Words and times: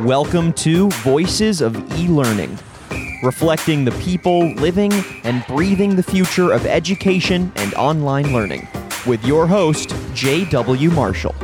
Welcome 0.00 0.54
to 0.54 0.88
Voices 1.02 1.60
of 1.60 1.76
E 1.98 2.08
Learning, 2.08 2.58
reflecting 3.22 3.84
the 3.84 3.90
people 4.00 4.50
living 4.54 4.90
and 5.22 5.44
breathing 5.46 5.96
the 5.96 6.02
future 6.02 6.50
of 6.50 6.64
education 6.64 7.52
and 7.56 7.74
online 7.74 8.32
learning, 8.32 8.66
with 9.06 9.22
your 9.26 9.46
host, 9.46 9.94
J.W. 10.14 10.90
Marshall. 10.92 11.34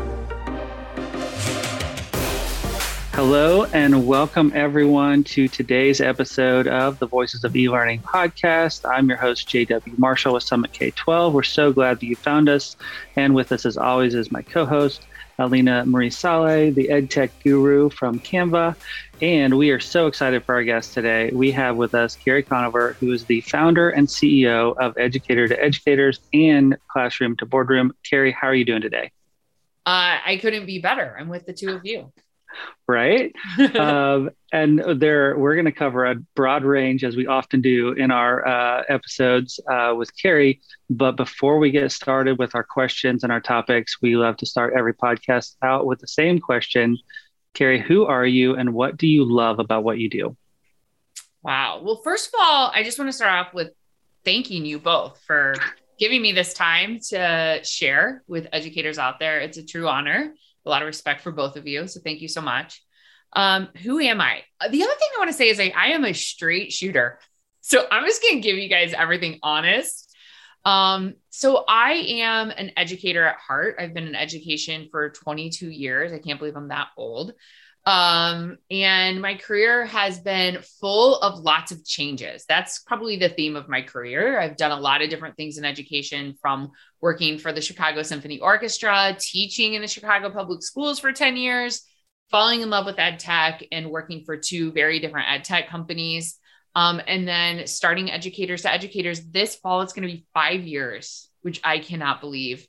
Hello, 3.13 3.65
and 3.75 4.07
welcome 4.07 4.51
everyone 4.55 5.25
to 5.25 5.47
today's 5.47 6.01
episode 6.01 6.67
of 6.67 6.99
the 7.01 7.07
Voices 7.07 7.45
of 7.45 7.55
E 7.55 7.69
Learning 7.69 8.01
podcast. 8.01 8.91
I'm 8.91 9.11
your 9.11 9.19
host, 9.19 9.47
J.W. 9.47 9.95
Marshall 9.99 10.33
with 10.33 10.43
Summit 10.43 10.73
K 10.73 10.91
12. 10.93 11.35
We're 11.35 11.43
so 11.43 11.71
glad 11.71 12.01
that 12.01 12.07
you 12.07 12.17
found 12.17 12.49
us. 12.49 12.77
And 13.15 13.35
with 13.35 13.53
us, 13.53 13.67
as 13.67 13.77
always, 13.77 14.15
is 14.15 14.33
my 14.33 14.41
co 14.41 14.65
host, 14.65 15.03
Alina 15.39 15.85
Marie 15.87 16.11
Saleh, 16.11 16.75
the 16.75 16.89
EdTech 16.89 17.31
guru 17.45 17.91
from 17.91 18.19
Canva. 18.19 18.75
And 19.23 19.57
we 19.57 19.71
are 19.71 19.79
so 19.79 20.07
excited 20.09 20.45
for 20.45 20.57
our 20.57 20.65
guest 20.65 20.95
today. 20.95 21.31
We 21.33 21.53
have 21.53 21.77
with 21.77 21.95
us 21.95 22.17
Carrie 22.17 22.43
Conover, 22.43 22.95
who 22.99 23.13
is 23.13 23.25
the 23.25 23.41
founder 23.43 23.91
and 23.91 24.09
CEO 24.09 24.77
of 24.77 24.99
Educator 24.99 25.47
to 25.47 25.63
Educators 25.63 26.21
and 26.33 26.77
Classroom 26.89 27.37
to 27.37 27.47
Boardroom. 27.47 27.95
Carrie, 28.09 28.33
how 28.33 28.49
are 28.49 28.55
you 28.55 28.65
doing 28.65 28.83
today? 28.83 29.13
Uh, 29.87 30.19
I 30.27 30.39
couldn't 30.41 30.67
be 30.67 30.81
better. 30.81 31.17
I'm 31.19 31.29
with 31.29 31.47
the 31.47 31.53
two 31.53 31.71
of 31.71 31.85
you 31.85 32.13
right? 32.87 33.35
um, 33.77 34.31
and 34.53 35.01
there, 35.01 35.37
we're 35.37 35.55
going 35.55 35.67
to 35.67 35.73
cover 35.73 36.07
a 36.07 36.17
broad 36.35 36.65
range, 36.65 37.05
as 37.05 37.17
we 37.17 37.27
often 37.27 37.61
do 37.61 37.93
in 37.93 38.11
our 38.11 38.47
uh, 38.47 38.83
episodes 38.89 39.61
uh, 39.71 39.95
with 39.97 40.11
Carrie. 40.17 40.61
But 40.89 41.13
before 41.13 41.59
we 41.59 41.71
get 41.71 41.93
started 41.93 42.39
with 42.39 42.55
our 42.55 42.65
questions 42.65 43.23
and 43.23 43.33
our 43.33 43.41
topics, 43.41 44.01
we 44.01 44.17
love 44.17 44.37
to 44.39 44.47
start 44.47 44.75
every 44.77 44.95
podcast 44.95 45.57
out 45.63 45.87
with 45.87 46.01
the 46.01 46.09
same 46.09 46.39
question. 46.39 46.97
Carrie, 47.55 47.81
who 47.81 48.07
are 48.07 48.27
you 48.27 48.57
and 48.57 48.73
what 48.73 48.97
do 48.97 49.07
you 49.07 49.25
love 49.25 49.59
about 49.59 49.85
what 49.85 49.99
you 49.99 50.09
do? 50.09 50.37
Wow. 51.43 51.83
Well, 51.85 52.01
first 52.03 52.29
of 52.29 52.41
all, 52.41 52.71
I 52.75 52.83
just 52.83 52.99
want 52.99 53.09
to 53.09 53.13
start 53.13 53.47
off 53.47 53.55
with 53.55 53.73
thanking 54.25 54.65
you 54.65 54.79
both 54.79 55.21
for 55.27 55.55
giving 55.99 56.23
me 56.23 56.33
this 56.33 56.55
time 56.55 57.01
to 57.11 57.61
share 57.65 58.23
with 58.27 58.47
educators 58.53 58.99
out 58.99 59.19
there. 59.19 59.41
It's 59.41 59.59
a 59.59 59.65
true 59.65 59.89
honor 59.89 60.35
a 60.69 60.71
lot 60.71 60.83
of 60.83 60.87
respect 60.87 61.23
for 61.23 61.33
both 61.33 61.57
of 61.57 61.67
you. 61.67 61.89
So 61.89 62.01
thank 62.05 62.21
you 62.21 62.29
so 62.29 62.41
much. 62.41 62.83
Um, 63.33 63.69
who 63.83 63.99
am 63.99 64.21
I? 64.21 64.43
The 64.61 64.83
other 64.83 64.93
thing 64.95 65.09
I 65.15 65.19
want 65.19 65.31
to 65.31 65.37
say 65.37 65.49
is 65.49 65.59
I, 65.59 65.73
I 65.77 65.89
am 65.89 66.05
a 66.05 66.15
straight 66.15 66.73
shooter. 66.73 67.19
So 67.61 67.85
I'm 67.91 68.05
just 68.07 68.23
going 68.23 68.37
to 68.37 68.41
give 68.41 68.57
you 68.57 68.69
guys 68.69 68.95
everything 68.95 69.39
honest. 69.43 70.17
Um, 70.65 71.15
so 71.31 71.65
I 71.69 71.93
am 71.93 72.51
an 72.51 72.73
educator 72.77 73.25
at 73.25 73.37
heart. 73.37 73.77
I've 73.79 73.95
been 73.95 74.07
in 74.07 74.15
education 74.15 74.89
for 74.91 75.11
22 75.11 75.71
years. 75.71 76.13
I 76.13 76.19
can't 76.19 76.39
believe 76.39 76.57
I'm 76.57 76.69
that 76.69 76.89
old. 76.97 77.33
Um, 77.89 78.59
and 78.71 79.23
my 79.23 79.37
career 79.37 79.87
has 79.87 80.21
been 80.21 80.59
full 80.79 81.19
of 81.21 81.39
lots 81.39 81.73
of 81.73 81.87
changes. 81.87 82.45
That's 82.47 82.81
probably 82.81 83.17
the 83.17 83.31
theme 83.31 83.57
of 83.57 83.67
my 83.67 83.81
career. 83.81 84.39
I've 84.39 84.59
done 84.59 84.73
a 84.73 84.79
lot 84.79 85.01
of 85.01 85.09
different 85.09 85.39
things 85.39 85.57
in 85.57 85.65
education 85.65 86.35
from 86.43 86.73
working 87.01 87.39
for 87.39 87.51
the 87.51 87.63
Chicago 87.63 88.03
Symphony 88.03 88.41
Orchestra, 88.41 89.17
teaching 89.19 89.73
in 89.73 89.81
the 89.81 89.89
Chicago 89.89 90.29
Public 90.29 90.63
Schools 90.63 90.99
for 90.99 91.13
10 91.13 91.39
years, 91.39 91.81
falling 92.31 92.61
in 92.61 92.69
love 92.69 92.85
with 92.85 92.99
ed 92.99 93.21
tech, 93.21 93.65
and 93.73 93.91
working 93.91 94.23
for 94.27 94.37
two 94.37 94.71
very 94.71 94.99
different 94.99 95.31
ed 95.31 95.45
tech 95.45 95.71
companies. 95.71 96.37
Um, 96.75 97.01
and 97.07 97.27
then 97.27 97.67
starting 97.67 98.11
educators 98.11 98.63
to 98.63 98.71
educators 98.71 99.25
this 99.31 99.57
fall, 99.57 99.81
it's 99.81 99.95
going 99.95 100.07
to 100.07 100.15
be 100.15 100.27
five 100.35 100.61
years, 100.67 101.31
which 101.41 101.59
I 101.65 101.79
cannot 101.79 102.21
believe. 102.21 102.69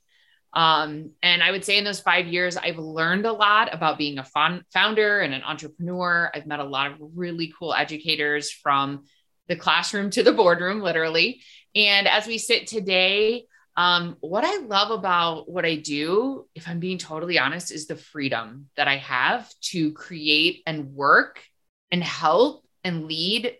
Um, 0.52 1.12
and 1.22 1.42
I 1.42 1.50
would 1.50 1.64
say 1.64 1.78
in 1.78 1.84
those 1.84 2.00
five 2.00 2.26
years, 2.26 2.56
I've 2.56 2.78
learned 2.78 3.26
a 3.26 3.32
lot 3.32 3.72
about 3.72 3.98
being 3.98 4.18
a 4.18 4.24
founder 4.24 5.20
and 5.20 5.32
an 5.32 5.42
entrepreneur. 5.42 6.30
I've 6.34 6.46
met 6.46 6.60
a 6.60 6.64
lot 6.64 6.90
of 6.90 6.98
really 7.14 7.52
cool 7.58 7.72
educators 7.72 8.50
from 8.50 9.04
the 9.48 9.56
classroom 9.56 10.10
to 10.10 10.22
the 10.22 10.32
boardroom, 10.32 10.80
literally. 10.80 11.42
And 11.74 12.08
as 12.08 12.26
we 12.26 12.38
sit 12.38 12.66
today, 12.66 13.46
um, 13.76 14.16
what 14.20 14.44
I 14.44 14.58
love 14.58 14.90
about 14.90 15.48
what 15.48 15.64
I 15.64 15.76
do, 15.76 16.46
if 16.54 16.68
I'm 16.68 16.80
being 16.80 16.98
totally 16.98 17.38
honest, 17.38 17.70
is 17.70 17.86
the 17.86 17.96
freedom 17.96 18.68
that 18.76 18.88
I 18.88 18.96
have 18.96 19.52
to 19.70 19.92
create 19.92 20.62
and 20.66 20.92
work 20.92 21.42
and 21.90 22.02
help 22.02 22.66
and 22.84 23.06
lead 23.06 23.56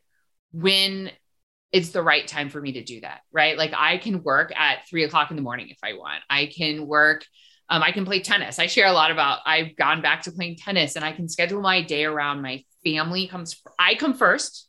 when 0.53 1.11
it's 1.73 1.91
the 1.91 2.03
right 2.03 2.27
time 2.27 2.49
for 2.49 2.61
me 2.61 2.73
to 2.73 2.85
do 2.85 3.01
that, 3.01 3.21
right? 3.33 3.57
Like 3.57 3.73
I 3.77 3.99
can 3.99 4.23
work 4.23 4.53
at 4.57 4.89
three 4.89 5.05
o'clock 5.05 5.31
in 5.31 5.37
the 5.37 5.43
morning 5.43 5.69
if 5.69 5.79
I 5.83 5.93
want. 5.93 6.23
I 6.29 6.47
can 6.47 6.87
work, 6.87 7.25
um, 7.69 7.83
I 7.83 7.93
can 7.93 8.05
play 8.05 8.21
tennis. 8.21 8.59
I 8.59 8.67
share 8.67 8.89
a 8.89 8.93
lot 8.93 9.11
about 9.11 9.41
I've 9.47 9.77
gone 9.77 10.03
back 10.03 10.23
to 10.23 10.33
playing 10.33 10.57
tennis 10.57 10.97
and 10.97 11.05
I 11.05 11.13
can 11.13 11.29
schedule 11.29 11.61
my 11.61 11.83
day 11.83 12.05
around 12.05 12.43
my 12.43 12.65
family 12.85 13.29
comes, 13.29 13.61
I 13.79 13.95
come 13.95 14.15
first, 14.15 14.69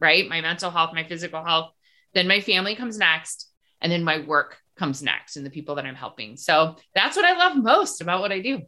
right? 0.00 0.28
My 0.28 0.40
mental 0.40 0.70
health, 0.70 0.90
my 0.94 1.04
physical 1.04 1.44
health, 1.44 1.72
then 2.14 2.28
my 2.28 2.40
family 2.40 2.76
comes 2.76 2.98
next, 2.98 3.50
and 3.80 3.90
then 3.90 4.04
my 4.04 4.18
work 4.18 4.58
comes 4.76 5.02
next 5.02 5.36
and 5.36 5.44
the 5.44 5.50
people 5.50 5.74
that 5.74 5.86
I'm 5.86 5.94
helping. 5.94 6.36
So 6.36 6.76
that's 6.94 7.16
what 7.16 7.24
I 7.24 7.36
love 7.36 7.56
most 7.56 8.00
about 8.00 8.20
what 8.20 8.32
I 8.32 8.40
do 8.40 8.62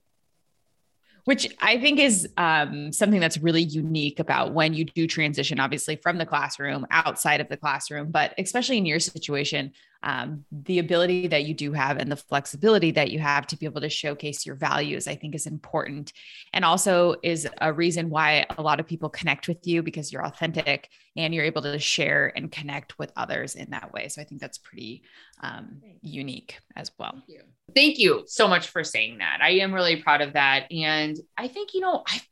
which 1.31 1.47
I 1.61 1.79
think 1.79 2.01
is 2.01 2.29
um, 2.39 2.91
something 2.91 3.21
that's 3.21 3.39
really 3.39 3.63
unique 3.63 4.19
about 4.19 4.53
when 4.53 4.75
you 4.75 4.85
do 4.85 5.07
transition, 5.07 5.61
obviously 5.61 5.95
from 5.95 6.19
the 6.19 6.27
classroom 6.27 6.85
outside 6.91 7.41
of 7.41 7.49
the 7.49 7.57
classroom, 7.57 8.11
but 8.11 8.35
especially 8.37 8.79
in 8.79 8.85
your 8.85 8.99
situation, 8.99 9.71
um, 10.03 10.45
the 10.51 10.79
ability 10.79 11.29
that 11.29 11.45
you 11.45 11.55
do 11.55 11.73
have 11.73 11.99
and 11.99 12.11
the 12.11 12.17
flexibility 12.17 12.91
that 12.93 13.11
you 13.11 13.19
have 13.19 13.47
to 13.49 13.57
be 13.57 13.67
able 13.67 13.83
to 13.83 13.91
showcase 13.91 14.47
your 14.47 14.55
values, 14.55 15.07
I 15.07 15.15
think 15.15 15.35
is 15.35 15.47
important. 15.47 16.13
And 16.53 16.65
also 16.65 17.17
is 17.23 17.47
a 17.61 17.73
reason 17.73 18.09
why 18.09 18.47
a 18.57 18.63
lot 18.63 18.81
of 18.81 18.87
people 18.87 19.11
connect 19.11 19.47
with 19.47 19.67
you 19.67 19.83
because 19.83 20.13
you're 20.13 20.25
authentic 20.25 20.89
and 21.17 21.35
you're 21.35 21.45
able 21.45 21.63
to 21.63 21.79
share 21.79 22.33
and 22.35 22.51
connect 22.51 22.99
with 22.99 23.13
others 23.17 23.55
in 23.57 23.71
that 23.71 23.93
way. 23.93 24.09
So 24.09 24.23
I 24.23 24.25
think 24.25 24.41
that's 24.41 24.59
pretty 24.59 25.03
um, 25.43 25.83
unique 26.01 26.59
as 26.77 26.91
well. 26.99 27.13
Thank 27.13 27.29
you. 27.29 27.43
Thank 27.75 27.99
you 27.99 28.25
so 28.27 28.49
much 28.49 28.69
for 28.69 28.83
saying 28.83 29.19
that. 29.19 29.41
I 29.43 29.51
am 29.59 29.75
really 29.75 29.97
proud 29.97 30.23
of 30.23 30.33
that. 30.33 30.71
And 30.73 31.17
I 31.37 31.49
think, 31.49 31.75
you 31.75 31.81
know, 31.81 32.05
I've, 32.09 32.29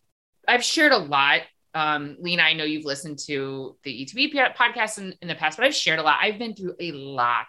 I've 0.47 0.65
shared 0.65 0.93
a 0.93 0.99
lot 0.99 1.43
um, 1.79 2.17
Lena, 2.19 2.43
I 2.43 2.55
know 2.55 2.65
you've 2.65 2.85
listened 2.85 3.21
to 3.27 3.77
the 3.85 4.05
ETB 4.05 4.35
podcast 4.57 4.99
in, 4.99 5.15
in 5.23 5.29
the 5.29 5.37
past, 5.37 5.57
but 5.57 5.65
I've 5.65 5.77
shared 5.77 6.01
a 6.01 6.03
lot. 6.03 6.19
I've 6.21 6.37
been 6.37 6.57
through 6.57 6.75
a 6.81 6.91
lot 6.91 7.47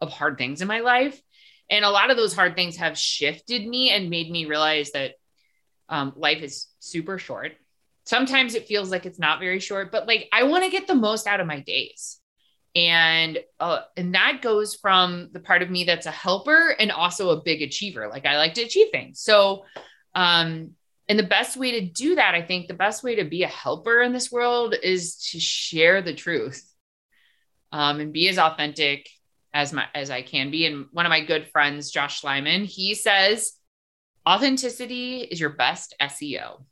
of 0.00 0.10
hard 0.10 0.38
things 0.38 0.60
in 0.60 0.66
my 0.66 0.80
life. 0.80 1.22
And 1.70 1.84
a 1.84 1.90
lot 1.90 2.10
of 2.10 2.16
those 2.16 2.34
hard 2.34 2.56
things 2.56 2.78
have 2.78 2.98
shifted 2.98 3.64
me 3.64 3.90
and 3.90 4.10
made 4.10 4.28
me 4.28 4.46
realize 4.46 4.90
that 4.90 5.12
um, 5.88 6.14
life 6.16 6.42
is 6.42 6.66
super 6.80 7.16
short. 7.16 7.52
Sometimes 8.06 8.56
it 8.56 8.66
feels 8.66 8.90
like 8.90 9.06
it's 9.06 9.20
not 9.20 9.38
very 9.38 9.60
short, 9.60 9.92
but 9.92 10.08
like 10.08 10.28
I 10.32 10.42
want 10.44 10.64
to 10.64 10.70
get 10.70 10.88
the 10.88 10.96
most 10.96 11.28
out 11.28 11.38
of 11.38 11.46
my 11.46 11.60
days. 11.60 12.18
And 12.74 13.38
uh, 13.60 13.82
and 13.96 14.16
that 14.16 14.40
goes 14.42 14.74
from 14.74 15.28
the 15.30 15.38
part 15.38 15.62
of 15.62 15.70
me 15.70 15.84
that's 15.84 16.06
a 16.06 16.10
helper 16.10 16.70
and 16.70 16.90
also 16.90 17.30
a 17.30 17.42
big 17.42 17.62
achiever. 17.62 18.08
Like 18.08 18.26
I 18.26 18.36
like 18.36 18.54
to 18.54 18.62
achieve 18.62 18.88
things. 18.90 19.20
So 19.20 19.64
um, 20.16 20.72
and 21.10 21.18
the 21.18 21.24
best 21.24 21.56
way 21.56 21.72
to 21.72 21.80
do 21.80 22.14
that, 22.14 22.36
I 22.36 22.42
think 22.42 22.68
the 22.68 22.74
best 22.74 23.02
way 23.02 23.16
to 23.16 23.24
be 23.24 23.42
a 23.42 23.48
helper 23.48 24.00
in 24.00 24.12
this 24.12 24.30
world 24.30 24.76
is 24.80 25.16
to 25.32 25.40
share 25.40 26.02
the 26.02 26.14
truth 26.14 26.64
um, 27.72 27.98
and 27.98 28.12
be 28.12 28.28
as 28.28 28.38
authentic 28.38 29.08
as 29.52 29.72
my 29.72 29.86
as 29.92 30.08
I 30.08 30.22
can 30.22 30.52
be. 30.52 30.66
And 30.66 30.86
one 30.92 31.06
of 31.06 31.10
my 31.10 31.24
good 31.24 31.48
friends, 31.48 31.90
Josh 31.90 32.22
Lyman, 32.22 32.62
he 32.62 32.94
says 32.94 33.54
authenticity 34.24 35.22
is 35.22 35.40
your 35.40 35.50
best 35.50 35.96
SEO. 36.00 36.62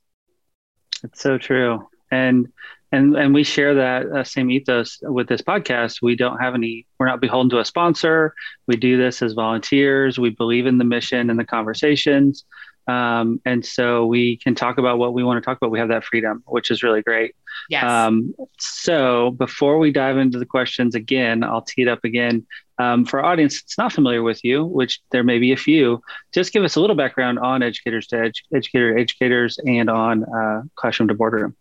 It's 1.02 1.20
so 1.20 1.36
true. 1.36 1.88
And 2.12 2.46
and 2.92 3.16
and 3.16 3.34
we 3.34 3.42
share 3.42 3.74
that 3.74 4.06
uh, 4.06 4.22
same 4.22 4.52
ethos 4.52 5.00
with 5.02 5.26
this 5.26 5.42
podcast. 5.42 6.00
We 6.00 6.14
don't 6.14 6.38
have 6.38 6.54
any. 6.54 6.86
We're 7.00 7.06
not 7.06 7.20
beholden 7.20 7.50
to 7.50 7.58
a 7.58 7.64
sponsor. 7.64 8.34
We 8.68 8.76
do 8.76 8.96
this 8.98 9.20
as 9.20 9.32
volunteers. 9.32 10.16
We 10.16 10.30
believe 10.30 10.66
in 10.66 10.78
the 10.78 10.84
mission 10.84 11.28
and 11.28 11.40
the 11.40 11.44
conversations. 11.44 12.44
Um, 12.88 13.40
and 13.44 13.64
so 13.64 14.06
we 14.06 14.38
can 14.38 14.54
talk 14.54 14.78
about 14.78 14.98
what 14.98 15.12
we 15.12 15.22
want 15.22 15.42
to 15.42 15.44
talk 15.44 15.58
about. 15.58 15.70
We 15.70 15.78
have 15.78 15.88
that 15.88 16.04
freedom, 16.04 16.42
which 16.46 16.70
is 16.70 16.82
really 16.82 17.02
great. 17.02 17.34
Yes. 17.68 17.84
Um, 17.84 18.34
so 18.58 19.32
before 19.32 19.78
we 19.78 19.92
dive 19.92 20.16
into 20.16 20.38
the 20.38 20.46
questions 20.46 20.94
again, 20.94 21.44
I'll 21.44 21.62
tee 21.62 21.82
it 21.82 21.88
up 21.88 22.02
again. 22.04 22.46
Um, 22.78 23.04
for 23.04 23.20
our 23.20 23.32
audience 23.32 23.60
that's 23.60 23.76
not 23.76 23.92
familiar 23.92 24.22
with 24.22 24.42
you, 24.42 24.64
which 24.64 25.00
there 25.10 25.24
may 25.24 25.38
be 25.38 25.52
a 25.52 25.56
few, 25.56 26.00
just 26.32 26.52
give 26.52 26.64
us 26.64 26.76
a 26.76 26.80
little 26.80 26.96
background 26.96 27.38
on 27.40 27.62
educators 27.62 28.06
to 28.08 28.16
edu- 28.16 28.32
educator 28.54 28.96
educators 28.96 29.58
and 29.66 29.90
on 29.90 30.24
uh, 30.24 30.62
classroom 30.76 31.08
to 31.08 31.14
boardroom. 31.14 31.56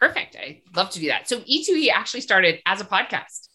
Perfect. 0.00 0.34
I 0.36 0.62
love 0.74 0.90
to 0.90 0.98
do 0.98 1.08
that. 1.08 1.28
So 1.28 1.40
E2E 1.40 1.90
actually 1.92 2.22
started 2.22 2.60
as 2.64 2.80
a 2.80 2.84
podcast. 2.84 3.48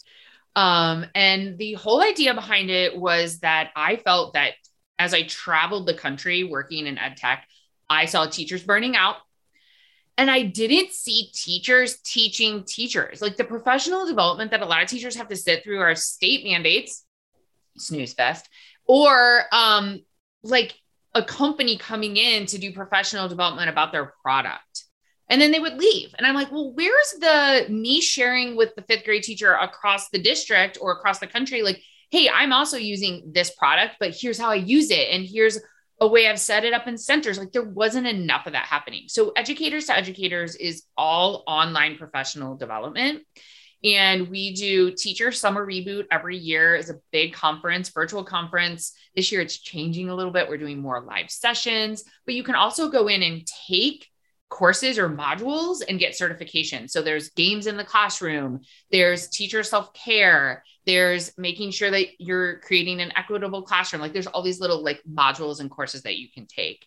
Um, 0.56 1.08
and 1.14 1.58
the 1.58 1.74
whole 1.74 2.02
idea 2.02 2.34
behind 2.34 2.70
it 2.70 2.96
was 2.96 3.40
that 3.40 3.72
I 3.76 3.98
felt 3.98 4.36
that 4.36 4.54
as 4.98 5.14
I 5.14 5.24
traveled 5.24 5.86
the 5.86 5.94
country 5.94 6.44
working 6.44 6.88
in 6.88 6.98
ed 6.98 7.18
tech, 7.18 7.48
I 7.90 8.06
saw 8.06 8.26
teachers 8.26 8.64
burning 8.64 8.96
out. 8.96 9.18
And 10.18 10.32
I 10.32 10.44
didn't 10.44 10.94
see 10.94 11.30
teachers 11.34 11.98
teaching 11.98 12.64
teachers. 12.64 13.22
Like 13.22 13.36
the 13.36 13.44
professional 13.44 14.06
development 14.06 14.52
that 14.52 14.62
a 14.62 14.66
lot 14.66 14.82
of 14.82 14.88
teachers 14.88 15.18
have 15.18 15.28
to 15.28 15.36
sit 15.36 15.64
through 15.64 15.82
are 15.82 15.94
state 15.96 16.46
mandates, 16.46 17.04
snooze 17.78 18.14
fest, 18.14 18.48
or 18.86 19.44
um, 19.52 20.00
like 20.42 20.74
a 21.14 21.22
company 21.24 21.78
coming 21.78 22.16
in 22.16 22.46
to 22.46 22.58
do 22.58 22.72
professional 22.72 23.28
development 23.28 23.70
about 23.70 23.92
their 23.92 24.14
product. 24.22 24.86
and 25.28 25.42
then 25.42 25.52
they 25.52 25.60
would 25.60 25.78
leave. 25.78 26.14
And 26.18 26.28
I'm 26.28 26.36
like, 26.36 26.52
well, 26.52 26.72
where's 26.74 27.16
the 27.20 27.66
me 27.70 28.00
sharing 28.00 28.56
with 28.56 28.76
the 28.76 28.84
fifth 28.84 29.06
grade 29.06 29.24
teacher 29.24 29.54
across 29.54 30.10
the 30.10 30.20
district 30.20 30.78
or 30.80 30.92
across 30.92 31.20
the 31.20 31.28
country? 31.28 31.62
Like, 31.64 31.82
hey, 32.16 32.30
I'm 32.30 32.54
also 32.54 32.78
using 32.78 33.34
this 33.34 33.50
product, 33.50 33.98
but 34.00 34.16
here's 34.16 34.40
how 34.40 34.50
I 34.50 34.56
use 34.56 34.90
it. 34.90 35.10
And 35.12 35.26
here's 35.26 35.60
a 36.00 36.08
way 36.08 36.30
I've 36.30 36.40
set 36.40 36.64
it 36.64 36.74
up 36.74 36.88
in 36.88 36.98
centers. 36.98 37.38
Like, 37.38 37.52
there 37.52 37.62
wasn't 37.62 38.08
enough 38.08 38.48
of 38.48 38.54
that 38.54 38.68
happening. 38.68 39.04
So, 39.08 39.34
educators 39.36 39.88
to 39.88 39.98
educators 39.98 40.56
is 40.56 40.84
all 40.96 41.44
online 41.46 41.98
professional 41.98 42.56
development. 42.56 43.24
And 43.84 44.30
we 44.30 44.56
do 44.56 44.92
teacher 44.92 45.34
summer 45.34 45.66
reboot 45.66 46.06
every 46.10 46.38
year 46.38 46.74
is 46.74 46.90
a 46.90 47.02
big 47.12 47.34
conference, 47.34 47.90
virtual 47.90 48.24
conference. 48.24 48.94
This 49.14 49.34
year 49.34 49.42
it's 49.42 49.60
changing 49.60 50.10
a 50.10 50.16
little 50.16 50.32
bit. 50.32 50.48
We're 50.48 50.58
doing 50.58 50.82
more 50.82 51.02
live 51.02 51.30
sessions, 51.30 52.06
but 52.26 52.34
you 52.34 52.44
can 52.44 52.56
also 52.56 52.90
go 52.90 53.10
in 53.10 53.24
and 53.24 53.46
take 53.68 54.08
courses 54.50 54.98
or 54.98 55.10
modules 55.10 55.84
and 55.88 56.00
get 56.00 56.16
certification. 56.16 56.88
So 56.88 57.02
there's 57.02 57.32
games 57.32 57.68
in 57.68 57.76
the 57.76 57.84
classroom, 57.84 58.62
there's 58.90 59.28
teacher 59.28 59.64
self-care, 59.64 60.64
there's 60.86 61.36
making 61.38 61.72
sure 61.72 61.92
that 61.92 62.08
you're 62.20 62.60
creating 62.60 63.02
an 63.02 63.12
equitable 63.16 63.64
classroom. 63.64 64.02
Like 64.02 64.14
there's 64.14 64.28
all 64.28 64.44
these 64.44 64.60
little 64.60 64.84
like 64.84 65.02
modules 65.10 65.60
and 65.60 65.70
courses 65.70 66.04
that 66.04 66.18
you 66.18 66.30
can 66.32 66.46
take. 66.46 66.86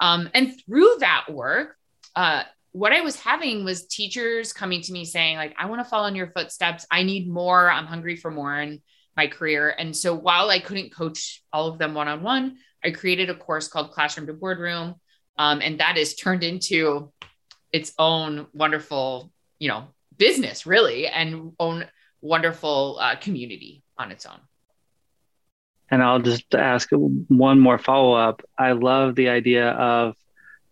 Um, 0.00 0.30
and 0.34 0.54
through 0.64 0.96
that 1.00 1.26
work, 1.30 1.76
uh, 2.16 2.44
what 2.72 2.92
I 2.92 3.00
was 3.00 3.16
having 3.16 3.64
was 3.64 3.86
teachers 3.86 4.52
coming 4.52 4.80
to 4.82 4.92
me 4.92 5.04
saying, 5.04 5.36
like, 5.36 5.54
I 5.58 5.66
want 5.66 5.82
to 5.82 5.88
follow 5.88 6.06
in 6.06 6.14
your 6.14 6.30
footsteps. 6.30 6.86
I 6.90 7.02
need 7.02 7.28
more. 7.28 7.70
I'm 7.70 7.86
hungry 7.86 8.16
for 8.16 8.30
more 8.30 8.56
in 8.60 8.80
my 9.16 9.26
career. 9.26 9.74
And 9.76 9.94
so 9.96 10.14
while 10.14 10.50
I 10.50 10.60
couldn't 10.60 10.94
coach 10.94 11.42
all 11.52 11.68
of 11.68 11.78
them 11.78 11.94
one 11.94 12.08
on 12.08 12.22
one, 12.22 12.58
I 12.84 12.92
created 12.92 13.28
a 13.28 13.34
course 13.34 13.68
called 13.68 13.90
Classroom 13.90 14.28
to 14.28 14.32
Boardroom. 14.32 14.94
Um, 15.36 15.60
and 15.60 15.80
that 15.80 15.96
is 15.96 16.14
turned 16.14 16.44
into 16.44 17.12
its 17.72 17.92
own 17.98 18.46
wonderful, 18.52 19.32
you 19.58 19.68
know, 19.68 19.88
business, 20.16 20.66
really, 20.66 21.06
and 21.06 21.52
own 21.58 21.86
wonderful 22.20 22.98
uh, 23.00 23.16
community 23.16 23.82
on 23.98 24.10
its 24.10 24.26
own. 24.26 24.40
And 25.90 26.02
I'll 26.02 26.20
just 26.20 26.54
ask 26.54 26.88
one 26.92 27.58
more 27.58 27.78
follow 27.78 28.12
up. 28.12 28.42
I 28.58 28.72
love 28.72 29.16
the 29.16 29.28
idea 29.28 29.70
of 29.70 30.14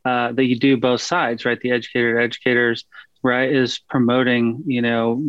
uh, 0.05 0.33
that 0.33 0.45
you 0.45 0.59
do 0.59 0.77
both 0.77 1.01
sides, 1.01 1.45
right? 1.45 1.61
The 1.61 1.73
educator 1.73 2.19
educators, 2.21 2.85
right, 3.23 3.51
is 3.51 3.79
promoting, 3.79 4.63
you 4.67 4.81
know, 4.81 5.25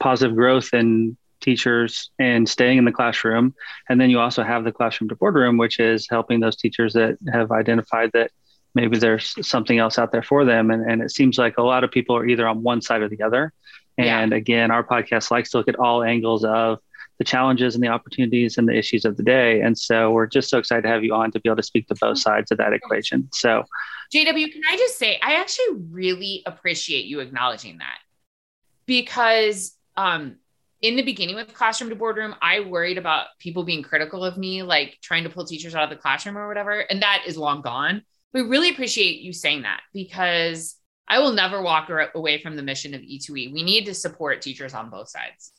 positive 0.00 0.34
growth 0.34 0.72
in 0.72 1.16
teachers 1.40 2.10
and 2.18 2.48
staying 2.48 2.78
in 2.78 2.86
the 2.86 2.92
classroom. 2.92 3.54
And 3.88 4.00
then 4.00 4.08
you 4.08 4.18
also 4.18 4.42
have 4.42 4.64
the 4.64 4.72
classroom 4.72 5.10
to 5.10 5.16
boardroom, 5.16 5.58
which 5.58 5.78
is 5.78 6.08
helping 6.08 6.40
those 6.40 6.56
teachers 6.56 6.94
that 6.94 7.18
have 7.30 7.52
identified 7.52 8.10
that 8.14 8.30
maybe 8.74 8.98
there's 8.98 9.34
something 9.46 9.78
else 9.78 9.98
out 9.98 10.10
there 10.10 10.22
for 10.22 10.44
them. 10.44 10.70
And, 10.70 10.90
and 10.90 11.02
it 11.02 11.10
seems 11.10 11.38
like 11.38 11.58
a 11.58 11.62
lot 11.62 11.84
of 11.84 11.90
people 11.90 12.16
are 12.16 12.26
either 12.26 12.48
on 12.48 12.62
one 12.62 12.80
side 12.80 13.02
or 13.02 13.08
the 13.08 13.22
other. 13.22 13.52
And 13.96 14.32
yeah. 14.32 14.36
again, 14.36 14.70
our 14.70 14.84
podcast 14.84 15.30
likes 15.30 15.50
to 15.50 15.58
look 15.58 15.68
at 15.68 15.76
all 15.76 16.02
angles 16.02 16.44
of 16.44 16.80
the 17.18 17.24
challenges 17.24 17.74
and 17.74 17.84
the 17.84 17.88
opportunities 17.88 18.58
and 18.58 18.68
the 18.68 18.76
issues 18.76 19.04
of 19.04 19.16
the 19.16 19.22
day. 19.22 19.60
And 19.60 19.78
so 19.78 20.10
we're 20.10 20.26
just 20.26 20.50
so 20.50 20.58
excited 20.58 20.82
to 20.82 20.88
have 20.88 21.04
you 21.04 21.14
on 21.14 21.30
to 21.30 21.40
be 21.40 21.48
able 21.48 21.56
to 21.56 21.62
speak 21.62 21.86
to 21.88 21.94
both 22.00 22.18
sides 22.18 22.50
of 22.50 22.58
that 22.58 22.72
equation. 22.72 23.28
So, 23.32 23.62
JW, 24.12 24.52
can 24.52 24.62
I 24.68 24.76
just 24.76 24.98
say, 24.98 25.18
I 25.22 25.34
actually 25.34 25.76
really 25.90 26.42
appreciate 26.46 27.06
you 27.06 27.20
acknowledging 27.20 27.78
that 27.78 27.98
because 28.86 29.76
um, 29.96 30.36
in 30.82 30.96
the 30.96 31.02
beginning 31.02 31.36
with 31.36 31.54
classroom 31.54 31.90
to 31.90 31.96
boardroom, 31.96 32.34
I 32.42 32.60
worried 32.60 32.98
about 32.98 33.26
people 33.38 33.64
being 33.64 33.82
critical 33.82 34.24
of 34.24 34.36
me, 34.36 34.62
like 34.62 34.98
trying 35.00 35.24
to 35.24 35.30
pull 35.30 35.46
teachers 35.46 35.74
out 35.74 35.84
of 35.84 35.90
the 35.90 35.96
classroom 35.96 36.36
or 36.36 36.48
whatever. 36.48 36.80
And 36.80 37.02
that 37.02 37.22
is 37.26 37.36
long 37.36 37.62
gone. 37.62 38.02
We 38.32 38.42
really 38.42 38.70
appreciate 38.70 39.20
you 39.20 39.32
saying 39.32 39.62
that 39.62 39.80
because 39.92 40.76
I 41.08 41.18
will 41.18 41.32
never 41.32 41.62
walk 41.62 41.90
away 42.14 42.40
from 42.40 42.56
the 42.56 42.62
mission 42.62 42.94
of 42.94 43.02
E2E. 43.02 43.52
We 43.52 43.62
need 43.62 43.86
to 43.86 43.94
support 43.94 44.42
teachers 44.42 44.74
on 44.74 44.90
both 44.90 45.08
sides. 45.08 45.52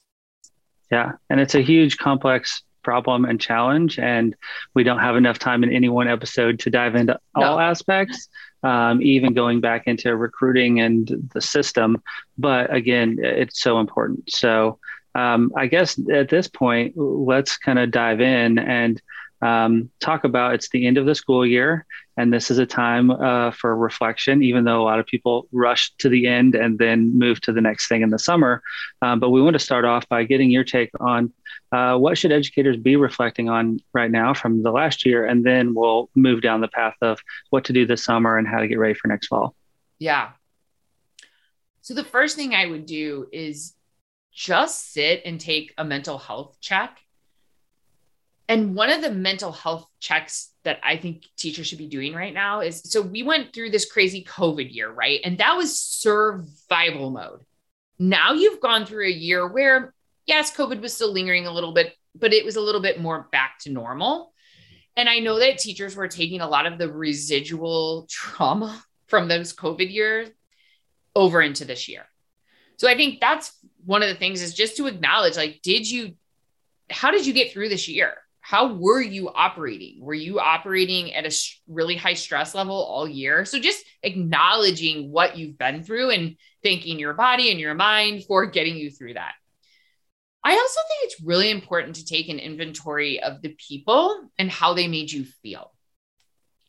Yeah. 0.91 1.13
And 1.29 1.39
it's 1.39 1.55
a 1.55 1.61
huge, 1.61 1.97
complex 1.97 2.63
problem 2.83 3.25
and 3.25 3.41
challenge. 3.41 3.99
And 3.99 4.35
we 4.73 4.83
don't 4.83 4.99
have 4.99 5.15
enough 5.15 5.39
time 5.39 5.63
in 5.63 5.71
any 5.71 5.89
one 5.89 6.07
episode 6.07 6.59
to 6.59 6.69
dive 6.69 6.95
into 6.95 7.19
no. 7.35 7.43
all 7.43 7.59
aspects, 7.59 8.29
um, 8.63 9.01
even 9.01 9.33
going 9.33 9.61
back 9.61 9.87
into 9.87 10.15
recruiting 10.15 10.79
and 10.79 11.29
the 11.33 11.41
system. 11.41 12.01
But 12.37 12.73
again, 12.73 13.17
it's 13.19 13.61
so 13.61 13.79
important. 13.79 14.31
So 14.31 14.79
um, 15.15 15.51
I 15.55 15.67
guess 15.67 15.99
at 16.11 16.29
this 16.29 16.47
point, 16.47 16.95
let's 16.95 17.57
kind 17.57 17.79
of 17.79 17.91
dive 17.91 18.21
in 18.21 18.59
and 18.59 19.01
um, 19.41 19.89
talk 19.99 20.23
about 20.23 20.55
it's 20.55 20.69
the 20.69 20.87
end 20.87 20.97
of 20.97 21.05
the 21.05 21.15
school 21.15 21.45
year 21.45 21.85
and 22.17 22.33
this 22.33 22.49
is 22.49 22.57
a 22.57 22.65
time 22.65 23.11
uh, 23.11 23.51
for 23.51 23.75
reflection 23.75 24.43
even 24.43 24.63
though 24.63 24.81
a 24.81 24.85
lot 24.85 24.99
of 24.99 25.05
people 25.05 25.47
rush 25.51 25.91
to 25.97 26.09
the 26.09 26.27
end 26.27 26.55
and 26.55 26.79
then 26.79 27.17
move 27.17 27.41
to 27.41 27.51
the 27.51 27.61
next 27.61 27.87
thing 27.87 28.01
in 28.01 28.09
the 28.09 28.19
summer. 28.19 28.61
Um, 29.01 29.19
but 29.19 29.29
we 29.29 29.41
want 29.41 29.53
to 29.53 29.59
start 29.59 29.85
off 29.85 30.07
by 30.09 30.23
getting 30.23 30.49
your 30.49 30.63
take 30.63 30.89
on 30.99 31.33
uh, 31.71 31.97
what 31.97 32.17
should 32.17 32.31
educators 32.31 32.77
be 32.77 32.95
reflecting 32.95 33.49
on 33.49 33.79
right 33.93 34.11
now 34.11 34.33
from 34.33 34.63
the 34.63 34.71
last 34.71 35.05
year? 35.05 35.25
And 35.25 35.43
then 35.43 35.73
we'll 35.73 36.09
move 36.15 36.41
down 36.41 36.61
the 36.61 36.67
path 36.67 36.95
of 37.01 37.19
what 37.49 37.65
to 37.65 37.73
do 37.73 37.85
this 37.85 38.03
summer 38.03 38.37
and 38.37 38.47
how 38.47 38.59
to 38.59 38.67
get 38.67 38.79
ready 38.79 38.93
for 38.93 39.07
next 39.07 39.27
fall. 39.27 39.55
Yeah. 39.99 40.31
So 41.81 41.93
the 41.93 42.03
first 42.03 42.35
thing 42.35 42.55
i 42.55 42.65
would 42.65 42.85
do 42.85 43.27
is 43.31 43.73
just 44.33 44.91
sit 44.91 45.21
and 45.25 45.39
take 45.39 45.73
a 45.77 45.83
mental 45.83 46.17
health 46.17 46.57
check. 46.61 46.99
And 48.47 48.75
one 48.75 48.89
of 48.89 49.01
the 49.01 49.11
mental 49.11 49.51
health 49.51 49.87
checks 49.99 50.51
that 50.65 50.79
I 50.83 50.97
think 50.97 51.23
teachers 51.37 51.67
should 51.67 51.77
be 51.77 51.87
doing 51.87 52.13
right 52.13 52.33
now 52.33 52.59
is 52.59 52.81
so 52.83 53.01
we 53.01 53.23
went 53.23 53.53
through 53.53 53.69
this 53.69 53.89
crazy 53.89 54.23
COVID 54.23 54.73
year, 54.73 54.91
right? 54.91 55.21
And 55.23 55.37
that 55.37 55.55
was 55.55 55.79
survival 55.79 57.11
mode. 57.11 57.45
Now 57.97 58.33
you've 58.33 58.59
gone 58.59 58.85
through 58.85 59.07
a 59.07 59.11
year 59.11 59.47
where, 59.47 59.93
yes, 60.25 60.55
COVID 60.55 60.81
was 60.81 60.93
still 60.93 61.13
lingering 61.13 61.47
a 61.47 61.53
little 61.53 61.73
bit, 61.73 61.93
but 62.13 62.33
it 62.33 62.43
was 62.43 62.57
a 62.57 62.61
little 62.61 62.81
bit 62.81 62.99
more 62.99 63.29
back 63.31 63.59
to 63.61 63.71
normal. 63.71 64.33
And 64.97 65.07
I 65.07 65.19
know 65.19 65.39
that 65.39 65.59
teachers 65.59 65.95
were 65.95 66.07
taking 66.07 66.41
a 66.41 66.49
lot 66.49 66.65
of 66.65 66.77
the 66.77 66.91
residual 66.91 68.07
trauma 68.09 68.83
from 69.07 69.27
those 69.27 69.55
COVID 69.55 69.91
years 69.91 70.29
over 71.15 71.41
into 71.41 71.63
this 71.63 71.87
year. 71.87 72.03
So 72.77 72.89
I 72.89 72.95
think 72.95 73.21
that's 73.21 73.57
one 73.85 74.03
of 74.03 74.09
the 74.09 74.15
things 74.15 74.41
is 74.41 74.53
just 74.53 74.77
to 74.77 74.87
acknowledge 74.87 75.37
like, 75.37 75.61
did 75.61 75.89
you, 75.89 76.15
how 76.89 77.11
did 77.11 77.25
you 77.25 77.33
get 77.33 77.53
through 77.53 77.69
this 77.69 77.87
year? 77.87 78.15
How 78.47 78.75
were 78.75 79.01
you 79.01 79.31
operating? 79.31 79.97
Were 80.01 80.13
you 80.13 80.39
operating 80.39 81.15
at 81.15 81.25
a 81.25 81.35
really 81.67 81.95
high 81.95 82.13
stress 82.13 82.53
level 82.53 82.75
all 82.75 83.07
year? 83.07 83.43
So 83.43 83.57
just 83.57 83.83
acknowledging 84.03 85.11
what 85.11 85.35
you've 85.35 85.57
been 85.57 85.81
through 85.81 86.11
and 86.11 86.37
thanking 86.63 86.99
your 86.99 87.15
body 87.15 87.49
and 87.49 87.59
your 87.59 87.73
mind 87.73 88.23
for 88.25 88.45
getting 88.45 88.75
you 88.75 88.91
through 88.91 89.15
that. 89.15 89.31
I 90.43 90.51
also 90.51 90.79
think 90.87 91.11
it's 91.11 91.23
really 91.23 91.49
important 91.49 91.95
to 91.95 92.05
take 92.05 92.29
an 92.29 92.37
inventory 92.37 93.19
of 93.19 93.41
the 93.41 93.57
people 93.67 94.29
and 94.37 94.51
how 94.51 94.75
they 94.75 94.87
made 94.87 95.11
you 95.11 95.25
feel. 95.41 95.71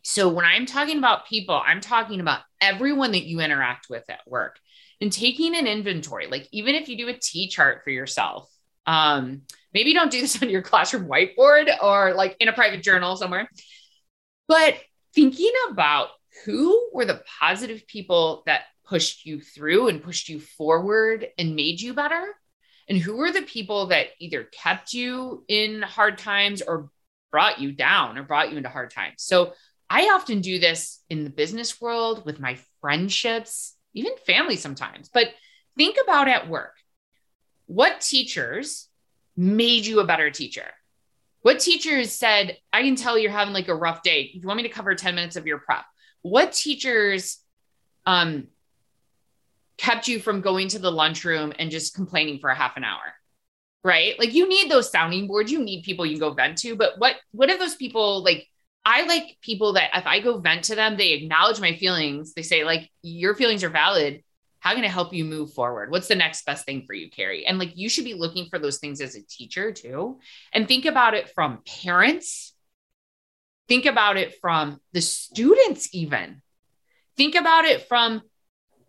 So 0.01 0.31
when 0.31 0.47
I'm 0.47 0.65
talking 0.65 0.97
about 0.97 1.27
people, 1.27 1.61
I'm 1.63 1.83
talking 1.83 2.21
about 2.21 2.41
everyone 2.59 3.13
that 3.13 3.27
you 3.27 3.41
interact 3.41 3.89
with 3.91 4.09
at 4.09 4.27
work 4.27 4.59
and 5.03 5.13
taking 5.13 5.55
an 5.55 5.67
inventory. 5.67 6.27
Like 6.27 6.49
even 6.53 6.75
if 6.75 6.89
you 6.89 6.97
do 6.97 7.09
a 7.09 7.19
T 7.21 7.49
chart 7.49 7.83
for 7.85 7.91
yourself, 7.91 8.49
um, 8.87 9.43
maybe 9.73 9.93
don't 9.93 10.11
do 10.11 10.21
this 10.21 10.41
on 10.43 10.51
your 10.51 10.63
classroom 10.63 11.09
whiteboard 11.09 11.69
or 11.83 12.15
like 12.15 12.37
in 12.41 12.49
a 12.49 12.53
private 12.53 12.83
journal 12.83 13.17
somewhere. 13.17 13.49
But 14.49 14.77
thinking 15.15 15.53
about 15.71 16.09
who 16.45 16.91
were 16.93 17.05
the 17.05 17.23
positive 17.41 17.87
people 17.87 18.43
that 18.47 18.63
pushed 18.87 19.27
you 19.27 19.41
through 19.41 19.89
and 19.89 20.03
pushed 20.03 20.29
you 20.29 20.41
forward 20.41 21.27
and 21.39 21.57
made 21.57 21.81
you 21.81 21.95
better? 21.95 22.35
And 22.89 22.99
who 22.99 23.17
were 23.17 23.33
the 23.33 23.43
people 23.43 23.87
that 23.87 24.09
either 24.21 24.45
kept 24.45 24.93
you 24.93 25.45
in 25.49 25.83
hard 25.83 26.19
times 26.19 26.63
or 26.63 26.91
brought 27.33 27.61
you 27.61 27.73
down 27.73 28.17
or 28.17 28.23
brought 28.23 28.51
you 28.53 28.57
into 28.57 28.69
hard 28.69 28.91
times? 28.93 29.17
So 29.19 29.55
I 29.91 30.03
often 30.15 30.41
do 30.41 30.59
this 30.59 31.03
in 31.11 31.25
the 31.25 31.31
business 31.31 31.81
world 31.81 32.25
with 32.25 32.39
my 32.39 32.59
friendships, 32.81 33.77
even 33.95 34.13
family 34.25 34.57
sometimes. 34.57 35.09
But 35.13 35.29
think 35.77 35.97
about 36.03 36.29
at 36.29 36.49
work 36.49 36.75
what 37.67 38.01
teachers 38.01 38.89
made 39.37 39.87
you 39.87 40.01
a 40.01 40.07
better 40.07 40.31
teacher? 40.31 40.67
What 41.43 41.61
teachers 41.61 42.13
said, 42.13 42.57
I 42.73 42.83
can 42.83 42.97
tell 42.97 43.17
you're 43.19 43.31
having 43.31 43.55
like 43.55 43.69
a 43.69 43.75
rough 43.75 44.03
day. 44.03 44.31
You 44.33 44.47
want 44.47 44.57
me 44.57 44.63
to 44.65 44.69
cover 44.69 44.95
10 44.95 45.15
minutes 45.15 45.37
of 45.37 45.47
your 45.47 45.59
prep? 45.59 45.85
What 46.23 46.53
teachers 46.53 47.39
um, 48.05 48.49
kept 49.77 50.09
you 50.09 50.19
from 50.19 50.41
going 50.41 50.69
to 50.69 50.79
the 50.79 50.91
lunchroom 50.91 51.53
and 51.59 51.71
just 51.71 51.95
complaining 51.95 52.41
for 52.41 52.51
a 52.51 52.55
half 52.55 52.77
an 52.77 52.85
hour? 52.85 53.15
Right? 53.85 54.19
Like 54.19 54.35
you 54.35 54.49
need 54.49 54.69
those 54.69 54.91
sounding 54.91 55.29
boards. 55.29 55.53
You 55.53 55.63
need 55.63 55.85
people 55.85 56.05
you 56.05 56.15
can 56.15 56.29
go 56.29 56.35
vent 56.35 56.59
to. 56.59 56.75
But 56.75 56.99
what 56.99 57.15
what 57.31 57.51
are 57.51 57.59
those 57.59 57.77
people 57.77 58.25
like? 58.25 58.49
I 58.85 59.05
like 59.07 59.39
people 59.41 59.75
that 59.75 59.91
if 59.95 60.07
I 60.07 60.19
go 60.19 60.39
vent 60.39 60.65
to 60.65 60.75
them, 60.75 60.97
they 60.97 61.13
acknowledge 61.13 61.61
my 61.61 61.77
feelings. 61.77 62.35
They 62.35 62.43
say, 62.43 62.65
like, 62.65 62.89
your 63.03 63.35
feelings 63.35 63.65
are 63.65 63.69
valid 63.69 64.23
how 64.59 64.75
can 64.75 64.85
I 64.85 64.89
help 64.89 65.13
you 65.13 65.25
move 65.25 65.53
forward? 65.53 65.91
What's 65.91 66.09
the 66.09 66.15
next 66.15 66.45
best 66.45 66.65
thing 66.65 66.85
for 66.87 66.95
you, 66.95 67.11
Carrie? 67.11 67.47
And 67.47 67.59
like 67.59 67.77
you 67.77 67.89
should 67.89 68.05
be 68.05 68.15
looking 68.15 68.47
for 68.47 68.59
those 68.59 68.79
things 68.79 69.01
as 69.01 69.15
a 69.15 69.23
teacher 69.23 69.73
too. 69.73 70.19
And 70.53 70.67
think 70.67 70.85
about 70.85 71.15
it 71.15 71.31
from 71.35 71.63
parents. 71.67 72.55
Think 73.69 73.87
about 73.87 74.17
it 74.17 74.35
from 74.41 74.81
the 74.93 75.01
students, 75.01 75.89
even. 75.93 76.43
Think 77.17 77.35
about 77.35 77.65
it 77.65 77.89
from 77.89 78.23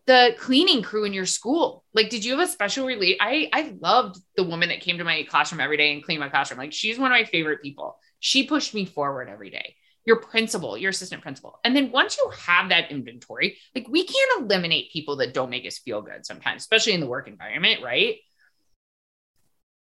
the 0.05 0.35
cleaning 0.39 0.81
crew 0.81 1.03
in 1.03 1.13
your 1.13 1.25
school. 1.25 1.83
Like, 1.93 2.09
did 2.09 2.23
you 2.23 2.37
have 2.37 2.47
a 2.47 2.51
special 2.51 2.85
relief? 2.85 3.17
I 3.19 3.49
I 3.51 3.75
loved 3.79 4.19
the 4.35 4.43
woman 4.43 4.69
that 4.69 4.81
came 4.81 4.97
to 4.99 5.03
my 5.03 5.23
classroom 5.29 5.61
every 5.61 5.77
day 5.77 5.93
and 5.93 6.03
cleaned 6.03 6.21
my 6.21 6.29
classroom. 6.29 6.59
Like, 6.59 6.73
she's 6.73 6.97
one 6.97 7.11
of 7.11 7.15
my 7.15 7.25
favorite 7.25 7.61
people. 7.61 7.99
She 8.19 8.47
pushed 8.47 8.73
me 8.73 8.85
forward 8.85 9.29
every 9.29 9.49
day. 9.49 9.75
Your 10.07 10.15
principal, 10.15 10.77
your 10.77 10.89
assistant 10.89 11.21
principal. 11.21 11.59
And 11.63 11.75
then 11.75 11.91
once 11.91 12.17
you 12.17 12.31
have 12.45 12.69
that 12.69 12.89
inventory, 12.89 13.57
like 13.75 13.87
we 13.87 14.05
can't 14.05 14.41
eliminate 14.41 14.91
people 14.91 15.17
that 15.17 15.35
don't 15.35 15.51
make 15.51 15.67
us 15.67 15.77
feel 15.77 16.01
good 16.01 16.25
sometimes, 16.25 16.63
especially 16.63 16.93
in 16.93 17.01
the 17.01 17.07
work 17.07 17.27
environment, 17.27 17.83
right? 17.83 18.15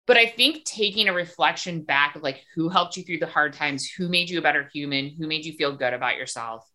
But 0.06 0.16
I 0.16 0.26
think 0.26 0.64
taking 0.64 1.09
a 1.09 1.12
reflection 1.12 1.83
back 1.83 2.16
of 2.16 2.23
like 2.23 2.45
who 2.54 2.68
helped 2.68 2.97
you 2.97 3.04
through 3.04 3.18
the 3.21 3.26
hard 3.26 3.54
times, 3.54 3.88
who 3.88 4.09
made 4.09 4.28
you 4.28 4.38
a 4.38 4.42
better 4.42 4.68
human, 4.73 5.11
who 5.11 5.26
made 5.26 5.45
you 5.45 5.54
feel 5.54 5.76
good 5.76 5.95
about 5.95 6.16
yourself. 6.16 6.68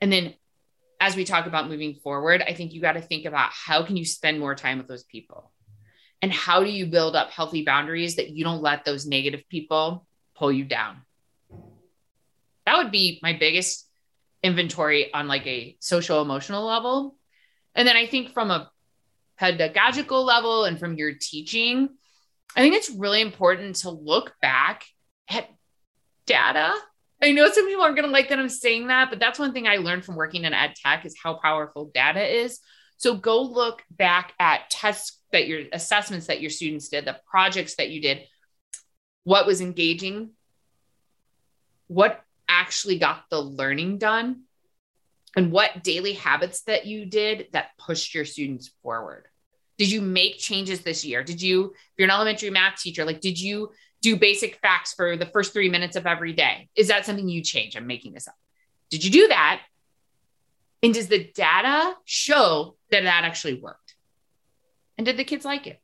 And 0.00 0.12
then 0.12 0.34
as 1.00 1.16
we 1.16 1.24
talk 1.24 1.46
about 1.46 1.68
moving 1.68 1.94
forward, 1.94 2.42
I 2.46 2.54
think 2.54 2.72
you 2.72 2.80
got 2.80 2.92
to 2.92 3.00
think 3.00 3.24
about 3.24 3.50
how 3.52 3.84
can 3.84 3.96
you 3.96 4.04
spend 4.04 4.38
more 4.38 4.54
time 4.54 4.78
with 4.78 4.88
those 4.88 5.04
people? 5.04 5.52
And 6.22 6.32
how 6.32 6.62
do 6.62 6.70
you 6.70 6.86
build 6.86 7.16
up 7.16 7.30
healthy 7.30 7.64
boundaries 7.64 8.16
that 8.16 8.30
you 8.30 8.44
don't 8.44 8.62
let 8.62 8.84
those 8.84 9.06
negative 9.06 9.42
people 9.48 10.06
pull 10.36 10.52
you 10.52 10.64
down? 10.64 11.02
That 12.70 12.84
would 12.84 12.92
be 12.92 13.18
my 13.20 13.32
biggest 13.32 13.84
inventory 14.44 15.12
on 15.12 15.26
like 15.26 15.44
a 15.48 15.76
social 15.80 16.22
emotional 16.22 16.64
level. 16.64 17.16
And 17.74 17.88
then 17.88 17.96
I 17.96 18.06
think 18.06 18.32
from 18.32 18.52
a 18.52 18.70
pedagogical 19.38 20.24
level 20.24 20.66
and 20.66 20.78
from 20.78 20.96
your 20.96 21.14
teaching, 21.20 21.88
I 22.54 22.60
think 22.60 22.76
it's 22.76 22.88
really 22.90 23.22
important 23.22 23.76
to 23.76 23.90
look 23.90 24.34
back 24.40 24.84
at 25.28 25.48
data 26.26 26.74
I 27.22 27.32
know 27.32 27.50
some 27.50 27.66
people 27.66 27.82
aren't 27.82 27.96
going 27.96 28.08
to 28.08 28.12
like 28.12 28.30
that 28.30 28.38
I'm 28.38 28.48
saying 28.48 28.86
that, 28.86 29.10
but 29.10 29.18
that's 29.18 29.38
one 29.38 29.52
thing 29.52 29.66
I 29.66 29.76
learned 29.76 30.04
from 30.04 30.16
working 30.16 30.44
in 30.44 30.54
ed 30.54 30.74
tech 30.74 31.04
is 31.04 31.16
how 31.22 31.34
powerful 31.34 31.90
data 31.92 32.24
is. 32.24 32.60
So 32.96 33.14
go 33.14 33.42
look 33.42 33.82
back 33.90 34.32
at 34.38 34.70
tests 34.70 35.20
that 35.32 35.46
your 35.46 35.62
assessments 35.72 36.26
that 36.28 36.40
your 36.40 36.50
students 36.50 36.88
did, 36.88 37.04
the 37.04 37.18
projects 37.30 37.74
that 37.76 37.90
you 37.90 38.00
did, 38.00 38.22
what 39.24 39.46
was 39.46 39.60
engaging, 39.60 40.30
what 41.88 42.22
actually 42.50 42.98
got 42.98 43.24
the 43.30 43.40
learning 43.40 43.98
done, 43.98 44.42
and 45.36 45.52
what 45.52 45.82
daily 45.82 46.14
habits 46.14 46.62
that 46.62 46.84
you 46.84 47.06
did 47.06 47.46
that 47.52 47.70
pushed 47.78 48.14
your 48.14 48.24
students 48.24 48.70
forward. 48.82 49.26
Did 49.78 49.90
you 49.90 50.02
make 50.02 50.38
changes 50.38 50.80
this 50.80 51.04
year? 51.04 51.22
Did 51.22 51.40
you, 51.40 51.66
if 51.66 51.92
you're 51.96 52.08
an 52.08 52.10
elementary 52.10 52.50
math 52.50 52.80
teacher, 52.80 53.04
like, 53.04 53.20
did 53.20 53.40
you 53.40 53.70
do 54.02 54.16
basic 54.16 54.56
facts 54.56 54.94
for 54.94 55.16
the 55.16 55.26
first 55.26 55.52
three 55.52 55.68
minutes 55.68 55.96
of 55.96 56.06
every 56.06 56.32
day. 56.32 56.68
Is 56.74 56.88
that 56.88 57.04
something 57.04 57.28
you 57.28 57.42
change? 57.42 57.76
I'm 57.76 57.86
making 57.86 58.12
this 58.12 58.28
up. 58.28 58.34
Did 58.90 59.04
you 59.04 59.10
do 59.10 59.28
that? 59.28 59.62
And 60.82 60.94
does 60.94 61.08
the 61.08 61.30
data 61.34 61.94
show 62.04 62.76
that 62.90 63.04
that 63.04 63.24
actually 63.24 63.54
worked? 63.54 63.94
And 64.96 65.04
did 65.04 65.16
the 65.16 65.24
kids 65.24 65.44
like 65.44 65.66
it? 65.66 65.80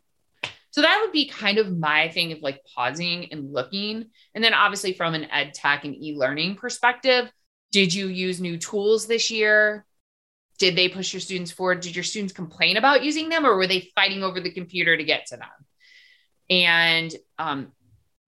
So 0.76 0.82
that 0.82 1.00
would 1.00 1.10
be 1.10 1.26
kind 1.26 1.56
of 1.56 1.78
my 1.78 2.10
thing 2.10 2.32
of 2.32 2.40
like 2.42 2.60
pausing 2.74 3.32
and 3.32 3.50
looking. 3.50 4.10
And 4.34 4.44
then 4.44 4.52
obviously 4.52 4.92
from 4.92 5.14
an 5.14 5.24
ed 5.30 5.54
tech 5.54 5.86
and 5.86 5.94
e-learning 5.94 6.56
perspective, 6.56 7.32
did 7.72 7.94
you 7.94 8.08
use 8.08 8.42
new 8.42 8.58
tools 8.58 9.06
this 9.06 9.30
year? 9.30 9.86
Did 10.58 10.76
they 10.76 10.90
push 10.90 11.14
your 11.14 11.22
students 11.22 11.50
forward? 11.50 11.80
Did 11.80 11.96
your 11.96 12.04
students 12.04 12.34
complain 12.34 12.76
about 12.76 13.02
using 13.02 13.30
them 13.30 13.46
or 13.46 13.56
were 13.56 13.66
they 13.66 13.88
fighting 13.94 14.22
over 14.22 14.38
the 14.38 14.52
computer 14.52 14.94
to 14.94 15.02
get 15.02 15.24
to 15.28 15.38
them? 15.38 15.48
And 16.50 17.10
um, 17.38 17.72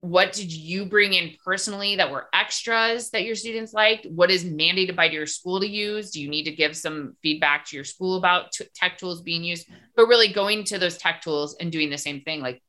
what 0.01 0.33
did 0.33 0.53
you 0.53 0.85
bring 0.85 1.13
in 1.13 1.33
personally 1.45 1.97
that 1.97 2.11
were 2.11 2.29
extras 2.33 3.11
that 3.11 3.25
your 3.25 3.35
students 3.35 3.73
liked? 3.73 4.07
What 4.07 4.31
is 4.31 4.45
mandated 4.45 4.95
by 4.95 5.07
your 5.07 5.27
school 5.27 5.59
to 5.61 5.69
use? 5.69 6.13
Do 6.13 6.23
you 6.23 6.29
need 6.29 6.45
to 6.45 6.53
give 6.53 6.77
some 6.77 7.17
feedback 7.23 7.67
to 7.67 7.77
your 7.77 7.85
school 7.85 8.17
about 8.17 8.53
t- 8.53 8.67
tech 8.75 8.99
tools 8.99 9.23
being 9.23 9.43
used? 9.43 9.69
But 9.97 10.07
really 10.07 10.33
going 10.33 10.63
to 10.65 10.79
those 10.79 10.99
tech 10.99 11.23
tools 11.23 11.57
and 11.61 11.73
doing 11.73 11.91
the 11.91 11.99
same 11.99 12.21
thing 12.21 12.41
like 12.41 12.63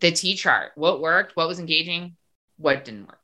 the 0.00 0.12
t 0.12 0.34
chart 0.34 0.72
what 0.74 1.00
worked 1.00 1.36
what 1.36 1.48
was 1.48 1.58
engaging 1.58 2.16
what 2.56 2.84
didn't 2.84 3.06
work. 3.06 3.18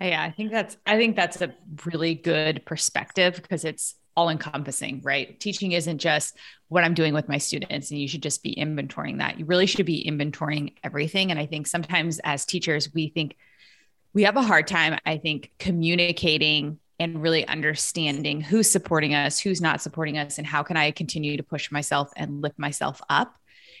Yeah 0.00 0.22
i 0.22 0.30
think 0.30 0.52
that's 0.52 0.76
i 0.86 0.96
think 0.96 1.16
that's 1.16 1.40
a 1.40 1.54
really 1.84 2.14
good 2.14 2.64
perspective 2.64 3.36
because 3.36 3.64
it's 3.64 3.94
all 4.18 4.30
encompassing, 4.30 5.00
right? 5.04 5.38
Teaching 5.38 5.70
isn't 5.70 5.98
just 5.98 6.36
what 6.66 6.82
I'm 6.82 6.94
doing 6.94 7.14
with 7.14 7.28
my 7.28 7.38
students, 7.38 7.92
and 7.92 8.00
you 8.00 8.08
should 8.08 8.22
just 8.22 8.42
be 8.42 8.52
inventorying 8.52 9.18
that. 9.18 9.38
You 9.38 9.44
really 9.44 9.66
should 9.66 9.86
be 9.86 10.04
inventorying 10.04 10.74
everything. 10.82 11.30
And 11.30 11.38
I 11.38 11.46
think 11.46 11.68
sometimes 11.68 12.18
as 12.24 12.44
teachers, 12.44 12.92
we 12.92 13.10
think 13.10 13.36
we 14.12 14.24
have 14.24 14.36
a 14.36 14.42
hard 14.42 14.66
time, 14.66 14.98
I 15.06 15.18
think, 15.18 15.52
communicating 15.60 16.80
and 16.98 17.22
really 17.22 17.46
understanding 17.46 18.40
who's 18.40 18.68
supporting 18.68 19.14
us, 19.14 19.38
who's 19.38 19.60
not 19.60 19.80
supporting 19.80 20.18
us, 20.18 20.38
and 20.38 20.46
how 20.48 20.64
can 20.64 20.76
I 20.76 20.90
continue 20.90 21.36
to 21.36 21.44
push 21.44 21.70
myself 21.70 22.10
and 22.16 22.42
lift 22.42 22.58
myself 22.58 23.00
up. 23.08 23.36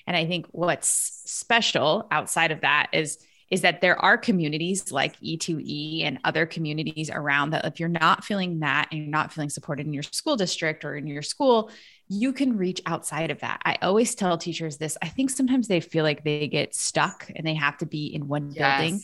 And 0.06 0.16
I 0.16 0.24
think 0.24 0.46
what's 0.52 0.88
special 1.26 2.06
outside 2.12 2.52
of 2.52 2.60
that 2.60 2.90
is 2.92 3.18
is 3.50 3.62
that 3.62 3.80
there 3.80 3.98
are 4.02 4.18
communities 4.18 4.92
like 4.92 5.18
E2E 5.20 6.04
and 6.04 6.18
other 6.24 6.44
communities 6.44 7.10
around 7.10 7.50
that 7.50 7.64
if 7.64 7.80
you're 7.80 7.88
not 7.88 8.24
feeling 8.24 8.60
that 8.60 8.88
and 8.90 9.00
you're 9.00 9.10
not 9.10 9.32
feeling 9.32 9.48
supported 9.48 9.86
in 9.86 9.92
your 9.92 10.02
school 10.02 10.36
district 10.36 10.84
or 10.84 10.96
in 10.96 11.06
your 11.06 11.22
school, 11.22 11.70
you 12.08 12.32
can 12.32 12.56
reach 12.56 12.82
outside 12.84 13.30
of 13.30 13.40
that. 13.40 13.60
I 13.64 13.78
always 13.80 14.14
tell 14.14 14.36
teachers 14.36 14.76
this. 14.76 14.98
I 15.00 15.08
think 15.08 15.30
sometimes 15.30 15.66
they 15.66 15.80
feel 15.80 16.04
like 16.04 16.24
they 16.24 16.46
get 16.48 16.74
stuck 16.74 17.30
and 17.34 17.46
they 17.46 17.54
have 17.54 17.78
to 17.78 17.86
be 17.86 18.06
in 18.06 18.28
one 18.28 18.52
yes. 18.52 18.80
building. 18.80 19.00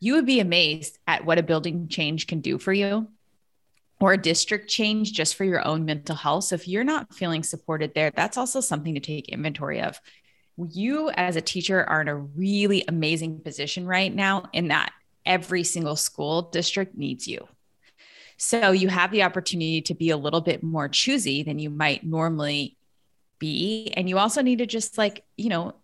You 0.00 0.14
would 0.14 0.26
be 0.26 0.40
amazed 0.40 0.98
at 1.06 1.24
what 1.24 1.38
a 1.38 1.42
building 1.42 1.88
change 1.88 2.26
can 2.26 2.40
do 2.40 2.58
for 2.58 2.72
you 2.72 3.08
or 4.00 4.12
a 4.12 4.18
district 4.18 4.68
change 4.68 5.12
just 5.12 5.34
for 5.34 5.44
your 5.44 5.66
own 5.66 5.84
mental 5.84 6.14
health. 6.14 6.44
So 6.44 6.54
if 6.54 6.68
you're 6.68 6.84
not 6.84 7.12
feeling 7.14 7.42
supported 7.42 7.94
there, 7.94 8.12
that's 8.14 8.36
also 8.36 8.60
something 8.60 8.94
to 8.94 9.00
take 9.00 9.28
inventory 9.28 9.80
of 9.80 10.00
you 10.70 11.10
as 11.10 11.36
a 11.36 11.40
teacher 11.40 11.84
are 11.84 12.00
in 12.00 12.08
a 12.08 12.16
really 12.16 12.84
amazing 12.88 13.40
position 13.40 13.86
right 13.86 14.14
now 14.14 14.44
in 14.52 14.68
that 14.68 14.92
every 15.24 15.62
single 15.62 15.96
school 15.96 16.42
district 16.42 16.96
needs 16.96 17.28
you. 17.28 17.46
So 18.38 18.70
you 18.70 18.88
have 18.88 19.10
the 19.10 19.24
opportunity 19.24 19.82
to 19.82 19.94
be 19.94 20.10
a 20.10 20.16
little 20.16 20.40
bit 20.40 20.62
more 20.62 20.88
choosy 20.88 21.42
than 21.42 21.58
you 21.58 21.70
might 21.70 22.04
normally 22.04 22.76
be. 23.38 23.92
And 23.96 24.08
you 24.08 24.18
also 24.18 24.42
need 24.42 24.58
to 24.58 24.66
just 24.66 24.96
like, 24.96 25.24
you 25.36 25.48
know, 25.48 25.74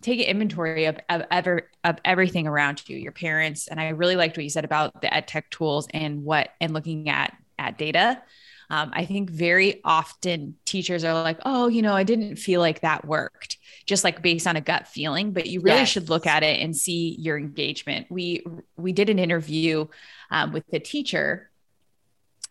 take 0.00 0.20
an 0.20 0.26
inventory 0.26 0.84
of, 0.84 0.98
of 1.08 1.22
ever 1.30 1.70
of 1.82 1.96
everything 2.04 2.46
around 2.46 2.82
you, 2.86 2.96
your 2.96 3.12
parents. 3.12 3.66
And 3.66 3.80
I 3.80 3.88
really 3.88 4.16
liked 4.16 4.36
what 4.36 4.44
you 4.44 4.50
said 4.50 4.64
about 4.64 5.00
the 5.00 5.12
ed 5.12 5.26
tech 5.26 5.50
tools 5.50 5.88
and 5.92 6.22
what 6.22 6.50
and 6.60 6.72
looking 6.72 7.08
at 7.08 7.36
at 7.58 7.78
data. 7.78 8.22
Um, 8.70 8.90
I 8.94 9.04
think 9.04 9.28
very 9.28 9.80
often 9.84 10.56
teachers 10.64 11.04
are 11.04 11.12
like, 11.22 11.38
oh, 11.44 11.68
you 11.68 11.82
know, 11.82 11.94
I 11.94 12.04
didn't 12.04 12.36
feel 12.36 12.60
like 12.60 12.80
that 12.80 13.06
worked 13.06 13.58
just 13.84 14.04
like 14.04 14.22
based 14.22 14.46
on 14.46 14.56
a 14.56 14.60
gut 14.60 14.86
feeling, 14.88 15.32
but 15.32 15.46
you 15.46 15.60
really 15.60 15.78
yes. 15.78 15.88
should 15.88 16.08
look 16.08 16.26
at 16.26 16.42
it 16.42 16.60
and 16.60 16.76
see 16.76 17.16
your 17.18 17.38
engagement. 17.38 18.06
We 18.10 18.44
we 18.76 18.92
did 18.92 19.10
an 19.10 19.18
interview 19.18 19.86
um, 20.30 20.52
with 20.52 20.66
the 20.68 20.80
teacher 20.80 21.50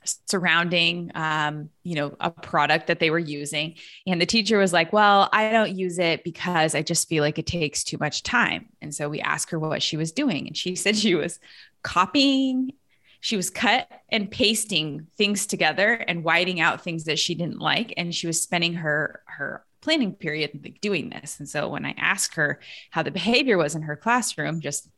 surrounding 0.04 1.12
um, 1.16 1.70
you 1.84 1.96
know 1.96 2.16
a 2.20 2.32
product 2.32 2.88
that 2.88 3.00
they 3.00 3.10
were 3.10 3.20
using 3.20 3.76
and 4.08 4.20
the 4.20 4.26
teacher 4.26 4.58
was 4.58 4.74
like 4.74 4.92
well 4.92 5.30
i 5.32 5.52
don't 5.52 5.76
use 5.76 6.00
it 6.00 6.24
because 6.24 6.74
i 6.74 6.82
just 6.82 7.08
feel 7.08 7.24
like 7.24 7.38
it 7.38 7.46
takes 7.46 7.84
too 7.84 7.98
much 8.00 8.24
time 8.24 8.68
and 8.82 8.96
so 8.96 9.08
we 9.08 9.20
asked 9.22 9.52
her 9.52 9.60
what 9.60 9.84
she 9.84 9.98
was 9.98 10.12
doing 10.12 10.48
and 10.48 10.58
she 10.58 10.76
said 10.76 10.96
she 10.96 11.16
was 11.16 11.40
copying 11.84 12.72
she 13.20 13.38
was 13.38 13.52
cut 13.52 13.88
and 14.10 14.32
pasting 14.32 15.06
things 15.18 15.46
together 15.46 15.94
and 15.94 16.24
whiting 16.24 16.60
out 16.60 16.82
things 16.82 17.04
that 17.04 17.20
she 17.20 17.36
didn't 17.36 17.60
like 17.60 17.94
and 17.98 18.16
she 18.16 18.26
was 18.26 18.42
spending 18.42 18.74
her 18.74 19.22
her 19.26 19.64
planning 19.82 20.14
period 20.14 20.78
doing 20.82 21.10
this. 21.10 21.40
And 21.40 21.50
so 21.50 21.70
when 21.70 21.86
I 21.86 21.96
asked 21.98 22.36
her 22.36 22.60
how 22.92 23.04
the 23.04 23.12
behavior 23.12 23.58
was 23.58 23.76
in 23.76 23.84
her 23.84 23.96
classroom, 23.96 24.62
just 24.62 24.90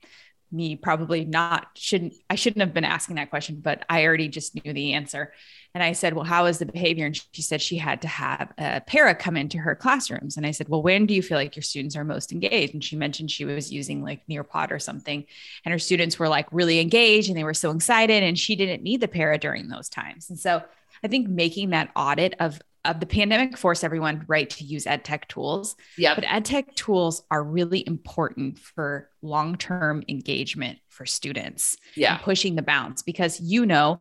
me 0.54 0.76
probably 0.76 1.26
not 1.26 1.68
shouldn't 1.74 2.14
I 2.30 2.36
shouldn't 2.36 2.62
have 2.62 2.74
been 2.74 2.84
asking 2.86 3.16
that 3.16 3.32
question, 3.32 3.60
but 3.60 3.84
I 3.90 4.06
already 4.06 4.28
just 4.28 4.64
knew 4.64 4.72
the 4.72 4.94
answer. 4.94 5.34
And 5.74 5.82
I 5.84 5.94
said, 5.94 6.14
Well, 6.14 6.24
how 6.24 6.46
is 6.46 6.60
the 6.60 6.68
behavior? 6.68 7.08
And 7.08 7.20
she 7.32 7.42
said 7.42 7.62
she 7.62 7.78
had 7.78 8.04
to 8.04 8.08
have 8.08 8.54
a 8.60 8.82
para 8.82 9.16
come 9.16 9.36
into 9.36 9.58
her 9.58 9.74
classrooms. 9.74 10.38
And 10.38 10.46
I 10.46 10.52
said, 10.52 10.70
Well, 10.70 10.84
when 10.84 11.08
do 11.08 11.16
you 11.16 11.24
feel 11.24 11.38
like 11.38 11.56
your 11.56 11.64
students 11.64 11.96
are 11.96 12.04
most 12.04 12.32
engaged? 12.32 12.76
And 12.76 12.84
she 12.84 12.96
mentioned 12.96 13.32
she 13.32 13.46
was 13.46 13.72
using 13.72 14.04
like 14.04 14.26
Nearpod 14.28 14.72
or 14.72 14.80
something. 14.80 15.26
And 15.66 15.72
her 15.72 15.80
students 15.80 16.20
were 16.20 16.30
like 16.30 16.48
really 16.52 16.80
engaged 16.80 17.30
and 17.30 17.38
they 17.38 17.44
were 17.44 17.56
so 17.56 17.72
excited. 17.72 18.22
And 18.22 18.38
she 18.38 18.56
didn't 18.56 18.84
need 18.84 19.02
the 19.02 19.08
para 19.08 19.40
during 19.40 19.68
those 19.68 19.90
times. 19.90 20.30
And 20.30 20.40
so 20.40 20.62
I 21.04 21.08
think 21.08 21.28
making 21.28 21.72
that 21.72 21.90
audit 21.96 22.36
of 22.40 22.62
uh, 22.86 22.94
the 22.94 23.06
pandemic 23.06 23.58
forced 23.58 23.84
everyone 23.84 24.26
right 24.28 24.50
to 24.50 24.64
use 24.64 24.86
ed 24.86 25.06
tech 25.06 25.28
tools. 25.28 25.76
Yeah. 25.98 26.16
But 26.16 26.26
ed 26.28 26.46
tech 26.46 26.76
tools 26.76 27.24
are 27.32 27.44
really 27.44 27.86
important 27.88 28.60
for 28.60 29.10
long 29.22 29.58
term 29.58 30.04
engagement 30.10 30.80
for 30.90 31.06
students. 31.06 31.78
Yeah. 31.96 32.18
pushing 32.18 32.56
the 32.56 32.62
bounds 32.62 33.02
because 33.02 33.40
you 33.40 33.66
know, 33.66 34.00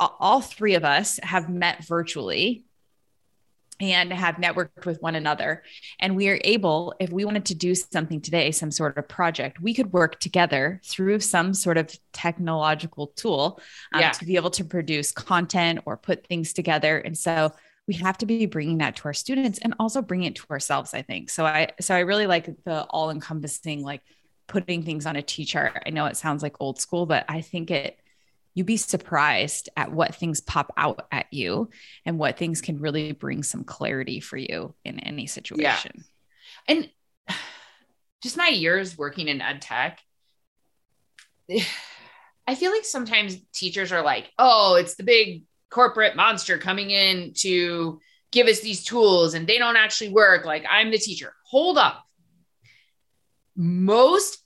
all 0.00 0.40
three 0.40 0.74
of 0.74 0.84
us 0.84 1.20
have 1.22 1.48
met 1.48 1.84
virtually 1.84 2.64
and 3.80 4.12
have 4.12 4.36
networked 4.36 4.86
with 4.86 5.02
one 5.02 5.14
another. 5.14 5.62
And 5.98 6.14
we 6.14 6.28
are 6.28 6.38
able, 6.44 6.94
if 7.00 7.10
we 7.10 7.24
wanted 7.24 7.46
to 7.46 7.54
do 7.54 7.74
something 7.74 8.20
today, 8.20 8.50
some 8.50 8.70
sort 8.70 8.96
of 8.96 9.08
project, 9.08 9.60
we 9.60 9.74
could 9.74 9.92
work 9.92 10.20
together 10.20 10.80
through 10.84 11.20
some 11.20 11.54
sort 11.54 11.76
of 11.76 11.96
technological 12.12 13.08
tool 13.08 13.60
um, 13.92 14.00
yeah. 14.00 14.10
to 14.12 14.24
be 14.24 14.36
able 14.36 14.50
to 14.50 14.64
produce 14.64 15.10
content 15.10 15.80
or 15.86 15.96
put 15.96 16.26
things 16.26 16.52
together. 16.52 16.98
And 16.98 17.18
so 17.18 17.52
we 17.86 17.94
have 17.94 18.16
to 18.18 18.26
be 18.26 18.46
bringing 18.46 18.78
that 18.78 18.96
to 18.96 19.04
our 19.06 19.12
students 19.12 19.58
and 19.58 19.74
also 19.78 20.00
bring 20.00 20.22
it 20.22 20.36
to 20.36 20.46
ourselves 20.50 20.94
i 20.94 21.02
think. 21.02 21.30
So 21.30 21.44
i 21.44 21.68
so 21.80 21.94
i 21.94 22.00
really 22.00 22.26
like 22.26 22.46
the 22.64 22.82
all 22.84 23.10
encompassing 23.10 23.82
like 23.82 24.02
putting 24.46 24.82
things 24.82 25.06
on 25.06 25.16
a 25.16 25.22
t-chart. 25.22 25.82
I 25.86 25.90
know 25.90 26.06
it 26.06 26.16
sounds 26.16 26.42
like 26.42 26.60
old 26.60 26.80
school 26.80 27.06
but 27.06 27.24
i 27.28 27.40
think 27.40 27.70
it 27.70 27.98
you'd 28.54 28.66
be 28.66 28.76
surprised 28.76 29.68
at 29.76 29.90
what 29.90 30.14
things 30.14 30.40
pop 30.40 30.72
out 30.76 31.06
at 31.10 31.26
you 31.32 31.70
and 32.06 32.18
what 32.18 32.38
things 32.38 32.60
can 32.60 32.78
really 32.78 33.10
bring 33.10 33.42
some 33.42 33.64
clarity 33.64 34.20
for 34.20 34.36
you 34.36 34.74
in 34.84 35.00
any 35.00 35.26
situation. 35.26 36.04
Yeah. 36.68 36.76
and 36.76 36.90
just 38.22 38.36
my 38.36 38.48
years 38.48 38.96
working 38.96 39.28
in 39.28 39.40
ed 39.40 39.60
tech 39.60 40.00
I 42.46 42.54
feel 42.54 42.70
like 42.72 42.84
sometimes 42.84 43.38
teachers 43.54 43.92
are 43.92 44.02
like, 44.02 44.30
oh, 44.38 44.74
it's 44.74 44.96
the 44.96 45.02
big 45.02 45.44
corporate 45.74 46.14
monster 46.14 46.56
coming 46.56 46.90
in 46.92 47.32
to 47.34 48.00
give 48.30 48.46
us 48.46 48.60
these 48.60 48.84
tools 48.84 49.34
and 49.34 49.44
they 49.44 49.58
don't 49.58 49.76
actually 49.76 50.10
work. 50.10 50.44
Like, 50.44 50.64
I'm 50.70 50.92
the 50.92 50.98
teacher. 50.98 51.34
Hold 51.46 51.78
up. 51.78 52.04
Most 53.56 54.38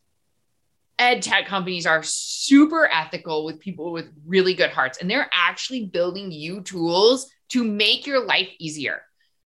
ed 0.99 1.21
tech 1.21 1.47
companies 1.47 1.87
are 1.87 2.03
super 2.03 2.89
ethical 2.91 3.45
with 3.45 3.61
people 3.61 3.93
with 3.93 4.09
really 4.27 4.55
good 4.55 4.71
hearts, 4.71 4.99
and 4.99 5.11
they're 5.11 5.31
actually 5.35 5.85
building 5.85 6.33
you 6.33 6.63
tools 6.63 7.31
to 7.51 7.63
make 7.63 8.07
your 8.07 8.25
life 8.25 8.49
easier. 8.59 9.03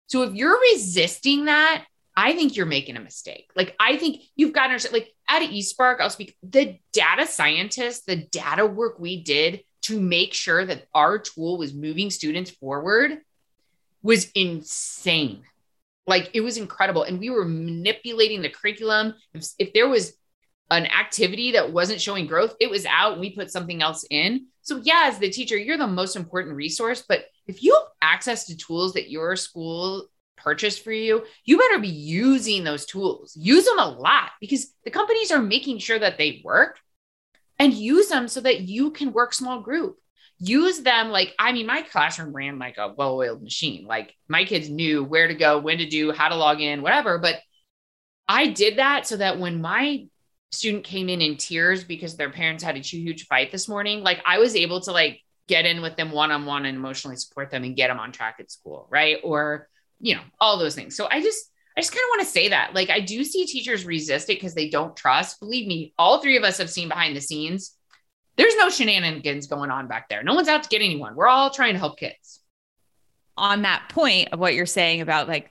So 0.06 0.22
if 0.22 0.36
you're 0.36 0.60
resisting 0.74 1.46
that, 1.46 1.86
I 2.16 2.34
think 2.34 2.56
you're 2.56 2.68
making 2.68 2.96
a 2.96 3.02
mistake. 3.02 3.50
Like, 3.56 3.76
I 3.80 3.98
think 3.98 4.22
you've 4.36 4.54
got 4.54 4.64
to 4.64 4.70
understand, 4.70 4.94
like, 4.94 5.12
at 5.28 5.50
eSpark, 5.50 6.00
I'll 6.00 6.10
speak 6.12 6.36
the 6.44 6.78
data 6.94 7.26
scientists, 7.26 8.04
the 8.06 8.18
data 8.18 8.68
work 8.68 9.00
we 9.00 9.24
did 9.24 9.64
to 9.84 10.00
make 10.00 10.34
sure 10.34 10.66
that 10.66 10.88
our 10.94 11.18
tool 11.18 11.58
was 11.58 11.74
moving 11.74 12.10
students 12.10 12.52
forward 12.52 13.20
was 14.04 14.32
insane. 14.36 15.44
Like, 16.08 16.32
it 16.34 16.42
was 16.42 16.58
incredible. 16.58 17.04
And 17.04 17.20
we 17.20 17.30
were 17.30 17.46
manipulating 17.46 18.42
the 18.42 18.50
curriculum. 18.50 19.14
If, 19.34 19.48
if 19.60 19.74
there 19.74 19.88
was 19.88 20.14
an 20.70 20.86
activity 20.88 21.52
that 21.52 21.72
wasn't 21.72 22.02
showing 22.02 22.28
growth, 22.28 22.56
it 22.60 22.70
was 22.70 22.86
out. 22.86 23.20
We 23.20 23.36
put 23.36 23.52
something 23.52 23.82
else 23.82 24.06
in. 24.10 24.48
So, 24.62 24.82
yeah, 24.84 25.04
as 25.06 25.20
the 25.20 25.30
teacher, 25.30 25.58
you're 25.58 25.78
the 25.78 25.88
most 25.88 26.16
important 26.16 26.56
resource. 26.56 27.04
But 27.08 27.26
if 27.48 27.64
you 27.64 27.74
have 27.76 27.88
access 28.02 28.46
to 28.46 28.58
tools 28.58 28.94
that 28.94 29.10
your 29.10 29.36
school 29.36 30.08
purchased 30.38 30.84
for 30.84 30.92
you, 30.92 31.24
you 31.46 31.58
better 31.58 31.80
be 31.80 31.88
using 31.88 32.64
those 32.64 32.86
tools. 32.86 33.36
Use 33.40 33.66
them 33.66 33.80
a 33.80 33.90
lot 33.90 34.32
because 34.40 34.74
the 34.84 34.92
companies 34.92 35.32
are 35.32 35.42
making 35.42 35.78
sure 35.78 36.00
that 36.00 36.18
they 36.18 36.42
work 36.44 36.80
and 37.62 37.76
use 37.76 38.08
them 38.08 38.28
so 38.28 38.42
that 38.42 38.62
you 38.62 38.90
can 38.90 39.14
work 39.14 39.36
small 39.36 39.62
group. 39.62 40.00
Use 40.40 40.80
them 40.80 41.10
like, 41.10 41.36
I 41.38 41.52
mean, 41.52 41.68
my 41.68 41.84
classroom 41.84 42.34
ran 42.34 42.58
like 42.58 42.80
a 42.80 42.92
well 42.98 43.16
oiled 43.16 43.44
machine. 43.44 43.86
Like 43.86 44.16
my 44.28 44.46
kids 44.46 44.68
knew 44.68 45.04
where 45.04 45.28
to 45.28 45.36
go, 45.36 45.60
when 45.60 45.78
to 45.78 45.88
do, 45.88 46.12
how 46.12 46.30
to 46.30 46.36
log 46.36 46.60
in, 46.60 46.82
whatever. 46.82 47.20
But 47.20 47.36
I 48.28 48.48
did 48.48 48.80
that 48.80 49.06
so 49.06 49.18
that 49.18 49.38
when 49.38 49.62
my 49.62 50.08
student 50.52 50.86
came 50.86 51.08
in 51.08 51.22
in 51.22 51.38
tears 51.38 51.84
because 51.84 52.18
their 52.18 52.32
parents 52.32 52.64
had 52.64 52.78
a 52.78 52.80
huge 52.80 53.28
fight 53.28 53.52
this 53.52 53.70
morning, 53.70 54.02
like 54.02 54.24
I 54.26 54.40
was 54.40 54.56
able 54.56 54.82
to 54.82 54.92
like 54.92 55.22
get 55.48 55.68
in 55.68 55.84
with 55.84 55.96
them 55.98 56.12
one 56.12 56.32
on 56.32 56.48
one 56.48 56.66
and 56.66 56.76
emotionally 56.76 57.18
support 57.18 57.52
them 57.52 57.64
and 57.64 57.76
get 57.76 57.90
them 57.90 58.00
on 58.00 58.12
track 58.12 58.38
at 58.40 58.50
school. 58.50 58.88
Right. 58.90 59.18
Or, 59.24 59.70
you 60.00 60.16
know, 60.16 60.22
all 60.40 60.58
those 60.58 60.74
things. 60.74 60.96
So 60.96 61.08
I 61.08 61.22
just, 61.22 61.51
I 61.78 61.82
just 61.82 61.94
kind 61.94 62.04
of 62.04 62.10
want 62.10 62.22
to 62.22 62.28
say 62.28 62.50
that. 62.50 62.74
Like, 62.74 62.90
I 62.90 63.00
do 63.00 63.24
see 63.24 63.46
teachers 63.46 63.86
resist 63.86 64.30
it 64.30 64.36
because 64.38 64.54
they 64.54 64.70
don't 64.70 64.96
trust. 64.96 65.40
Believe 65.40 65.68
me, 65.68 65.94
all 65.98 66.22
three 66.22 66.38
of 66.38 66.44
us 66.44 66.58
have 66.58 66.70
seen 66.70 66.90
behind 66.90 67.16
the 67.16 67.22
scenes. 67.22 67.76
There's 68.38 68.56
no 68.58 68.70
shenanigans 68.70 69.48
going 69.48 69.72
on 69.72 69.88
back 69.88 70.10
there. 70.10 70.24
No 70.24 70.36
one's 70.36 70.48
out 70.48 70.64
to 70.64 70.70
get 70.70 70.82
anyone. 70.82 71.16
We're 71.16 71.28
all 71.28 71.50
trying 71.50 71.74
to 71.74 71.80
help 71.80 71.98
kids. 71.98 72.40
On 73.38 73.62
that 73.62 73.90
point 73.90 74.30
of 74.34 74.40
what 74.40 74.54
you're 74.54 74.66
saying 74.66 75.02
about 75.02 75.28
like 75.28 75.50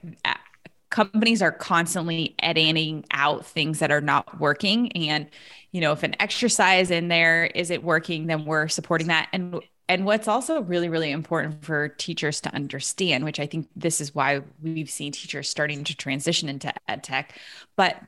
companies 0.91 1.41
are 1.41 1.51
constantly 1.51 2.35
editing 2.39 3.05
out 3.11 3.45
things 3.45 3.79
that 3.79 3.91
are 3.91 4.01
not 4.01 4.39
working. 4.39 4.91
And, 4.91 5.27
you 5.71 5.81
know, 5.81 5.93
if 5.93 6.03
an 6.03 6.15
exercise 6.19 6.91
in 6.91 7.07
there 7.07 7.45
isn't 7.45 7.81
working, 7.81 8.27
then 8.27 8.45
we're 8.45 8.67
supporting 8.67 9.07
that. 9.07 9.29
And 9.33 9.61
and 9.91 10.05
what's 10.05 10.29
also 10.29 10.61
really, 10.61 10.87
really 10.87 11.11
important 11.11 11.65
for 11.65 11.89
teachers 11.89 12.39
to 12.39 12.55
understand, 12.55 13.25
which 13.25 13.41
I 13.41 13.45
think 13.45 13.67
this 13.75 13.99
is 13.99 14.15
why 14.15 14.39
we've 14.63 14.89
seen 14.89 15.11
teachers 15.11 15.49
starting 15.49 15.83
to 15.83 15.93
transition 15.93 16.47
into 16.47 16.73
ed 16.87 17.03
tech, 17.03 17.37
but 17.75 18.01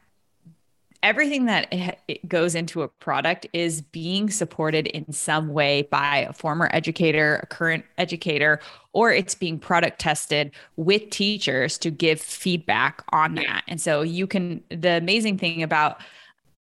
everything 1.03 1.43
that 1.47 1.67
it 2.07 2.25
goes 2.29 2.55
into 2.55 2.83
a 2.83 2.87
product 2.87 3.47
is 3.51 3.81
being 3.81 4.29
supported 4.29 4.87
in 4.87 5.11
some 5.11 5.49
way 5.49 5.81
by 5.81 6.19
a 6.19 6.31
former 6.31 6.69
educator, 6.71 7.41
a 7.43 7.47
current 7.47 7.83
educator, 7.97 8.61
or 8.93 9.11
it's 9.11 9.35
being 9.35 9.59
product 9.59 9.99
tested 9.99 10.51
with 10.77 11.09
teachers 11.09 11.77
to 11.79 11.91
give 11.91 12.21
feedback 12.21 13.03
on 13.11 13.35
that. 13.35 13.63
And 13.67 13.81
so 13.81 14.03
you 14.03 14.25
can 14.25 14.63
the 14.69 14.91
amazing 14.91 15.37
thing 15.37 15.61
about 15.61 15.99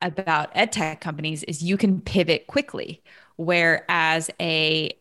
about 0.02 0.50
ed 0.54 0.70
tech 0.70 1.00
companies 1.00 1.42
is 1.42 1.64
you 1.64 1.76
can 1.76 2.00
pivot 2.00 2.46
quickly 2.46 3.02
whereas 3.40 4.30
a 4.38 4.92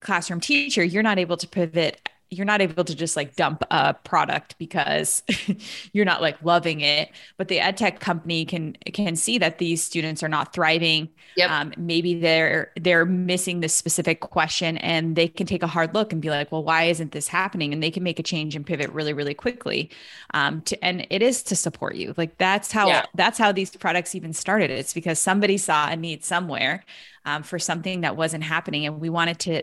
classroom 0.00 0.40
teacher, 0.40 0.82
you're 0.82 1.02
not 1.02 1.18
able 1.18 1.36
to 1.36 1.48
pivot 1.48 2.08
you're 2.30 2.46
not 2.46 2.60
able 2.60 2.84
to 2.84 2.94
just 2.94 3.16
like 3.16 3.34
dump 3.34 3.64
a 3.72 3.92
product 3.92 4.56
because 4.56 5.24
you're 5.92 6.04
not 6.04 6.22
like 6.22 6.40
loving 6.44 6.80
it. 6.80 7.10
But 7.36 7.48
the 7.48 7.58
ed 7.58 7.76
tech 7.76 7.98
company 7.98 8.44
can 8.44 8.74
can 8.92 9.16
see 9.16 9.38
that 9.38 9.58
these 9.58 9.82
students 9.82 10.22
are 10.22 10.28
not 10.28 10.52
thriving. 10.52 11.08
Yep. 11.36 11.50
Um, 11.50 11.72
maybe 11.76 12.20
they're 12.20 12.70
they're 12.80 13.04
missing 13.04 13.60
this 13.60 13.74
specific 13.74 14.20
question 14.20 14.78
and 14.78 15.16
they 15.16 15.26
can 15.26 15.46
take 15.46 15.64
a 15.64 15.66
hard 15.66 15.92
look 15.92 16.12
and 16.12 16.22
be 16.22 16.30
like 16.30 16.52
well 16.52 16.62
why 16.62 16.84
isn't 16.84 17.10
this 17.10 17.26
happening? 17.26 17.72
And 17.72 17.82
they 17.82 17.90
can 17.90 18.04
make 18.04 18.20
a 18.20 18.22
change 18.22 18.54
and 18.54 18.64
pivot 18.64 18.90
really 18.90 19.12
really 19.12 19.34
quickly. 19.34 19.90
Um, 20.32 20.62
to 20.62 20.84
and 20.84 21.06
it 21.10 21.22
is 21.22 21.42
to 21.44 21.56
support 21.56 21.96
you. 21.96 22.14
Like 22.16 22.38
that's 22.38 22.70
how 22.70 22.86
yeah. 22.86 23.06
that's 23.14 23.38
how 23.38 23.50
these 23.50 23.74
products 23.74 24.14
even 24.14 24.32
started. 24.32 24.70
It's 24.70 24.94
because 24.94 25.18
somebody 25.18 25.58
saw 25.58 25.88
a 25.88 25.96
need 25.96 26.24
somewhere 26.24 26.84
um, 27.24 27.42
for 27.42 27.58
something 27.58 28.02
that 28.02 28.16
wasn't 28.16 28.44
happening 28.44 28.86
and 28.86 29.00
we 29.00 29.08
wanted 29.08 29.38
to 29.40 29.62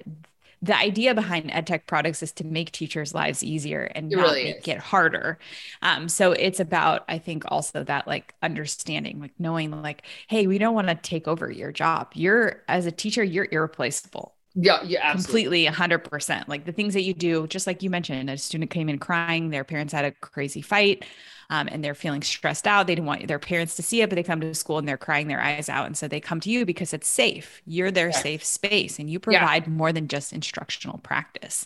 the 0.61 0.75
idea 0.75 1.13
behind 1.13 1.51
edtech 1.51 1.85
products 1.85 2.23
is 2.23 2.31
to 2.31 2.43
make 2.43 2.71
teachers' 2.71 3.13
lives 3.13 3.43
easier 3.43 3.83
and 3.93 4.11
it 4.11 4.15
not 4.15 4.23
really 4.23 4.43
make 4.45 4.67
is. 4.67 4.75
it 4.75 4.79
harder. 4.79 5.37
Um, 5.83 6.09
so 6.09 6.31
it's 6.31 6.59
about, 6.59 7.05
I 7.07 7.19
think, 7.19 7.43
also 7.47 7.83
that 7.83 8.07
like 8.07 8.33
understanding, 8.41 9.19
like 9.19 9.33
knowing, 9.37 9.69
like, 9.83 10.03
hey, 10.27 10.47
we 10.47 10.57
don't 10.57 10.73
want 10.73 10.87
to 10.87 10.95
take 10.95 11.27
over 11.27 11.51
your 11.51 11.71
job. 11.71 12.11
You're 12.15 12.63
as 12.67 12.87
a 12.87 12.91
teacher, 12.91 13.23
you're 13.23 13.47
irreplaceable. 13.51 14.33
Yeah, 14.55 14.81
yeah, 14.83 15.01
absolutely. 15.03 15.65
completely 15.65 15.99
100%. 15.99 16.47
Like 16.47 16.65
the 16.65 16.71
things 16.71 16.95
that 16.95 17.03
you 17.03 17.13
do, 17.13 17.45
just 17.45 17.67
like 17.67 17.83
you 17.83 17.91
mentioned, 17.91 18.27
a 18.27 18.37
student 18.39 18.71
came 18.71 18.89
in 18.89 18.97
crying, 18.97 19.51
their 19.51 19.63
parents 19.63 19.93
had 19.93 20.05
a 20.05 20.11
crazy 20.11 20.61
fight 20.61 21.05
um, 21.49 21.67
and 21.71 21.83
they're 21.83 21.95
feeling 21.95 22.21
stressed 22.21 22.67
out. 22.67 22.87
They 22.87 22.95
didn't 22.95 23.07
want 23.07 23.27
their 23.27 23.39
parents 23.39 23.75
to 23.77 23.83
see 23.83 24.01
it, 24.01 24.09
but 24.09 24.15
they 24.15 24.23
come 24.23 24.41
to 24.41 24.53
school 24.53 24.77
and 24.77 24.87
they're 24.87 24.97
crying 24.97 25.27
their 25.27 25.41
eyes 25.41 25.69
out. 25.69 25.85
And 25.85 25.97
so 25.97 26.07
they 26.07 26.19
come 26.19 26.39
to 26.41 26.49
you 26.49 26.65
because 26.65 26.93
it's 26.93 27.07
safe. 27.07 27.61
You're 27.65 27.91
their 27.91 28.09
yeah. 28.09 28.17
safe 28.21 28.43
space 28.43 28.99
and 28.99 29.09
you 29.09 29.19
provide 29.19 29.63
yeah. 29.63 29.73
more 29.73 29.93
than 29.93 30.07
just 30.07 30.33
instructional 30.33 30.97
practice. 30.99 31.65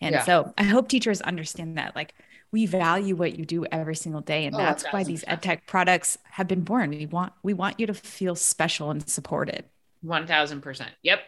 And 0.00 0.14
yeah. 0.14 0.24
so 0.24 0.54
I 0.56 0.64
hope 0.64 0.88
teachers 0.88 1.20
understand 1.22 1.76
that. 1.78 1.96
Like, 1.96 2.14
we 2.52 2.66
value 2.66 3.16
what 3.16 3.36
you 3.38 3.44
do 3.44 3.66
every 3.66 3.96
single 3.96 4.20
day 4.20 4.46
and 4.46 4.54
oh, 4.54 4.58
that's 4.58 4.84
why 4.84 5.02
these 5.02 5.24
ed 5.26 5.42
tech 5.42 5.66
products 5.66 6.16
have 6.30 6.46
been 6.46 6.62
born 6.62 6.90
we 6.90 7.04
want 7.04 7.32
we 7.42 7.52
want 7.52 7.78
you 7.78 7.86
to 7.86 7.92
feel 7.92 8.34
special 8.34 8.90
and 8.90 9.06
supported 9.08 9.64
1000% 10.04 10.86
yep 11.02 11.20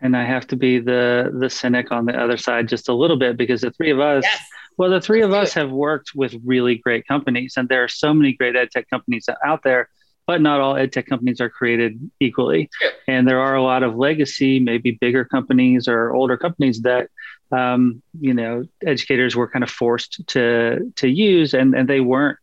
and 0.00 0.16
i 0.16 0.24
have 0.24 0.46
to 0.46 0.56
be 0.56 0.78
the 0.78 1.32
the 1.38 1.50
cynic 1.50 1.90
on 1.92 2.06
the 2.06 2.18
other 2.18 2.36
side 2.36 2.68
just 2.68 2.88
a 2.88 2.94
little 2.94 3.16
bit 3.16 3.36
because 3.36 3.60
the 3.60 3.70
three 3.70 3.90
of 3.90 4.00
us 4.00 4.24
yes. 4.24 4.42
Well, 4.76 4.90
the 4.90 5.00
3 5.00 5.22
of 5.22 5.32
us 5.32 5.54
have 5.54 5.70
worked 5.70 6.14
with 6.14 6.34
really 6.44 6.76
great 6.76 7.06
companies, 7.06 7.54
and 7.56 7.68
there 7.68 7.82
are 7.82 7.88
so 7.88 8.12
many 8.12 8.32
great 8.32 8.56
ed 8.56 8.70
tech 8.70 8.88
companies 8.90 9.28
out 9.44 9.62
there, 9.62 9.88
but 10.26 10.42
not 10.42 10.60
all 10.60 10.76
ed 10.76 10.92
tech 10.92 11.06
companies 11.06 11.40
are 11.40 11.48
created 11.48 12.10
equally. 12.20 12.68
And 13.08 13.26
there 13.26 13.40
are 13.40 13.54
a 13.54 13.62
lot 13.62 13.82
of 13.82 13.96
legacy, 13.96 14.60
maybe 14.60 14.90
bigger 14.90 15.24
companies 15.24 15.88
or 15.88 16.12
older 16.14 16.36
companies 16.36 16.82
that 16.82 17.08
um, 17.52 18.02
you 18.20 18.34
know 18.34 18.64
educators 18.84 19.34
were 19.34 19.48
kind 19.48 19.62
of 19.62 19.70
forced 19.70 20.26
to 20.28 20.92
to 20.96 21.08
use, 21.08 21.54
and 21.54 21.74
and 21.74 21.88
they 21.88 22.00
weren't 22.00 22.38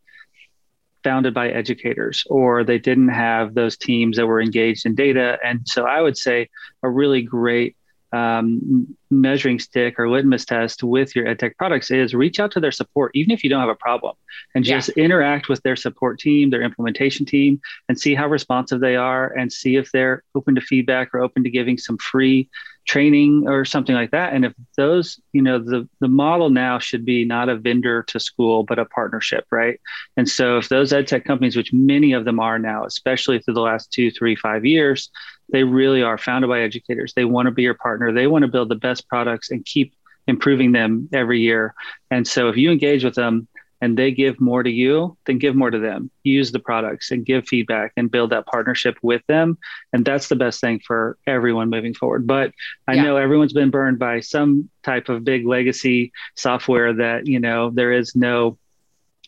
founded 1.03 1.33
by 1.33 1.49
educators 1.49 2.23
or 2.29 2.63
they 2.63 2.79
didn't 2.79 3.09
have 3.09 3.53
those 3.53 3.77
teams 3.77 4.17
that 4.17 4.27
were 4.27 4.41
engaged 4.41 4.85
in 4.85 4.95
data. 4.95 5.37
And 5.43 5.61
so 5.65 5.85
I 5.85 6.01
would 6.01 6.17
say 6.17 6.49
a 6.81 6.89
really 6.89 7.21
great 7.21 7.75
um, 8.13 8.95
measuring 9.09 9.57
stick 9.59 9.99
or 9.99 10.07
litmus 10.07 10.45
test 10.45 10.83
with 10.83 11.15
your 11.15 11.25
edtech 11.25 11.57
products 11.57 11.89
is 11.89 12.13
reach 12.13 12.39
out 12.39 12.51
to 12.51 12.59
their 12.59 12.71
support, 12.71 13.11
even 13.15 13.31
if 13.31 13.43
you 13.43 13.49
don't 13.49 13.59
have 13.59 13.69
a 13.69 13.75
problem, 13.75 14.15
and 14.53 14.63
just 14.63 14.91
yeah. 14.95 15.03
interact 15.03 15.49
with 15.49 15.63
their 15.63 15.75
support 15.75 16.19
team, 16.19 16.51
their 16.51 16.61
implementation 16.61 17.25
team, 17.25 17.59
and 17.89 17.99
see 17.99 18.13
how 18.13 18.27
responsive 18.27 18.81
they 18.81 18.95
are, 18.95 19.33
and 19.33 19.51
see 19.51 19.77
if 19.77 19.91
they're 19.91 20.23
open 20.35 20.53
to 20.53 20.61
feedback 20.61 21.09
or 21.13 21.21
open 21.21 21.43
to 21.43 21.49
giving 21.49 21.75
some 21.75 21.97
free 21.97 22.47
training 22.85 23.47
or 23.47 23.65
something 23.65 23.95
like 23.95 24.11
that. 24.11 24.33
And 24.33 24.45
if 24.45 24.53
those, 24.75 25.19
you 25.31 25.41
know, 25.41 25.59
the 25.59 25.87
the 25.99 26.07
model 26.07 26.49
now 26.49 26.79
should 26.79 27.05
be 27.05 27.25
not 27.25 27.49
a 27.49 27.55
vendor 27.55 28.03
to 28.03 28.19
school, 28.19 28.63
but 28.63 28.79
a 28.79 28.85
partnership, 28.85 29.45
right? 29.51 29.79
And 30.17 30.27
so 30.27 30.57
if 30.57 30.69
those 30.69 30.91
ed 30.91 31.07
tech 31.07 31.25
companies, 31.25 31.55
which 31.55 31.73
many 31.73 32.13
of 32.13 32.25
them 32.25 32.39
are 32.39 32.59
now, 32.59 32.85
especially 32.85 33.39
through 33.39 33.53
the 33.53 33.61
last 33.61 33.91
two, 33.91 34.11
three, 34.11 34.35
five 34.35 34.65
years, 34.65 35.09
they 35.51 35.63
really 35.63 36.03
are 36.03 36.17
founded 36.17 36.49
by 36.49 36.61
educators. 36.61 37.13
They 37.13 37.25
want 37.25 37.45
to 37.47 37.51
be 37.51 37.63
your 37.63 37.73
partner. 37.73 38.11
They 38.11 38.27
want 38.27 38.43
to 38.43 38.51
build 38.51 38.69
the 38.69 38.75
best 38.75 39.07
products 39.07 39.51
and 39.51 39.65
keep 39.65 39.93
improving 40.27 40.71
them 40.71 41.09
every 41.13 41.41
year. 41.41 41.73
And 42.09 42.27
so 42.27 42.49
if 42.49 42.57
you 42.57 42.71
engage 42.71 43.03
with 43.03 43.15
them 43.15 43.47
and 43.83 43.97
they 43.97 44.11
give 44.11 44.39
more 44.39 44.63
to 44.63 44.69
you, 44.69 45.17
then 45.25 45.39
give 45.39 45.57
more 45.57 45.69
to 45.69 45.77
them. 45.77 46.09
Use 46.23 46.53
the 46.53 46.59
products 46.59 47.11
and 47.11 47.25
give 47.25 47.45
feedback 47.45 47.91
and 47.97 48.09
build 48.09 48.29
that 48.29 48.45
partnership 48.45 48.97
with 49.01 49.21
them. 49.27 49.57
And 49.91 50.05
that's 50.05 50.29
the 50.29 50.37
best 50.37 50.61
thing 50.61 50.79
for 50.87 51.17
everyone 51.27 51.69
moving 51.69 51.93
forward. 51.93 52.25
But 52.25 52.53
I 52.87 52.93
yeah. 52.93 53.01
know 53.01 53.17
everyone's 53.17 53.51
been 53.51 53.71
burned 53.71 53.99
by 53.99 54.21
some 54.21 54.69
type 54.83 55.09
of 55.09 55.25
big 55.25 55.45
legacy 55.45 56.13
software 56.33 56.93
that, 56.93 57.27
you 57.27 57.41
know, 57.41 57.71
there 57.71 57.91
is 57.91 58.15
no 58.15 58.57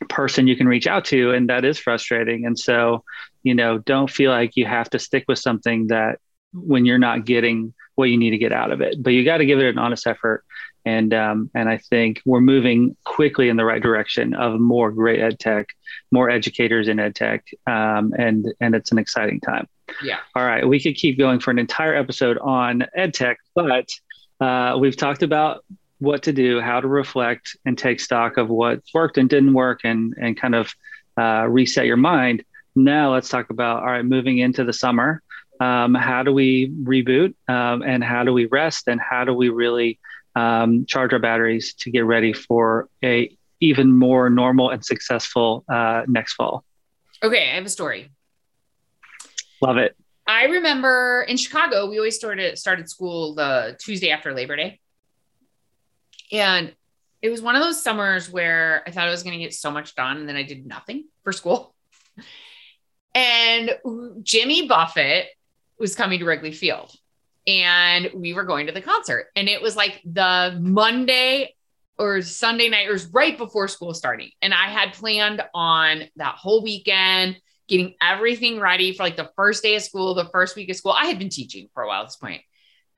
person 0.08 0.48
you 0.48 0.56
can 0.56 0.70
reach 0.70 0.88
out 0.88 1.04
to 1.06 1.34
and 1.34 1.50
that 1.50 1.66
is 1.66 1.78
frustrating 1.78 2.46
and 2.46 2.60
so 2.60 3.02
you 3.44 3.56
know 3.56 3.78
don't 3.78 4.12
feel 4.12 4.30
like 4.30 4.58
you 4.58 4.66
have 4.66 4.90
to 4.90 5.00
stick 5.00 5.24
with 5.26 5.40
something 5.40 5.88
that 5.88 6.20
when 6.52 6.84
you're 6.86 6.98
not 6.98 7.24
getting 7.24 7.74
what 7.96 8.10
you 8.10 8.18
need 8.18 8.32
to 8.32 8.38
get 8.38 8.52
out 8.52 8.72
of 8.72 8.82
it 8.82 9.02
but 9.02 9.14
you 9.14 9.24
got 9.24 9.38
to 9.38 9.46
give 9.46 9.58
it 9.58 9.70
an 9.70 9.78
honest 9.78 10.06
effort 10.06 10.44
and 10.86 11.14
um, 11.14 11.50
and 11.56 11.68
I 11.68 11.78
think 11.78 12.22
we're 12.26 12.42
moving 12.42 12.96
quickly 13.04 13.50
in 13.50 13.58
the 13.58 13.66
right 13.66 13.82
direction 13.82 14.36
of 14.36 14.60
more 14.60 14.92
great 14.92 15.20
ed 15.20 15.40
tech, 15.40 15.70
more 16.12 16.30
educators 16.30 16.88
in 16.88 17.00
ed 17.00 17.16
tech, 17.16 17.46
um, 17.66 18.14
and 18.18 18.54
and 18.62 18.76
it's 18.76 18.92
an 18.92 19.00
exciting 19.00 19.40
time. 19.40 19.68
Yeah. 20.04 20.20
All 20.36 20.46
right, 20.46 20.68
we 20.68 20.80
could 20.80 20.96
keep 20.96 21.18
going 21.18 21.40
for 21.40 21.52
an 21.52 21.60
entire 21.60 21.96
episode 21.96 22.38
on 22.38 22.86
ed 22.96 23.14
tech, 23.14 23.38
but 23.56 23.90
uh, 24.40 24.78
we've 24.80 24.98
talked 24.98 25.24
about 25.24 25.66
what 26.00 26.24
to 26.24 26.34
do, 26.34 26.62
how 26.62 26.82
to 26.82 26.88
reflect 26.88 27.58
and 27.66 27.78
take 27.78 28.00
stock 28.00 28.38
of 28.38 28.50
what 28.50 28.82
worked 28.94 29.18
and 29.18 29.30
didn't 29.30 29.54
work, 29.54 29.82
and 29.84 30.14
and 30.22 30.40
kind 30.40 30.54
of 30.54 30.74
uh, 31.20 31.46
reset 31.50 31.88
your 31.88 31.98
mind. 31.98 32.44
Now 32.76 33.14
let's 33.14 33.30
talk 33.30 33.50
about 33.50 33.80
all 33.80 33.90
right, 33.90 34.06
moving 34.06 34.38
into 34.38 34.64
the 34.64 34.74
summer. 34.74 35.24
Um, 35.60 35.96
how 35.96 36.22
do 36.22 36.34
we 36.34 36.70
reboot 36.84 37.34
um, 37.48 37.82
and 37.82 38.04
how 38.04 38.26
do 38.26 38.34
we 38.34 38.46
rest 38.48 38.90
and 38.90 39.00
how 39.00 39.24
do 39.24 39.34
we 39.34 39.48
really 39.48 40.00
um, 40.36 40.86
charge 40.86 41.14
our 41.14 41.20
batteries 41.20 41.74
to 41.76 41.92
get 41.92 42.06
ready 42.06 42.34
for 42.34 42.90
a 43.04 43.36
even 43.60 43.96
more 43.96 44.30
normal 44.30 44.70
and 44.70 44.84
successful 44.84 45.64
uh, 45.72 46.04
next 46.08 46.34
fall? 46.34 46.64
Okay, 47.24 47.50
I 47.52 47.56
have 47.56 47.66
a 47.66 47.70
story. 47.70 48.12
Love 49.62 49.78
it. 49.78 49.96
I 50.28 50.46
remember 50.46 51.26
in 51.28 51.38
Chicago, 51.38 51.90
we 51.90 51.98
always 51.98 52.16
started 52.16 52.58
started 52.58 52.90
school 52.90 53.36
the 53.36 53.78
Tuesday 53.80 54.12
after 54.12 54.34
Labor 54.34 54.56
Day. 54.56 54.80
And 56.32 56.74
it 57.22 57.30
was 57.30 57.42
one 57.42 57.56
of 57.56 57.64
those 57.64 57.82
summers 57.82 58.30
where 58.30 58.84
I 58.88 58.92
thought 58.92 59.08
I 59.08 59.12
was 59.12 59.24
going 59.24 59.38
to 59.38 59.44
get 59.44 59.54
so 59.54 59.72
much 59.72 59.96
done 59.96 60.18
and 60.18 60.28
then 60.28 60.36
I 60.36 60.44
did 60.44 60.66
nothing 60.66 61.06
for 61.24 61.32
school. 61.32 61.76
And 63.18 63.72
Jimmy 64.24 64.68
Buffett 64.68 65.28
was 65.80 65.96
coming 65.96 66.20
to 66.20 66.26
Wrigley 66.26 66.52
Field 66.52 66.94
and 67.48 68.10
we 68.14 68.34
were 68.34 68.44
going 68.44 68.68
to 68.68 68.72
the 68.72 68.82
concert. 68.82 69.28
And 69.36 69.48
it 69.48 69.62
was 69.62 69.76
like 69.76 70.02
the 70.06 70.58
Monday 70.62 71.56
or 71.98 72.22
Sunday 72.22 72.70
night, 72.70 72.90
or 72.90 72.98
right 73.12 73.38
before 73.38 73.68
school 73.68 73.94
starting. 73.94 74.32
And 74.42 74.54
I 74.54 74.68
had 74.68 74.94
planned 74.94 75.42
on 75.54 76.04
that 76.18 76.36
whole 76.36 76.62
weekend 76.62 77.38
getting 77.68 77.96
everything 78.02 78.60
ready 78.60 78.94
for 78.94 79.04
like 79.04 79.16
the 79.16 79.32
first 79.36 79.64
day 79.64 79.76
of 79.76 79.82
school, 79.82 80.14
the 80.14 80.30
first 80.32 80.56
week 80.56 80.70
of 80.70 80.76
school. 80.76 80.92
I 80.92 81.06
had 81.06 81.18
been 81.18 81.30
teaching 81.30 81.70
for 81.74 81.84
a 81.84 81.88
while 81.88 82.02
at 82.02 82.08
this 82.08 82.18
point. 82.18 82.42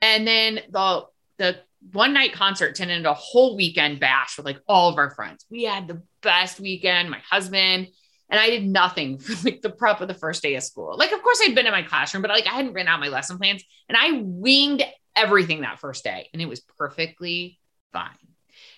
And 0.01 0.27
then 0.27 0.61
the 0.71 1.05
the 1.37 1.57
one 1.93 2.13
night 2.13 2.33
concert 2.33 2.75
turned 2.75 2.91
into 2.91 3.11
a 3.11 3.15
whole 3.15 3.55
weekend 3.55 3.99
bash 3.99 4.37
with 4.37 4.45
like 4.45 4.59
all 4.67 4.89
of 4.89 4.97
our 4.97 5.11
friends. 5.11 5.45
We 5.49 5.63
had 5.63 5.87
the 5.87 6.01
best 6.21 6.59
weekend, 6.59 7.09
my 7.09 7.21
husband, 7.29 7.87
and 8.29 8.39
I 8.39 8.49
did 8.49 8.67
nothing 8.67 9.17
for 9.19 9.33
like 9.43 9.61
the 9.61 9.69
prep 9.69 10.01
of 10.01 10.07
the 10.07 10.13
first 10.13 10.43
day 10.43 10.55
of 10.55 10.63
school. 10.63 10.95
Like, 10.97 11.11
of 11.11 11.21
course, 11.21 11.39
I'd 11.43 11.55
been 11.55 11.65
in 11.65 11.71
my 11.71 11.83
classroom, 11.83 12.21
but 12.21 12.31
like 12.31 12.47
I 12.47 12.53
hadn't 12.53 12.73
written 12.73 12.87
out 12.87 12.99
my 12.99 13.07
lesson 13.07 13.37
plans 13.37 13.63
and 13.89 13.97
I 13.99 14.21
winged 14.23 14.83
everything 15.15 15.61
that 15.61 15.79
first 15.79 16.03
day 16.03 16.29
and 16.33 16.41
it 16.41 16.47
was 16.47 16.61
perfectly 16.77 17.59
fine. 17.91 18.09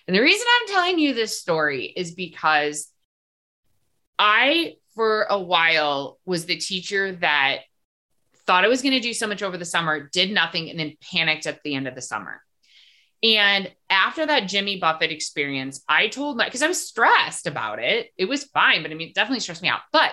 And 0.06 0.16
the 0.16 0.22
reason 0.22 0.46
I'm 0.48 0.68
telling 0.68 0.98
you 0.98 1.14
this 1.14 1.38
story 1.38 1.84
is 1.84 2.14
because 2.14 2.90
I, 4.18 4.74
for 4.94 5.22
a 5.30 5.40
while, 5.40 6.18
was 6.24 6.44
the 6.44 6.56
teacher 6.56 7.12
that 7.16 7.60
thought 8.46 8.64
I 8.64 8.68
was 8.68 8.82
going 8.82 8.94
to 8.94 9.00
do 9.00 9.14
so 9.14 9.26
much 9.26 9.42
over 9.42 9.56
the 9.56 9.64
summer, 9.64 10.08
did 10.12 10.30
nothing, 10.30 10.68
and 10.68 10.78
then 10.78 10.96
panicked 11.12 11.46
at 11.46 11.62
the 11.62 11.74
end 11.74 11.86
of 11.86 11.94
the 11.94 12.02
summer. 12.02 12.42
And 13.22 13.70
after 13.90 14.24
that 14.26 14.48
Jimmy 14.48 14.78
Buffett 14.78 15.12
experience, 15.12 15.82
I 15.88 16.08
told 16.08 16.36
my 16.36 16.46
because 16.46 16.62
I 16.62 16.68
was 16.68 16.86
stressed 16.86 17.46
about 17.46 17.78
it. 17.78 18.10
It 18.16 18.26
was 18.26 18.44
fine, 18.44 18.82
but 18.82 18.90
I 18.90 18.94
mean, 18.94 19.08
it 19.08 19.14
definitely 19.14 19.40
stressed 19.40 19.62
me 19.62 19.68
out. 19.68 19.80
But 19.92 20.12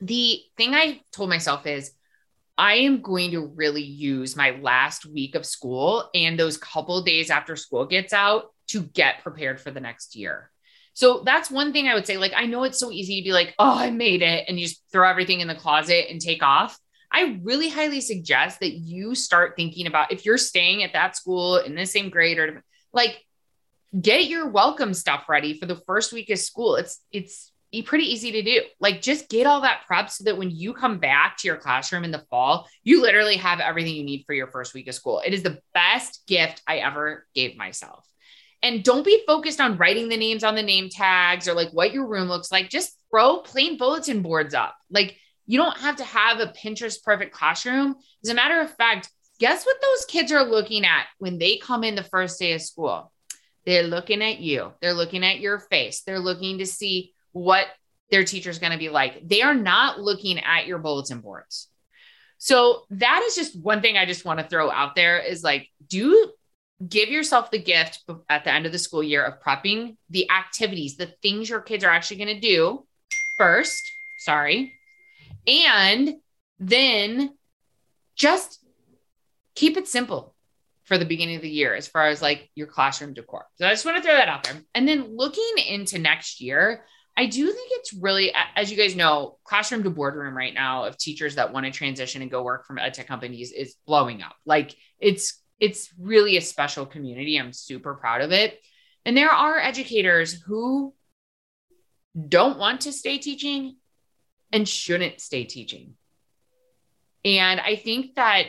the 0.00 0.40
thing 0.56 0.74
I 0.74 1.00
told 1.12 1.28
myself 1.28 1.66
is 1.66 1.92
I 2.56 2.74
am 2.76 3.02
going 3.02 3.32
to 3.32 3.46
really 3.46 3.82
use 3.82 4.36
my 4.36 4.52
last 4.60 5.04
week 5.06 5.34
of 5.34 5.44
school 5.44 6.08
and 6.14 6.38
those 6.38 6.56
couple 6.56 7.02
days 7.02 7.30
after 7.30 7.56
school 7.56 7.84
gets 7.84 8.12
out 8.12 8.52
to 8.68 8.82
get 8.82 9.22
prepared 9.22 9.60
for 9.60 9.70
the 9.70 9.80
next 9.80 10.14
year. 10.16 10.50
So 10.94 11.22
that's 11.24 11.50
one 11.50 11.72
thing 11.72 11.88
I 11.88 11.94
would 11.94 12.06
say. 12.06 12.16
Like, 12.16 12.32
I 12.36 12.46
know 12.46 12.62
it's 12.62 12.78
so 12.78 12.92
easy 12.92 13.20
to 13.20 13.24
be 13.24 13.32
like, 13.32 13.54
oh, 13.58 13.76
I 13.76 13.90
made 13.90 14.22
it, 14.22 14.44
and 14.46 14.58
you 14.58 14.66
just 14.66 14.82
throw 14.92 15.08
everything 15.08 15.40
in 15.40 15.48
the 15.48 15.54
closet 15.54 16.06
and 16.08 16.20
take 16.20 16.42
off. 16.42 16.78
I 17.14 17.38
really 17.44 17.68
highly 17.68 18.00
suggest 18.00 18.58
that 18.58 18.72
you 18.72 19.14
start 19.14 19.54
thinking 19.54 19.86
about 19.86 20.10
if 20.10 20.26
you're 20.26 20.36
staying 20.36 20.82
at 20.82 20.94
that 20.94 21.16
school 21.16 21.58
in 21.58 21.76
the 21.76 21.86
same 21.86 22.10
grade 22.10 22.40
or 22.40 22.64
like 22.92 23.22
get 23.98 24.26
your 24.26 24.48
welcome 24.48 24.92
stuff 24.92 25.28
ready 25.28 25.56
for 25.56 25.66
the 25.66 25.80
first 25.86 26.12
week 26.12 26.28
of 26.30 26.40
school. 26.40 26.74
It's 26.74 27.00
it's 27.12 27.52
pretty 27.86 28.12
easy 28.12 28.32
to 28.32 28.42
do. 28.42 28.62
Like 28.80 29.00
just 29.00 29.28
get 29.28 29.46
all 29.46 29.60
that 29.60 29.82
prep 29.86 30.10
so 30.10 30.24
that 30.24 30.36
when 30.36 30.50
you 30.50 30.74
come 30.74 30.98
back 30.98 31.36
to 31.38 31.46
your 31.46 31.56
classroom 31.56 32.02
in 32.02 32.10
the 32.10 32.24
fall, 32.30 32.68
you 32.82 33.00
literally 33.00 33.36
have 33.36 33.60
everything 33.60 33.94
you 33.94 34.02
need 34.02 34.24
for 34.26 34.34
your 34.34 34.48
first 34.48 34.74
week 34.74 34.88
of 34.88 34.94
school. 34.96 35.22
It 35.24 35.34
is 35.34 35.44
the 35.44 35.60
best 35.72 36.26
gift 36.26 36.62
I 36.66 36.78
ever 36.78 37.28
gave 37.32 37.56
myself. 37.56 38.04
And 38.60 38.82
don't 38.82 39.04
be 39.04 39.22
focused 39.24 39.60
on 39.60 39.76
writing 39.76 40.08
the 40.08 40.16
names 40.16 40.42
on 40.42 40.56
the 40.56 40.62
name 40.62 40.88
tags 40.88 41.46
or 41.46 41.54
like 41.54 41.70
what 41.70 41.92
your 41.92 42.08
room 42.08 42.28
looks 42.28 42.50
like. 42.50 42.70
Just 42.70 42.98
throw 43.10 43.38
plain 43.38 43.78
bulletin 43.78 44.22
boards 44.22 44.54
up. 44.54 44.74
Like 44.90 45.16
you 45.46 45.58
don't 45.58 45.78
have 45.78 45.96
to 45.96 46.04
have 46.04 46.40
a 46.40 46.52
Pinterest 46.52 47.02
perfect 47.02 47.34
classroom. 47.34 47.96
As 48.22 48.30
a 48.30 48.34
matter 48.34 48.60
of 48.60 48.74
fact, 48.76 49.10
guess 49.38 49.64
what 49.64 49.76
those 49.80 50.04
kids 50.06 50.32
are 50.32 50.44
looking 50.44 50.84
at 50.84 51.06
when 51.18 51.38
they 51.38 51.58
come 51.58 51.84
in 51.84 51.94
the 51.94 52.02
first 52.02 52.38
day 52.38 52.52
of 52.52 52.62
school? 52.62 53.12
They're 53.66 53.82
looking 53.82 54.22
at 54.22 54.40
you. 54.40 54.72
They're 54.80 54.94
looking 54.94 55.24
at 55.24 55.40
your 55.40 55.58
face. 55.58 56.02
They're 56.02 56.18
looking 56.18 56.58
to 56.58 56.66
see 56.66 57.12
what 57.32 57.66
their 58.10 58.24
teacher's 58.24 58.58
going 58.58 58.72
to 58.72 58.78
be 58.78 58.90
like. 58.90 59.26
They 59.26 59.42
are 59.42 59.54
not 59.54 60.00
looking 60.00 60.38
at 60.38 60.66
your 60.66 60.78
bulletin 60.78 61.20
boards. 61.20 61.68
So 62.38 62.82
that 62.90 63.22
is 63.26 63.34
just 63.34 63.58
one 63.58 63.80
thing 63.80 63.96
I 63.96 64.06
just 64.06 64.24
want 64.24 64.40
to 64.40 64.46
throw 64.46 64.70
out 64.70 64.94
there 64.94 65.18
is 65.18 65.42
like, 65.42 65.68
do 65.88 66.30
give 66.86 67.08
yourself 67.08 67.50
the 67.50 67.58
gift 67.58 68.04
at 68.28 68.44
the 68.44 68.52
end 68.52 68.66
of 68.66 68.72
the 68.72 68.78
school 68.78 69.02
year 69.02 69.24
of 69.24 69.40
prepping 69.40 69.96
the 70.10 70.30
activities, 70.30 70.96
the 70.96 71.14
things 71.22 71.48
your 71.48 71.60
kids 71.60 71.84
are 71.84 71.90
actually 71.90 72.18
going 72.18 72.34
to 72.34 72.40
do 72.40 72.84
first. 73.38 73.82
Sorry. 74.18 74.74
And 75.46 76.14
then 76.58 77.34
just 78.16 78.64
keep 79.54 79.76
it 79.76 79.88
simple 79.88 80.34
for 80.84 80.98
the 80.98 81.04
beginning 81.04 81.36
of 81.36 81.42
the 81.42 81.50
year 81.50 81.74
as 81.74 81.88
far 81.88 82.08
as 82.08 82.20
like 82.20 82.50
your 82.54 82.66
classroom 82.66 83.14
decor. 83.14 83.46
So 83.56 83.66
I 83.66 83.70
just 83.70 83.84
want 83.84 83.96
to 83.96 84.02
throw 84.02 84.14
that 84.16 84.28
out 84.28 84.44
there. 84.44 84.54
And 84.74 84.86
then 84.86 85.16
looking 85.16 85.54
into 85.66 85.98
next 85.98 86.40
year, 86.40 86.84
I 87.16 87.26
do 87.26 87.46
think 87.46 87.68
it's 87.72 87.94
really, 87.94 88.32
as 88.56 88.70
you 88.70 88.76
guys 88.76 88.96
know, 88.96 89.38
classroom 89.44 89.84
to 89.84 89.90
boardroom 89.90 90.36
right 90.36 90.52
now 90.52 90.84
of 90.84 90.98
teachers 90.98 91.36
that 91.36 91.52
want 91.52 91.64
to 91.64 91.72
transition 91.72 92.22
and 92.22 92.30
go 92.30 92.42
work 92.42 92.66
from 92.66 92.78
ed 92.78 92.94
tech 92.94 93.06
companies 93.06 93.52
is 93.52 93.76
blowing 93.86 94.22
up. 94.22 94.34
Like 94.44 94.74
it's 94.98 95.40
it's 95.60 95.92
really 95.98 96.36
a 96.36 96.42
special 96.42 96.84
community. 96.84 97.36
I'm 97.36 97.52
super 97.52 97.94
proud 97.94 98.20
of 98.20 98.32
it. 98.32 98.58
And 99.04 99.16
there 99.16 99.30
are 99.30 99.58
educators 99.58 100.32
who 100.42 100.92
don't 102.28 102.58
want 102.58 102.82
to 102.82 102.92
stay 102.92 103.18
teaching 103.18 103.76
and 104.54 104.68
shouldn't 104.68 105.20
stay 105.20 105.44
teaching. 105.44 105.94
And 107.24 107.60
I 107.60 107.74
think 107.74 108.14
that 108.14 108.44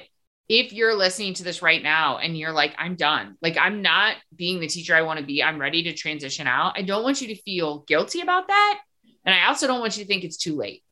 if 0.48 0.72
you're 0.72 0.96
listening 0.96 1.34
to 1.34 1.44
this 1.44 1.63
right 1.63 1.82
now 1.82 2.20
and 2.20 2.38
you're 2.38 2.52
like, 2.52 2.76
I'm 2.78 2.96
done, 2.96 3.38
like 3.41 3.58
I'm 3.58 3.82
not 3.82 4.15
being 4.34 4.60
the 4.60 4.68
teacher 4.68 4.96
I 4.96 5.02
want 5.02 5.20
to 5.20 5.26
be, 5.26 5.41
I'm 5.41 5.60
ready 5.60 5.82
to 5.84 5.94
transition 5.94 6.46
out. 6.46 6.74
I 6.78 6.84
don't 6.84 7.02
want 7.02 7.22
you 7.22 7.30
to 7.30 7.41
feel 7.41 7.80
guilty 7.80 8.22
about 8.22 8.50
that. 8.50 8.82
And 9.26 9.34
I 9.34 9.48
also 9.48 9.65
don't 9.65 9.80
want 9.80 9.98
you 9.98 10.04
to 10.04 10.08
think 10.08 10.24
it's 10.24 10.38
too 10.38 10.56
late 10.56 10.84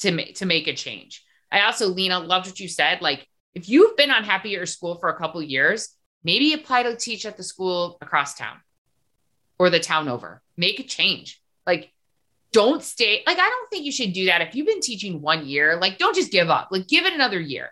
to, 0.00 0.12
ma- 0.12 0.22
to 0.34 0.44
make 0.44 0.66
a 0.66 0.74
change. 0.74 1.24
I 1.50 1.62
also, 1.62 1.88
Lena, 1.88 2.18
loved 2.18 2.46
what 2.46 2.60
you 2.60 2.68
said. 2.68 3.00
Like, 3.00 3.26
if 3.54 3.70
you've 3.70 3.96
been 3.96 4.10
unhappy 4.10 4.50
at 4.50 4.58
your 4.58 4.66
school 4.66 4.96
for 4.96 5.08
a 5.08 5.16
couple 5.16 5.40
years, 5.42 5.88
maybe 6.22 6.52
apply 6.52 6.82
to 6.82 6.94
teach 6.94 7.24
at 7.24 7.38
the 7.38 7.42
school 7.42 7.96
across 8.02 8.34
town 8.34 8.58
or 9.58 9.70
the 9.70 9.80
town 9.80 10.10
over. 10.10 10.42
Make 10.58 10.78
a 10.78 10.82
change. 10.82 11.40
Like, 11.66 11.90
don't 12.52 12.82
stay 12.82 13.22
like 13.26 13.38
i 13.38 13.48
don't 13.48 13.70
think 13.70 13.84
you 13.84 13.92
should 13.92 14.12
do 14.12 14.26
that 14.26 14.40
if 14.40 14.54
you've 14.54 14.66
been 14.66 14.80
teaching 14.80 15.20
one 15.20 15.46
year 15.46 15.76
like 15.76 15.98
don't 15.98 16.14
just 16.14 16.32
give 16.32 16.48
up 16.48 16.68
like 16.70 16.86
give 16.88 17.04
it 17.04 17.12
another 17.12 17.40
year. 17.40 17.70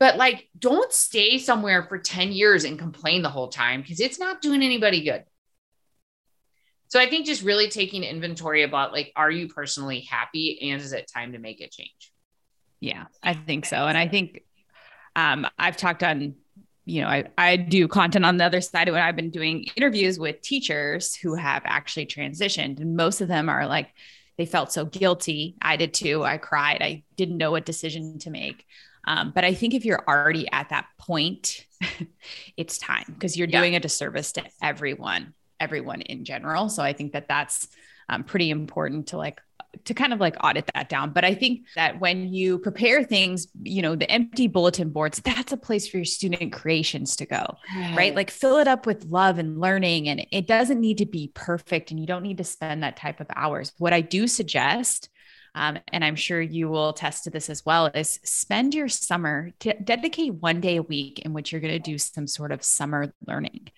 But 0.00 0.16
like 0.16 0.48
don't 0.56 0.92
stay 0.92 1.38
somewhere 1.38 1.82
for 1.82 1.98
10 1.98 2.30
years 2.30 2.64
and 2.64 2.78
complain 2.78 3.22
the 3.22 3.30
whole 3.30 3.48
time 3.48 3.82
because 3.82 3.98
it's 3.98 4.20
not 4.20 4.40
doing 4.40 4.62
anybody 4.62 5.02
good. 5.02 5.24
So 6.88 7.00
i 7.00 7.08
think 7.08 7.26
just 7.26 7.42
really 7.42 7.68
taking 7.68 8.04
inventory 8.04 8.62
about 8.62 8.92
like 8.92 9.12
are 9.16 9.30
you 9.30 9.48
personally 9.48 10.00
happy 10.00 10.70
and 10.70 10.80
is 10.80 10.92
it 10.92 11.10
time 11.12 11.32
to 11.32 11.38
make 11.38 11.60
a 11.60 11.68
change? 11.68 12.12
Yeah 12.80 13.06
i 13.22 13.34
think 13.34 13.66
so 13.66 13.76
and 13.76 13.98
i 13.98 14.06
think 14.06 14.44
um, 15.16 15.46
i've 15.58 15.76
talked 15.76 16.04
on 16.04 16.36
you 16.88 17.02
know, 17.02 17.08
I, 17.08 17.24
I 17.36 17.56
do 17.56 17.86
content 17.86 18.24
on 18.24 18.38
the 18.38 18.44
other 18.44 18.60
side 18.60 18.88
of 18.88 18.94
it. 18.94 18.98
I've 18.98 19.16
been 19.16 19.30
doing 19.30 19.66
interviews 19.76 20.18
with 20.18 20.40
teachers 20.40 21.14
who 21.14 21.34
have 21.34 21.62
actually 21.66 22.06
transitioned, 22.06 22.80
and 22.80 22.96
most 22.96 23.20
of 23.20 23.28
them 23.28 23.48
are 23.48 23.66
like, 23.66 23.90
they 24.38 24.46
felt 24.46 24.72
so 24.72 24.84
guilty. 24.84 25.56
I 25.60 25.76
did 25.76 25.92
too. 25.92 26.24
I 26.24 26.38
cried. 26.38 26.80
I 26.80 27.02
didn't 27.16 27.36
know 27.36 27.50
what 27.50 27.66
decision 27.66 28.18
to 28.20 28.30
make. 28.30 28.64
Um, 29.06 29.32
but 29.34 29.44
I 29.44 29.52
think 29.52 29.74
if 29.74 29.84
you're 29.84 30.02
already 30.08 30.48
at 30.50 30.70
that 30.70 30.86
point, 30.98 31.66
it's 32.56 32.78
time 32.78 33.04
because 33.08 33.36
you're 33.36 33.48
yeah. 33.48 33.60
doing 33.60 33.74
a 33.74 33.80
disservice 33.80 34.32
to 34.32 34.44
everyone, 34.62 35.34
everyone 35.60 36.00
in 36.02 36.24
general. 36.24 36.68
So 36.68 36.82
I 36.82 36.92
think 36.92 37.12
that 37.12 37.28
that's 37.28 37.68
um, 38.08 38.24
pretty 38.24 38.50
important 38.50 39.08
to 39.08 39.18
like 39.18 39.40
to 39.84 39.94
kind 39.94 40.12
of 40.12 40.20
like 40.20 40.36
audit 40.42 40.70
that 40.74 40.88
down. 40.88 41.12
But 41.12 41.24
I 41.24 41.34
think 41.34 41.66
that 41.76 42.00
when 42.00 42.32
you 42.32 42.58
prepare 42.58 43.02
things, 43.04 43.48
you 43.62 43.82
know, 43.82 43.96
the 43.96 44.10
empty 44.10 44.46
bulletin 44.46 44.90
boards, 44.90 45.20
that's 45.24 45.52
a 45.52 45.56
place 45.56 45.88
for 45.88 45.98
your 45.98 46.04
student 46.04 46.52
creations 46.52 47.16
to 47.16 47.26
go, 47.26 47.56
right? 47.76 47.96
right? 47.96 48.14
Like 48.14 48.30
fill 48.30 48.58
it 48.58 48.68
up 48.68 48.86
with 48.86 49.06
love 49.06 49.38
and 49.38 49.60
learning. 49.60 50.08
And 50.08 50.26
it 50.30 50.46
doesn't 50.46 50.80
need 50.80 50.98
to 50.98 51.06
be 51.06 51.30
perfect 51.34 51.90
and 51.90 52.00
you 52.00 52.06
don't 52.06 52.22
need 52.22 52.38
to 52.38 52.44
spend 52.44 52.82
that 52.82 52.96
type 52.96 53.20
of 53.20 53.26
hours. 53.34 53.72
What 53.78 53.92
I 53.92 54.00
do 54.00 54.26
suggest 54.26 55.08
um, 55.54 55.78
and 55.92 56.04
I'm 56.04 56.14
sure 56.14 56.40
you 56.40 56.68
will 56.68 56.90
attest 56.90 57.24
to 57.24 57.30
this 57.30 57.50
as 57.50 57.64
well, 57.66 57.86
is 57.86 58.20
spend 58.22 58.74
your 58.74 58.88
summer 58.88 59.50
to 59.60 59.74
dedicate 59.74 60.34
one 60.34 60.60
day 60.60 60.76
a 60.76 60.82
week 60.82 61.20
in 61.20 61.32
which 61.32 61.50
you're 61.50 61.60
going 61.60 61.72
to 61.72 61.78
do 61.78 61.98
some 61.98 62.28
sort 62.28 62.52
of 62.52 62.62
summer 62.62 63.12
learning. 63.26 63.68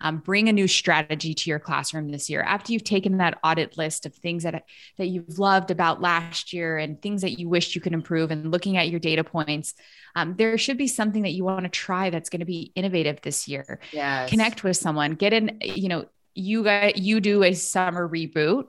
Um, 0.00 0.18
bring 0.18 0.48
a 0.48 0.52
new 0.52 0.68
strategy 0.68 1.34
to 1.34 1.50
your 1.50 1.58
classroom 1.58 2.10
this 2.10 2.30
year 2.30 2.42
after 2.42 2.72
you've 2.72 2.84
taken 2.84 3.18
that 3.18 3.38
audit 3.42 3.76
list 3.76 4.06
of 4.06 4.14
things 4.14 4.44
that 4.44 4.64
that 4.96 5.06
you've 5.06 5.38
loved 5.38 5.70
about 5.70 6.00
last 6.00 6.52
year 6.52 6.78
and 6.78 7.02
things 7.02 7.22
that 7.22 7.38
you 7.38 7.48
wish 7.48 7.74
you 7.74 7.80
could 7.80 7.92
improve 7.92 8.30
and 8.30 8.52
looking 8.52 8.76
at 8.76 8.88
your 8.88 9.00
data 9.00 9.24
points 9.24 9.74
um, 10.14 10.34
there 10.36 10.56
should 10.56 10.78
be 10.78 10.86
something 10.86 11.22
that 11.22 11.32
you 11.32 11.42
want 11.42 11.64
to 11.64 11.68
try 11.68 12.10
that's 12.10 12.30
going 12.30 12.40
to 12.40 12.46
be 12.46 12.70
innovative 12.76 13.20
this 13.22 13.48
year 13.48 13.80
yes. 13.92 14.30
connect 14.30 14.62
with 14.62 14.76
someone 14.76 15.14
get 15.14 15.32
in 15.32 15.58
you 15.62 15.88
know 15.88 16.06
you 16.34 16.62
got 16.62 16.96
you 16.96 17.20
do 17.20 17.42
a 17.42 17.52
summer 17.52 18.08
reboot 18.08 18.68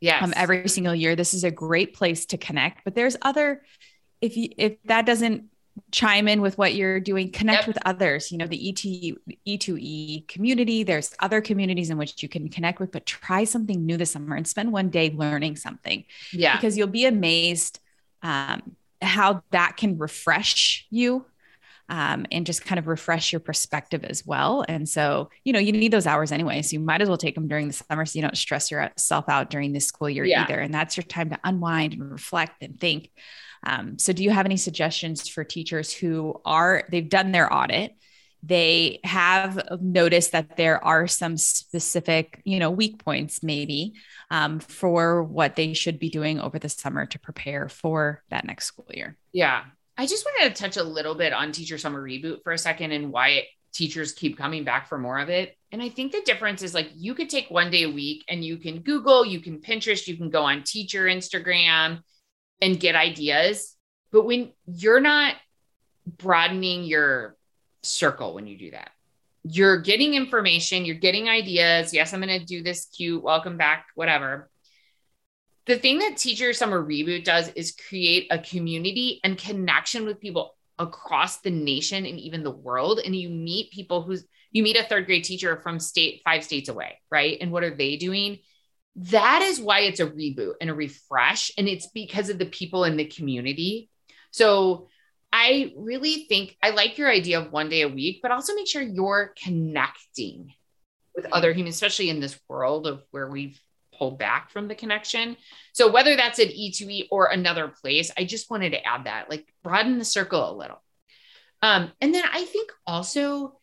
yes. 0.00 0.22
um, 0.22 0.32
every 0.36 0.68
single 0.68 0.94
year. 0.94 1.16
This 1.16 1.34
is 1.34 1.44
a 1.44 1.50
great 1.50 1.94
place 1.94 2.26
to 2.26 2.38
connect. 2.38 2.84
But 2.84 2.94
there's 2.94 3.16
other, 3.22 3.62
if 4.20 4.36
you 4.36 4.50
if 4.56 4.76
that 4.84 5.06
doesn't 5.06 5.44
chime 5.92 6.28
in 6.28 6.40
with 6.40 6.58
what 6.58 6.74
you're 6.74 7.00
doing, 7.00 7.30
connect 7.30 7.62
yep. 7.62 7.68
with 7.68 7.78
others. 7.84 8.32
You 8.32 8.38
know, 8.38 8.46
the 8.46 8.68
ET 8.68 8.76
E2E 9.46 10.28
community. 10.28 10.82
There's 10.82 11.14
other 11.20 11.40
communities 11.40 11.90
in 11.90 11.98
which 11.98 12.22
you 12.22 12.28
can 12.28 12.48
connect 12.48 12.80
with, 12.80 12.92
but 12.92 13.06
try 13.06 13.44
something 13.44 13.84
new 13.84 13.96
this 13.96 14.12
summer 14.12 14.36
and 14.36 14.46
spend 14.46 14.72
one 14.72 14.90
day 14.90 15.14
learning 15.14 15.56
something. 15.56 16.04
Yeah, 16.32 16.56
because 16.56 16.76
you'll 16.76 16.88
be 16.88 17.06
amazed 17.06 17.80
um, 18.22 18.76
how 19.02 19.42
that 19.50 19.76
can 19.76 19.98
refresh 19.98 20.86
you 20.90 21.26
um, 21.88 22.26
and 22.32 22.46
just 22.46 22.64
kind 22.64 22.78
of 22.78 22.88
refresh 22.88 23.32
your 23.32 23.40
perspective 23.40 24.04
as 24.04 24.26
well. 24.26 24.64
And 24.68 24.88
so, 24.88 25.30
you 25.44 25.52
know, 25.52 25.58
you 25.58 25.72
need 25.72 25.92
those 25.92 26.06
hours 26.06 26.32
anyway. 26.32 26.62
So 26.62 26.74
you 26.74 26.80
might 26.80 27.00
as 27.00 27.08
well 27.08 27.18
take 27.18 27.34
them 27.34 27.48
during 27.48 27.68
the 27.68 27.72
summer 27.72 28.04
so 28.04 28.18
you 28.18 28.22
don't 28.22 28.36
stress 28.36 28.70
yourself 28.70 29.28
out 29.28 29.50
during 29.50 29.72
this 29.72 29.86
school 29.86 30.10
year 30.10 30.24
yeah. 30.24 30.42
either. 30.42 30.58
And 30.58 30.74
that's 30.74 30.96
your 30.96 31.04
time 31.04 31.30
to 31.30 31.38
unwind 31.44 31.92
and 31.92 32.10
reflect 32.10 32.62
and 32.62 32.78
think. 32.78 33.10
Um, 33.66 33.98
so, 33.98 34.12
do 34.12 34.22
you 34.22 34.30
have 34.30 34.46
any 34.46 34.56
suggestions 34.56 35.28
for 35.28 35.42
teachers 35.42 35.92
who 35.92 36.40
are, 36.44 36.84
they've 36.88 37.08
done 37.08 37.32
their 37.32 37.52
audit? 37.52 37.96
They 38.42 39.00
have 39.02 39.60
noticed 39.80 40.32
that 40.32 40.56
there 40.56 40.82
are 40.84 41.08
some 41.08 41.36
specific, 41.36 42.40
you 42.44 42.60
know, 42.60 42.70
weak 42.70 43.04
points 43.04 43.42
maybe 43.42 43.94
um, 44.30 44.60
for 44.60 45.24
what 45.24 45.56
they 45.56 45.74
should 45.74 45.98
be 45.98 46.10
doing 46.10 46.38
over 46.38 46.60
the 46.60 46.68
summer 46.68 47.06
to 47.06 47.18
prepare 47.18 47.68
for 47.68 48.22
that 48.30 48.44
next 48.44 48.66
school 48.66 48.86
year. 48.90 49.16
Yeah, 49.32 49.64
I 49.98 50.06
just 50.06 50.24
wanted 50.24 50.54
to 50.54 50.62
touch 50.62 50.76
a 50.76 50.84
little 50.84 51.16
bit 51.16 51.32
on 51.32 51.50
Teacher 51.50 51.76
Summer 51.76 52.00
Reboot 52.00 52.44
for 52.44 52.52
a 52.52 52.58
second 52.58 52.92
and 52.92 53.10
why 53.10 53.46
teachers 53.72 54.12
keep 54.12 54.38
coming 54.38 54.62
back 54.62 54.88
for 54.88 54.96
more 54.96 55.18
of 55.18 55.28
it. 55.28 55.56
And 55.72 55.82
I 55.82 55.88
think 55.88 56.12
the 56.12 56.22
difference 56.24 56.62
is 56.62 56.72
like 56.72 56.90
you 56.94 57.14
could 57.14 57.28
take 57.28 57.50
one 57.50 57.72
day 57.72 57.82
a 57.82 57.90
week 57.90 58.24
and 58.28 58.44
you 58.44 58.58
can 58.58 58.80
Google, 58.80 59.26
you 59.26 59.40
can 59.40 59.60
Pinterest, 59.60 60.06
you 60.06 60.16
can 60.16 60.30
go 60.30 60.42
on 60.42 60.62
teacher 60.62 61.06
Instagram 61.06 61.98
and 62.60 62.80
get 62.80 62.94
ideas. 62.94 63.74
But 64.12 64.24
when 64.24 64.52
you're 64.66 65.00
not 65.00 65.34
broadening 66.06 66.84
your 66.84 67.36
circle 67.82 68.34
when 68.34 68.46
you 68.46 68.56
do 68.58 68.70
that, 68.72 68.90
you're 69.42 69.80
getting 69.80 70.14
information, 70.14 70.84
you're 70.84 70.96
getting 70.96 71.28
ideas. 71.28 71.94
Yes, 71.94 72.12
I'm 72.12 72.20
going 72.20 72.40
to 72.40 72.44
do 72.44 72.62
this 72.62 72.86
cute, 72.86 73.22
welcome 73.22 73.56
back, 73.56 73.86
whatever 73.94 74.50
the 75.66 75.76
thing 75.76 75.98
that 75.98 76.16
Teacher 76.16 76.52
Summer 76.52 76.82
Reboot 76.82 77.24
does 77.24 77.48
is 77.50 77.76
create 77.88 78.28
a 78.30 78.38
community 78.38 79.20
and 79.24 79.36
connection 79.36 80.06
with 80.06 80.20
people 80.20 80.54
across 80.78 81.38
the 81.40 81.50
nation 81.50 82.06
and 82.06 82.20
even 82.20 82.44
the 82.44 82.50
world. 82.50 83.00
And 83.04 83.14
you 83.14 83.28
meet 83.28 83.72
people 83.72 84.02
who's 84.02 84.24
you 84.52 84.62
meet 84.62 84.76
a 84.76 84.84
third 84.84 85.06
grade 85.06 85.24
teacher 85.24 85.56
from 85.56 85.80
state 85.80 86.22
five 86.24 86.44
states 86.44 86.68
away, 86.68 87.00
right? 87.10 87.36
And 87.40 87.50
what 87.50 87.64
are 87.64 87.74
they 87.74 87.96
doing? 87.96 88.38
That 88.96 89.42
is 89.42 89.60
why 89.60 89.80
it's 89.80 90.00
a 90.00 90.06
reboot 90.06 90.54
and 90.60 90.70
a 90.70 90.74
refresh. 90.74 91.50
And 91.58 91.68
it's 91.68 91.88
because 91.88 92.30
of 92.30 92.38
the 92.38 92.46
people 92.46 92.84
in 92.84 92.96
the 92.96 93.04
community. 93.04 93.90
So 94.30 94.88
I 95.32 95.72
really 95.76 96.24
think 96.28 96.56
I 96.62 96.70
like 96.70 96.96
your 96.96 97.10
idea 97.10 97.40
of 97.40 97.52
one 97.52 97.68
day 97.68 97.82
a 97.82 97.88
week, 97.88 98.20
but 98.22 98.30
also 98.30 98.54
make 98.54 98.68
sure 98.68 98.82
you're 98.82 99.34
connecting 99.42 100.54
with 101.14 101.26
other 101.26 101.52
humans, 101.52 101.74
especially 101.74 102.10
in 102.10 102.20
this 102.20 102.38
world 102.48 102.86
of 102.86 103.02
where 103.10 103.28
we've 103.28 103.60
pulled 103.98 104.18
back 104.18 104.50
from 104.50 104.68
the 104.68 104.74
connection. 104.74 105.36
So 105.72 105.90
whether 105.90 106.16
that's 106.16 106.38
at 106.38 106.48
E2E 106.48 107.08
or 107.10 107.26
another 107.26 107.68
place, 107.68 108.10
I 108.16 108.24
just 108.24 108.50
wanted 108.50 108.70
to 108.70 108.86
add 108.86 109.04
that, 109.04 109.30
like 109.30 109.46
broaden 109.62 109.98
the 109.98 110.04
circle 110.04 110.50
a 110.50 110.56
little. 110.56 110.82
Um, 111.62 111.92
and 112.00 112.14
then 112.14 112.24
I 112.30 112.44
think 112.44 112.70
also 112.86 113.58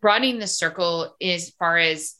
broadening 0.00 0.38
the 0.38 0.46
circle 0.46 1.14
as 1.22 1.50
far 1.50 1.76
as 1.76 2.14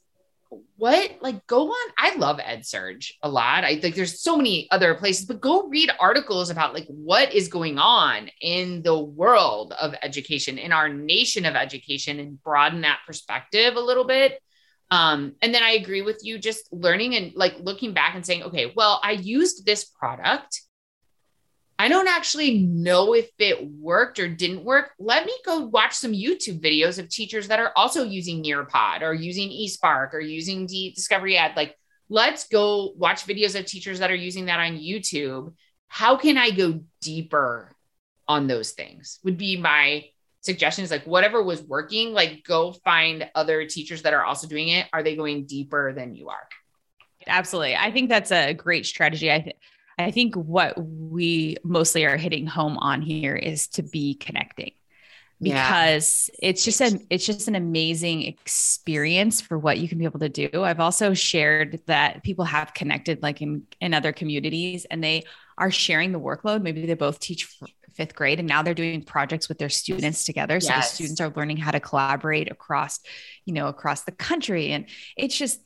what 0.76 1.10
like 1.20 1.46
go 1.46 1.68
on 1.68 1.90
i 1.98 2.14
love 2.16 2.38
edsurge 2.38 3.12
a 3.22 3.28
lot 3.28 3.62
i 3.62 3.78
think 3.78 3.94
there's 3.94 4.20
so 4.20 4.36
many 4.36 4.68
other 4.70 4.94
places 4.94 5.24
but 5.24 5.40
go 5.40 5.68
read 5.68 5.90
articles 6.00 6.50
about 6.50 6.74
like 6.74 6.86
what 6.88 7.32
is 7.32 7.48
going 7.48 7.78
on 7.78 8.28
in 8.40 8.82
the 8.82 8.98
world 8.98 9.72
of 9.80 9.94
education 10.02 10.58
in 10.58 10.72
our 10.72 10.88
nation 10.88 11.46
of 11.46 11.54
education 11.54 12.18
and 12.18 12.42
broaden 12.42 12.80
that 12.80 13.00
perspective 13.06 13.76
a 13.76 13.80
little 13.80 14.04
bit 14.04 14.40
um, 14.90 15.36
and 15.40 15.54
then 15.54 15.62
I 15.62 15.72
agree 15.72 16.02
with 16.02 16.20
you, 16.22 16.38
just 16.38 16.72
learning 16.72 17.14
and 17.14 17.32
like 17.34 17.54
looking 17.60 17.92
back 17.94 18.14
and 18.16 18.26
saying, 18.26 18.42
okay, 18.44 18.72
well, 18.74 19.00
I 19.02 19.12
used 19.12 19.64
this 19.64 19.84
product. 19.84 20.60
I 21.80 21.88
don't 21.88 22.08
actually 22.08 22.58
know 22.58 23.14
if 23.14 23.30
it 23.38 23.66
worked 23.66 24.18
or 24.18 24.28
didn't 24.28 24.64
work. 24.64 24.90
Let 24.98 25.24
me 25.24 25.32
go 25.46 25.60
watch 25.60 25.94
some 25.94 26.12
YouTube 26.12 26.60
videos 26.60 26.98
of 26.98 27.08
teachers 27.08 27.48
that 27.48 27.58
are 27.58 27.72
also 27.74 28.04
using 28.04 28.44
Nearpod 28.44 29.00
or 29.00 29.14
using 29.14 29.48
eSpark 29.48 30.12
or 30.12 30.20
using 30.20 30.66
D- 30.66 30.92
Discovery 30.94 31.38
Ed. 31.38 31.54
Like, 31.56 31.74
let's 32.10 32.48
go 32.48 32.92
watch 32.96 33.26
videos 33.26 33.58
of 33.58 33.64
teachers 33.64 34.00
that 34.00 34.10
are 34.10 34.14
using 34.14 34.44
that 34.44 34.60
on 34.60 34.76
YouTube. 34.76 35.54
How 35.88 36.16
can 36.16 36.36
I 36.36 36.50
go 36.50 36.82
deeper 37.00 37.72
on 38.28 38.46
those 38.46 38.72
things? 38.72 39.18
Would 39.24 39.38
be 39.38 39.56
my 39.56 40.04
suggestions 40.42 40.90
like 40.90 41.06
whatever 41.06 41.42
was 41.42 41.62
working 41.62 42.12
like 42.12 42.44
go 42.44 42.72
find 42.84 43.30
other 43.34 43.66
teachers 43.66 44.02
that 44.02 44.14
are 44.14 44.24
also 44.24 44.46
doing 44.46 44.68
it 44.68 44.86
are 44.90 45.02
they 45.02 45.14
going 45.14 45.44
deeper 45.44 45.92
than 45.92 46.14
you 46.14 46.30
are 46.30 46.48
absolutely 47.26 47.76
i 47.76 47.90
think 47.90 48.08
that's 48.08 48.32
a 48.32 48.54
great 48.54 48.86
strategy 48.86 49.30
i 49.30 49.38
think 49.38 49.56
i 50.04 50.10
think 50.10 50.34
what 50.34 50.74
we 50.78 51.56
mostly 51.64 52.04
are 52.04 52.16
hitting 52.16 52.46
home 52.46 52.76
on 52.78 53.02
here 53.02 53.36
is 53.36 53.68
to 53.68 53.82
be 53.82 54.14
connecting 54.14 54.72
because 55.40 56.30
yeah. 56.34 56.50
it's 56.50 56.64
just 56.64 56.80
an 56.80 57.06
it's 57.08 57.24
just 57.24 57.48
an 57.48 57.54
amazing 57.54 58.22
experience 58.22 59.40
for 59.40 59.58
what 59.58 59.78
you 59.78 59.88
can 59.88 59.98
be 59.98 60.04
able 60.04 60.20
to 60.20 60.28
do. 60.28 60.50
I've 60.62 60.80
also 60.80 61.14
shared 61.14 61.80
that 61.86 62.22
people 62.22 62.44
have 62.44 62.74
connected 62.74 63.22
like 63.22 63.40
in 63.40 63.62
in 63.80 63.94
other 63.94 64.12
communities 64.12 64.84
and 64.84 65.02
they 65.02 65.24
are 65.56 65.70
sharing 65.70 66.12
the 66.12 66.20
workload. 66.20 66.62
Maybe 66.62 66.84
they 66.84 66.94
both 66.94 67.20
teach 67.20 67.48
fifth 67.94 68.14
grade 68.14 68.38
and 68.38 68.48
now 68.48 68.62
they're 68.62 68.74
doing 68.74 69.02
projects 69.02 69.48
with 69.48 69.58
their 69.58 69.68
students 69.70 70.24
together. 70.24 70.60
So 70.60 70.74
yes. 70.74 70.90
the 70.90 70.94
students 70.96 71.20
are 71.20 71.32
learning 71.34 71.56
how 71.56 71.70
to 71.70 71.80
collaborate 71.80 72.50
across, 72.50 73.00
you 73.46 73.54
know, 73.54 73.68
across 73.68 74.02
the 74.02 74.12
country. 74.12 74.72
And 74.72 74.86
it's 75.16 75.36
just 75.36 75.60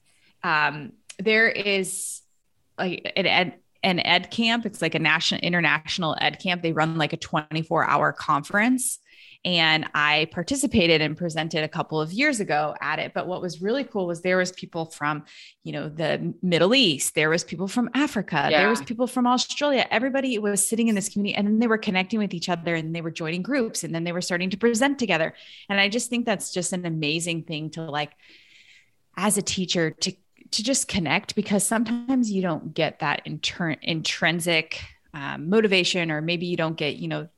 um 0.44 0.92
there 1.18 1.48
is 1.48 2.20
like 2.78 3.12
an 3.16 3.54
an 3.84 4.00
ed 4.00 4.30
camp. 4.30 4.66
It's 4.66 4.82
like 4.82 4.94
a 4.94 4.98
national 4.98 5.40
international 5.40 6.16
ed 6.20 6.40
camp. 6.40 6.62
They 6.62 6.72
run 6.72 6.96
like 6.96 7.12
a 7.12 7.16
24 7.16 7.84
hour 7.84 8.12
conference 8.12 8.98
and 9.44 9.86
I 9.94 10.28
participated 10.32 11.02
and 11.02 11.18
presented 11.18 11.64
a 11.64 11.68
couple 11.68 12.00
of 12.00 12.12
years 12.12 12.40
ago 12.40 12.74
at 12.80 12.98
it. 12.98 13.12
But 13.12 13.26
what 13.26 13.42
was 13.42 13.60
really 13.60 13.84
cool 13.84 14.06
was 14.06 14.22
there 14.22 14.38
was 14.38 14.52
people 14.52 14.86
from, 14.86 15.24
you 15.64 15.72
know, 15.72 15.90
the 15.90 16.34
Middle 16.42 16.74
East, 16.74 17.14
there 17.14 17.28
was 17.28 17.44
people 17.44 17.68
from 17.68 17.90
Africa, 17.92 18.48
yeah. 18.50 18.60
there 18.60 18.70
was 18.70 18.80
people 18.80 19.06
from 19.06 19.26
Australia. 19.26 19.86
Everybody 19.90 20.38
was 20.38 20.66
sitting 20.66 20.88
in 20.88 20.94
this 20.94 21.10
community 21.10 21.36
and 21.36 21.46
then 21.46 21.58
they 21.58 21.66
were 21.66 21.76
connecting 21.76 22.18
with 22.18 22.32
each 22.32 22.48
other 22.48 22.74
and 22.74 22.94
they 22.96 23.02
were 23.02 23.10
joining 23.10 23.42
groups 23.42 23.84
and 23.84 23.94
then 23.94 24.04
they 24.04 24.12
were 24.12 24.22
starting 24.22 24.48
to 24.48 24.56
present 24.56 24.98
together. 24.98 25.34
And 25.68 25.78
I 25.78 25.90
just 25.90 26.08
think 26.08 26.24
that's 26.24 26.50
just 26.50 26.72
an 26.72 26.86
amazing 26.86 27.42
thing 27.42 27.70
to 27.72 27.82
like 27.82 28.12
as 29.14 29.36
a 29.36 29.42
teacher 29.42 29.90
to 29.90 30.12
to 30.54 30.62
just 30.62 30.88
connect 30.88 31.34
because 31.34 31.66
sometimes 31.66 32.30
you 32.30 32.42
don't 32.42 32.74
get 32.74 33.00
that 33.00 33.22
inter- 33.24 33.76
intrinsic 33.82 34.80
um, 35.12 35.48
motivation 35.48 36.10
or 36.10 36.20
maybe 36.20 36.46
you 36.46 36.56
don't 36.56 36.76
get 36.76 36.96
you 36.96 37.08
know 37.08 37.28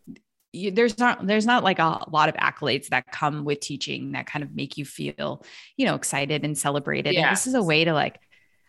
you, 0.53 0.71
there's 0.71 0.99
not 0.99 1.27
there's 1.27 1.45
not 1.45 1.63
like 1.63 1.79
a 1.79 2.05
lot 2.11 2.29
of 2.29 2.35
accolades 2.37 2.89
that 2.89 3.11
come 3.13 3.45
with 3.45 3.61
teaching 3.61 4.13
that 4.13 4.27
kind 4.27 4.43
of 4.43 4.55
make 4.55 4.79
you 4.79 4.85
feel 4.85 5.45
you 5.77 5.85
know 5.85 5.95
excited 5.95 6.45
and 6.45 6.57
celebrated 6.57 7.15
yeah. 7.15 7.29
and 7.29 7.37
this 7.37 7.47
is 7.47 7.55
a 7.55 7.63
way 7.63 7.85
to 7.85 7.93
like 7.93 8.19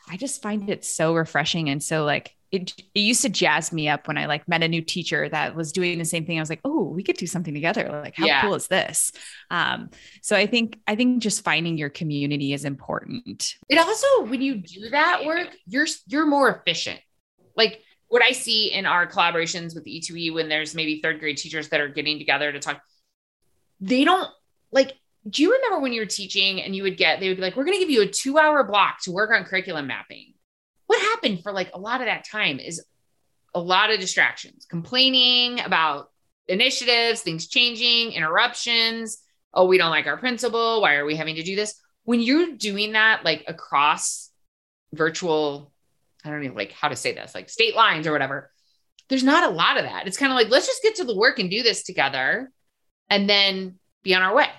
i 0.10 0.18
just 0.18 0.42
find 0.42 0.70
it 0.70 0.84
so 0.86 1.14
refreshing 1.14 1.70
and 1.70 1.82
so 1.82 2.04
like 2.04 2.38
it, 2.52 2.74
it 2.96 3.00
used 3.00 3.22
to 3.24 3.30
jazz 3.30 3.74
me 3.74 3.90
up 3.90 4.08
when 4.08 4.18
I 4.18 4.26
like 4.26 4.48
met 4.48 4.64
a 4.64 4.68
new 4.68 4.82
teacher 4.82 5.28
that 5.30 5.54
was 5.54 5.74
doing 5.74 6.00
the 6.00 6.06
same 6.06 6.26
thing. 6.26 6.38
I 6.38 6.42
was 6.42 6.50
like, 6.50 6.62
oh, 6.64 6.84
we 6.84 7.04
could 7.04 7.18
do 7.18 7.28
something 7.28 7.54
together. 7.54 7.90
Like, 8.04 8.16
how 8.16 8.26
yeah. 8.26 8.42
cool 8.42 8.56
is 8.56 8.68
this? 8.68 9.12
Um, 9.52 9.90
so 10.22 10.36
I 10.36 10.46
think 10.46 10.80
I 10.88 10.96
think 10.96 11.22
just 11.22 11.44
finding 11.44 11.78
your 11.78 11.90
community 11.90 12.54
is 12.54 12.64
important. 12.64 13.56
It 13.68 13.78
also, 13.78 14.24
when 14.24 14.42
you 14.42 14.56
do 14.56 14.90
that 14.92 15.26
work, 15.26 15.50
you're 15.66 15.88
you're 16.08 16.26
more 16.26 16.50
efficient. 16.50 17.02
Like 17.56 17.82
what 18.08 18.24
I 18.24 18.32
see 18.32 18.72
in 18.72 18.86
our 18.86 19.06
collaborations 19.08 19.76
with 19.76 19.86
E2E 19.86 20.34
when 20.34 20.48
there's 20.48 20.74
maybe 20.74 21.02
third 21.02 21.20
grade 21.20 21.38
teachers 21.38 21.68
that 21.70 21.82
are 21.82 21.90
getting 21.90 22.18
together 22.18 22.52
to 22.52 22.60
talk, 22.60 22.82
they 23.82 24.06
don't 24.06 24.30
like. 24.72 24.94
Do 25.30 25.42
you 25.42 25.54
remember 25.54 25.80
when 25.80 25.94
you 25.94 26.02
were 26.02 26.06
teaching 26.06 26.62
and 26.62 26.76
you 26.76 26.84
would 26.84 26.98
get, 26.98 27.20
they 27.20 27.28
would 27.28 27.38
be 27.38 27.44
like, 27.44 27.56
we're 27.56 27.66
going 27.66 27.78
to 27.78 27.82
give 27.82 27.90
you 27.90 28.02
a 28.02 28.08
two 28.08 28.38
hour 28.38 28.64
block 28.64 29.02
to 29.04 29.12
work 29.12 29.32
on 29.32 29.44
curriculum 29.44 29.88
mapping 29.88 30.34
what 30.88 31.02
happened 31.02 31.44
for 31.44 31.52
like 31.52 31.70
a 31.74 31.80
lot 31.80 32.02
of 32.02 32.08
that 32.08 32.26
time 32.26 32.60
is 32.60 32.84
a 33.54 33.60
lot 33.60 33.92
of 33.92 34.00
distractions, 34.00 34.66
complaining 34.66 35.60
about 35.60 36.10
initiatives, 36.48 37.22
things 37.22 37.48
changing, 37.48 38.14
interruptions. 38.14 39.20
Oh, 39.54 39.66
we 39.66 39.78
don't 39.78 39.92
like 39.92 40.08
our 40.08 40.18
principal. 40.18 40.82
Why 40.82 40.96
are 40.96 41.06
we 41.06 41.16
having 41.16 41.36
to 41.36 41.44
do 41.44 41.56
this? 41.56 41.76
When 42.04 42.22
you're 42.22 42.56
doing 42.56 42.94
that, 42.94 43.26
like 43.26 43.44
across 43.48 44.30
virtual, 44.94 45.72
I 46.24 46.30
don't 46.30 46.44
know 46.44 46.54
like 46.54 46.72
how 46.72 46.88
to 46.88 46.96
say 46.96 47.14
this, 47.14 47.36
like 47.36 47.50
state 47.50 47.76
lines 47.76 48.08
or 48.08 48.14
whatever, 48.14 48.50
there's 49.10 49.24
not 49.24 49.50
a 49.50 49.54
lot 49.54 49.78
of 49.78 49.84
that. 49.84 50.08
It's 50.08 50.18
kind 50.18 50.32
of 50.32 50.38
like, 50.38 50.50
let's 50.50 50.68
just 50.68 50.84
get 50.84 50.96
to 50.96 51.04
the 51.04 51.16
work 51.16 51.40
and 51.40 51.50
do 51.50 51.64
this 51.64 51.84
together 51.84 52.52
and 53.10 53.30
then 53.30 53.76
be 54.04 54.16
on 54.16 54.22
our 54.22 54.36
way. 54.36 54.50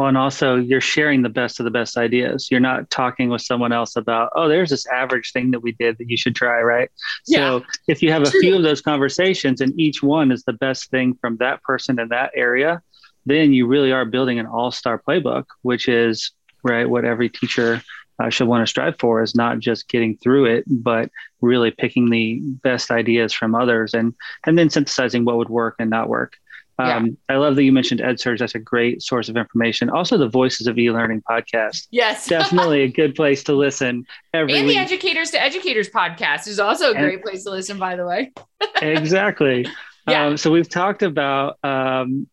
Well, 0.00 0.08
and 0.08 0.16
also 0.16 0.56
you're 0.56 0.80
sharing 0.80 1.20
the 1.20 1.28
best 1.28 1.60
of 1.60 1.64
the 1.64 1.70
best 1.70 1.98
ideas. 1.98 2.50
You're 2.50 2.58
not 2.58 2.88
talking 2.88 3.28
with 3.28 3.42
someone 3.42 3.70
else 3.70 3.96
about, 3.96 4.30
oh, 4.34 4.48
there's 4.48 4.70
this 4.70 4.86
average 4.86 5.30
thing 5.30 5.50
that 5.50 5.60
we 5.60 5.72
did 5.72 5.98
that 5.98 6.08
you 6.08 6.16
should 6.16 6.34
try, 6.34 6.62
right? 6.62 6.90
Yeah. 7.26 7.36
So 7.36 7.66
if 7.86 8.02
you 8.02 8.10
have 8.10 8.22
a 8.22 8.30
few 8.30 8.56
of 8.56 8.62
those 8.62 8.80
conversations 8.80 9.60
and 9.60 9.78
each 9.78 10.02
one 10.02 10.32
is 10.32 10.42
the 10.44 10.54
best 10.54 10.88
thing 10.88 11.18
from 11.20 11.36
that 11.36 11.62
person 11.64 11.98
in 11.98 12.08
that 12.08 12.30
area, 12.34 12.80
then 13.26 13.52
you 13.52 13.66
really 13.66 13.92
are 13.92 14.06
building 14.06 14.38
an 14.38 14.46
all-star 14.46 15.02
playbook, 15.06 15.44
which 15.60 15.86
is 15.86 16.32
right 16.62 16.88
what 16.88 17.04
every 17.04 17.28
teacher 17.28 17.82
uh, 18.18 18.30
should 18.30 18.48
want 18.48 18.62
to 18.62 18.70
strive 18.70 18.98
for 18.98 19.22
is 19.22 19.34
not 19.34 19.58
just 19.58 19.86
getting 19.86 20.16
through 20.16 20.46
it, 20.46 20.64
but 20.66 21.10
really 21.42 21.72
picking 21.72 22.08
the 22.08 22.40
best 22.62 22.90
ideas 22.90 23.34
from 23.34 23.54
others 23.54 23.92
and 23.92 24.14
and 24.46 24.58
then 24.58 24.70
synthesizing 24.70 25.26
what 25.26 25.36
would 25.36 25.50
work 25.50 25.74
and 25.78 25.90
not 25.90 26.08
work. 26.08 26.38
Um, 26.80 27.06
yeah. 27.06 27.34
I 27.34 27.36
love 27.36 27.56
that 27.56 27.64
you 27.64 27.72
mentioned 27.72 28.00
EdSurge. 28.00 28.38
That's 28.38 28.54
a 28.54 28.58
great 28.58 29.02
source 29.02 29.28
of 29.28 29.36
information. 29.36 29.90
Also, 29.90 30.16
the 30.16 30.28
Voices 30.28 30.66
of 30.66 30.78
E-Learning 30.78 31.22
podcast. 31.28 31.88
Yes, 31.90 32.26
definitely 32.28 32.82
a 32.82 32.88
good 32.88 33.14
place 33.14 33.42
to 33.44 33.54
listen. 33.54 34.06
Every 34.32 34.54
and 34.54 34.66
week. 34.66 34.76
the 34.76 34.82
Educators 34.82 35.30
to 35.32 35.42
Educators 35.42 35.90
podcast 35.90 36.46
is 36.46 36.58
also 36.58 36.90
a 36.90 36.94
great 36.94 37.14
and, 37.14 37.22
place 37.22 37.44
to 37.44 37.50
listen. 37.50 37.78
By 37.78 37.96
the 37.96 38.06
way. 38.06 38.32
exactly. 38.82 39.66
Yeah. 40.08 40.26
Um, 40.26 40.36
so 40.36 40.50
we've 40.50 40.68
talked 40.68 41.02
about 41.02 41.58
um, 41.62 42.26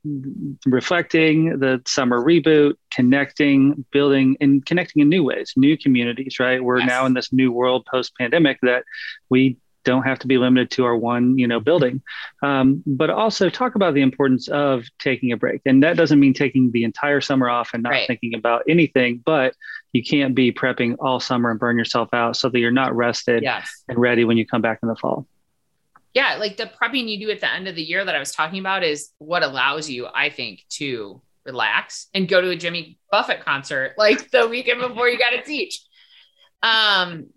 reflecting 0.66 1.60
the 1.60 1.82
summer 1.86 2.24
reboot, 2.24 2.76
connecting, 2.94 3.86
building, 3.92 4.38
and 4.40 4.66
connecting 4.66 5.02
in 5.02 5.10
new 5.10 5.24
ways, 5.24 5.54
new 5.58 5.78
communities. 5.78 6.40
Right, 6.40 6.64
we're 6.64 6.80
yes. 6.80 6.88
now 6.88 7.06
in 7.06 7.14
this 7.14 7.34
new 7.34 7.52
world 7.52 7.86
post-pandemic 7.92 8.60
that 8.62 8.84
we 9.30 9.58
don't 9.88 10.04
have 10.04 10.20
to 10.20 10.28
be 10.28 10.38
limited 10.38 10.70
to 10.70 10.84
our 10.84 10.98
one 10.98 11.38
you 11.38 11.48
know 11.48 11.62
building 11.62 12.02
um, 12.44 12.84
but 12.86 13.10
also 13.10 13.50
talk 13.50 13.76
about 13.76 13.94
the 13.94 14.02
importance 14.02 14.50
of 14.50 14.84
taking 15.00 15.32
a 15.32 15.38
break 15.38 15.62
and 15.66 15.82
that 15.82 15.96
doesn't 15.96 16.20
mean 16.20 16.34
taking 16.34 16.70
the 16.72 16.84
entire 16.84 17.22
summer 17.22 17.50
off 17.50 17.74
and 17.74 17.84
not 17.84 17.92
right. 17.92 18.06
thinking 18.06 18.36
about 18.36 18.64
anything 18.68 19.24
but 19.26 19.56
you 19.94 20.04
can't 20.04 20.36
be 20.36 20.52
prepping 20.52 20.98
all 21.00 21.22
summer 21.22 21.50
and 21.50 21.60
burn 21.60 21.78
yourself 21.78 22.10
out 22.14 22.36
so 22.36 22.50
that 22.50 22.60
you're 22.60 22.70
not 22.70 22.94
rested 22.94 23.42
yes. 23.42 23.84
and 23.88 23.98
ready 23.98 24.26
when 24.26 24.36
you 24.36 24.46
come 24.46 24.62
back 24.62 24.80
in 24.84 24.90
the 24.90 24.96
fall 24.98 25.26
yeah 26.14 26.36
like 26.36 26.58
the 26.58 26.70
prepping 26.82 27.08
you 27.08 27.26
do 27.26 27.32
at 27.32 27.40
the 27.40 27.52
end 27.52 27.70
of 27.70 27.76
the 27.76 27.82
year 27.82 28.04
that 28.04 28.14
i 28.14 28.20
was 28.20 28.34
talking 28.34 28.60
about 28.60 28.84
is 28.84 29.12
what 29.20 29.42
allows 29.42 29.90
you 29.90 30.06
i 30.14 30.30
think 30.30 30.66
to 30.68 31.22
relax 31.46 32.08
and 32.14 32.28
go 32.28 32.42
to 32.42 32.50
a 32.50 32.58
jimmy 32.58 33.00
buffett 33.10 33.40
concert 33.40 33.94
like 33.98 34.30
the 34.32 34.50
weekend 34.50 34.82
before 34.82 35.08
you 35.08 35.18
got 35.18 35.30
to 35.30 35.42
teach 35.44 35.80
um 36.62 37.28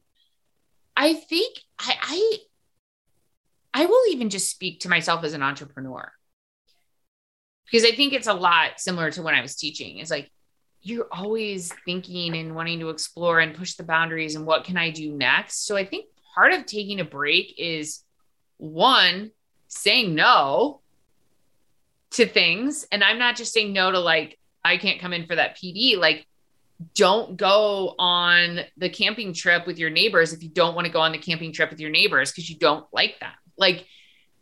I 1.01 1.15
think 1.15 1.57
I, 1.79 1.95
I 2.03 2.37
I 3.73 3.87
will 3.87 4.13
even 4.13 4.29
just 4.29 4.51
speak 4.51 4.81
to 4.81 4.91
myself 4.91 5.25
as 5.25 5.33
an 5.33 5.43
entrepreneur 5.43 6.13
because 7.65 7.87
I 7.87 7.93
think 7.93 8.13
it's 8.13 8.27
a 8.27 8.35
lot 8.35 8.79
similar 8.79 9.11
to 9.13 9.23
when 9.23 9.35
I 9.35 9.41
was 9.41 9.57
teaching. 9.57 9.97
It's 9.97 10.11
like 10.11 10.31
you're 10.83 11.09
always 11.11 11.73
thinking 11.87 12.37
and 12.37 12.55
wanting 12.55 12.81
to 12.81 12.91
explore 12.91 13.41
and 13.41 13.57
push 13.57 13.75
the 13.75 13.83
boundaries 13.83 14.35
and 14.35 14.45
what 14.45 14.65
can 14.65 14.77
I 14.77 14.91
do 14.91 15.11
next. 15.11 15.67
So 15.67 15.75
I 15.75 15.87
think 15.87 16.05
part 16.35 16.53
of 16.53 16.67
taking 16.67 17.01
a 17.01 17.05
break 17.05 17.55
is 17.57 18.05
one 18.59 19.31
saying 19.69 20.15
no 20.15 20.83
to 22.11 22.27
things 22.27 22.87
and 22.93 23.03
I'm 23.03 23.19
not 23.19 23.37
just 23.37 23.55
saying 23.55 23.73
no 23.73 23.91
to 23.91 24.01
like 24.01 24.39
I 24.63 24.77
can't 24.77 25.01
come 25.01 25.15
in 25.15 25.27
for 25.27 25.37
that 25.37 25.57
PD 25.57 25.97
like 25.97 26.27
don't 26.95 27.37
go 27.37 27.95
on 27.99 28.61
the 28.77 28.89
camping 28.89 29.35
trip 29.35 29.67
with 29.67 29.79
your 29.79 29.91
neighbors 29.91 30.33
if 30.33 30.43
you 30.43 30.49
don't 30.49 30.75
want 30.75 30.87
to 30.87 30.93
go 30.93 31.01
on 31.01 31.13
the 31.13 31.19
camping 31.19 31.53
trip 31.53 31.71
with 31.71 31.81
your 31.81 31.91
neighbors 31.91 32.31
because 32.31 32.49
you 32.49 32.57
don't 32.57 32.87
like 32.93 33.21
them. 33.21 33.33
Like, 33.59 33.87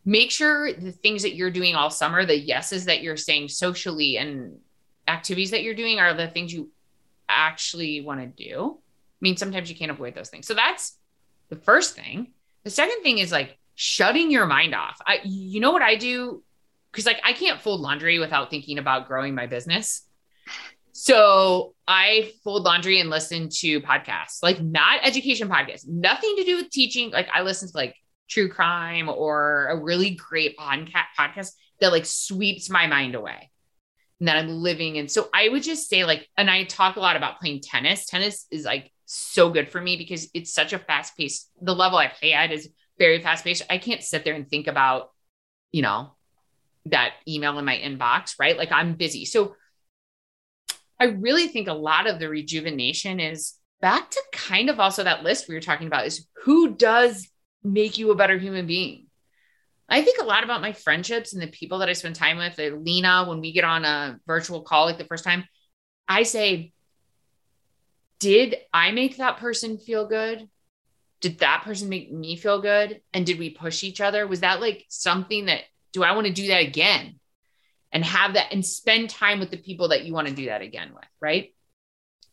make 0.05 0.31
sure 0.31 0.73
the 0.73 0.93
things 0.93 1.23
that 1.23 1.35
you're 1.35 1.51
doing 1.51 1.75
all 1.75 1.91
summer, 1.91 2.25
the 2.25 2.39
yeses 2.39 2.85
that 2.85 3.03
you're 3.03 3.17
saying 3.17 3.49
socially 3.49 4.17
and 4.17 4.59
activities 5.09 5.51
that 5.51 5.63
you're 5.63 5.75
doing 5.75 5.99
are 5.99 6.15
the 6.15 6.29
things 6.29 6.53
you 6.53 6.71
actually 7.29 8.01
want 8.01 8.21
to 8.21 8.27
do. 8.27 8.79
I 8.79 9.21
mean, 9.21 9.37
sometimes 9.37 9.69
you 9.69 9.77
can't 9.77 9.91
avoid 9.91 10.15
those 10.15 10.31
things. 10.31 10.47
So 10.47 10.55
that's 10.55 10.97
the 11.49 11.57
first 11.57 11.97
thing. 11.97 12.33
The 12.65 12.71
second 12.71 13.03
thing 13.03 13.19
is 13.19 13.33
like 13.33 13.59
shutting 13.75 14.31
your 14.31 14.47
mind 14.47 14.75
off. 14.75 14.99
I, 15.07 15.21
you 15.25 15.61
know 15.61 15.73
what 15.73 15.83
I 15.83 15.97
do? 15.97 16.43
Because 16.93 17.07
like 17.07 17.21
I 17.25 17.33
can't 17.33 17.61
fold 17.61 17.81
laundry 17.81 18.19
without 18.19 18.51
thinking 18.51 18.79
about 18.79 19.09
growing 19.09 19.35
my 19.35 19.47
business. 19.47 20.08
So 21.01 21.77
I 21.87 22.33
fold 22.43 22.65
laundry 22.65 22.99
and 22.99 23.09
listen 23.09 23.51
to 23.61 23.81
podcasts, 23.81 24.43
like 24.43 24.61
not 24.61 24.99
education 25.05 25.49
podcasts, 25.49 25.87
nothing 25.87 26.35
to 26.39 26.43
do 26.43 26.57
with 26.57 26.71
teaching. 26.71 27.13
Like 27.13 27.29
I 27.33 27.43
listen 27.43 27.69
to 27.69 27.77
like 27.77 27.95
true 28.29 28.49
crime 28.49 29.09
or 29.09 29.69
a 29.69 29.81
really 29.81 30.11
great 30.17 30.59
podcast 30.59 31.53
that 31.81 31.93
like 31.93 32.05
sweeps 32.05 32.69
my 32.69 32.89
mind 32.89 33.15
away 33.15 33.49
and 34.19 34.27
that 34.27 34.39
I'm 34.39 34.49
living 34.49 34.97
in. 34.97 35.07
So 35.07 35.29
I 35.33 35.49
would 35.49 35.63
just 35.63 35.89
say 35.89 36.05
like, 36.05 36.29
and 36.37 36.51
I 36.51 36.65
talk 36.65 36.97
a 36.97 37.01
lot 37.01 37.15
about 37.15 37.39
playing 37.39 37.61
tennis. 37.61 38.07
Tennis 38.07 38.49
is 38.51 38.65
like 38.65 38.91
so 39.05 39.51
good 39.51 39.69
for 39.69 39.81
me 39.81 39.99
because 39.99 40.29
it's 40.35 40.53
such 40.53 40.73
a 40.73 40.81
fast 40.81 41.17
pace. 41.17 41.49
The 41.63 41.77
level 41.77 41.97
I 41.97 42.09
play 42.09 42.33
at 42.33 42.51
is 42.51 42.71
very 42.99 43.23
fast 43.23 43.45
paced. 43.45 43.63
I 43.71 43.79
can't 43.79 44.03
sit 44.03 44.25
there 44.25 44.35
and 44.35 44.51
think 44.51 44.67
about, 44.67 45.13
you 45.71 45.83
know, 45.83 46.17
that 46.87 47.13
email 47.29 47.57
in 47.57 47.65
my 47.65 47.79
inbox, 47.79 48.35
right? 48.41 48.59
Like 48.59 48.73
I'm 48.73 48.95
busy. 48.95 49.27
So 49.27 49.55
I 51.01 51.07
really 51.07 51.49
think 51.49 51.69
a 51.69 51.73
lot 51.73 52.09
of 52.09 52.19
the 52.19 52.29
rejuvenation 52.29 53.21
is 53.21 53.55
back 53.81 54.11
to 54.11 54.23
kind 54.33 54.69
of 54.69 54.81
also 54.81 55.05
that 55.05 55.23
list 55.23 55.49
we 55.49 55.55
were 55.55 55.61
talking 55.61 55.87
about 55.87 56.07
is 56.07 56.27
who 56.45 56.75
does 56.75 57.29
make 57.63 57.99
you 57.99 58.11
a 58.11 58.17
better 58.17 58.39
human 58.39 58.67
being. 58.67 59.07
I 59.89 60.03
think 60.03 60.21
a 60.21 60.25
lot 60.25 60.45
about 60.45 60.61
my 60.61 60.73
friendships 60.73 61.33
and 61.33 61.43
the 61.43 61.47
people 61.47 61.79
that 61.79 61.89
I 61.89 61.95
spend 61.95 62.15
time 62.15 62.37
with. 62.37 62.59
Like 62.59 62.75
Lena, 62.77 63.25
when 63.27 63.41
we 63.41 63.53
get 63.53 63.65
on 63.65 63.85
a 63.85 64.19
virtual 64.27 64.63
call 64.63 64.87
like 64.87 64.99
the 64.99 65.05
first 65.05 65.25
time, 65.25 65.45
I 66.07 66.25
say, 66.25 66.73
Did 68.19 68.57
I 68.73 68.91
make 68.91 69.17
that 69.17 69.39
person 69.39 69.79
feel 69.79 70.07
good? 70.07 70.49
Did 71.21 71.39
that 71.39 71.63
person 71.65 71.89
make 71.89 72.13
me 72.13 72.37
feel 72.37 72.61
good? 72.61 73.01
And 73.15 73.25
did 73.25 73.39
we 73.39 73.51
push 73.51 73.83
each 73.83 74.01
other? 74.01 74.27
Was 74.27 74.41
that 74.41 74.61
like 74.61 74.85
something 74.89 75.47
that, 75.47 75.63
do 75.93 76.03
I 76.03 76.13
want 76.13 76.27
to 76.27 76.33
do 76.33 76.49
that 76.49 76.63
again? 76.63 77.19
And 77.93 78.05
have 78.05 78.35
that 78.35 78.53
and 78.53 78.65
spend 78.65 79.11
time 79.11 79.41
with 79.41 79.51
the 79.51 79.57
people 79.57 79.89
that 79.89 80.05
you 80.05 80.13
want 80.13 80.29
to 80.29 80.35
do 80.35 80.47
that 80.47 80.63
again 80.63 80.91
with, 80.95 81.05
right? 81.21 81.55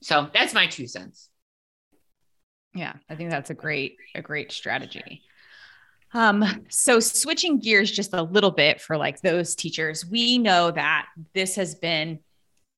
So 0.02 0.30
that's 0.34 0.54
my 0.54 0.68
two 0.68 0.88
cents. 0.88 1.30
Yeah, 2.74 2.94
I 3.10 3.16
think 3.16 3.30
that's 3.30 3.50
a 3.50 3.54
great 3.54 3.98
a 4.14 4.22
great 4.22 4.52
strategy. 4.52 5.24
Um, 6.14 6.66
so 6.70 7.00
switching 7.00 7.60
gears 7.60 7.92
just 7.92 8.14
a 8.14 8.22
little 8.22 8.52
bit 8.52 8.80
for 8.80 8.98
like 8.98 9.22
those 9.22 9.56
teachers, 9.56 10.06
we 10.06 10.38
know 10.38 10.72
that 10.72 11.08
this 11.34 11.56
has 11.56 11.76
been 11.76 12.20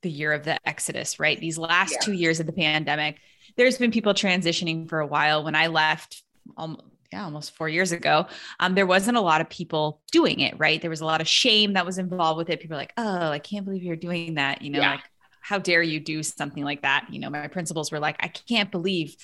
the 0.01 0.09
year 0.09 0.33
of 0.33 0.43
the 0.43 0.57
exodus, 0.67 1.19
right? 1.19 1.39
These 1.39 1.57
last 1.57 1.93
yeah. 1.93 1.99
two 2.01 2.13
years 2.13 2.39
of 2.39 2.45
the 2.45 2.53
pandemic, 2.53 3.17
there's 3.55 3.77
been 3.77 3.91
people 3.91 4.13
transitioning 4.13 4.87
for 4.87 4.99
a 4.99 5.07
while. 5.07 5.43
When 5.43 5.55
I 5.55 5.67
left 5.67 6.23
um, 6.57 6.79
yeah, 7.11 7.23
almost 7.23 7.55
four 7.55 7.69
years 7.69 7.91
ago, 7.91 8.27
um, 8.59 8.75
there 8.75 8.85
wasn't 8.85 9.17
a 9.17 9.21
lot 9.21 9.41
of 9.41 9.49
people 9.49 10.01
doing 10.11 10.39
it, 10.39 10.57
right? 10.57 10.81
There 10.81 10.89
was 10.89 11.01
a 11.01 11.05
lot 11.05 11.21
of 11.21 11.27
shame 11.27 11.73
that 11.73 11.85
was 11.85 11.97
involved 11.97 12.37
with 12.37 12.49
it. 12.49 12.59
People 12.59 12.75
were 12.75 12.81
like, 12.81 12.93
oh, 12.97 13.29
I 13.29 13.39
can't 13.39 13.65
believe 13.65 13.83
you're 13.83 13.95
doing 13.95 14.35
that. 14.35 14.61
You 14.61 14.71
know, 14.71 14.79
yeah. 14.79 14.91
like, 14.91 15.03
how 15.41 15.59
dare 15.59 15.81
you 15.81 15.99
do 15.99 16.23
something 16.23 16.63
like 16.63 16.81
that? 16.81 17.07
You 17.09 17.19
know, 17.19 17.29
my 17.29 17.47
principals 17.47 17.91
were 17.91 17.99
like, 17.99 18.17
I 18.19 18.27
can't 18.27 18.71
believe 18.71 19.15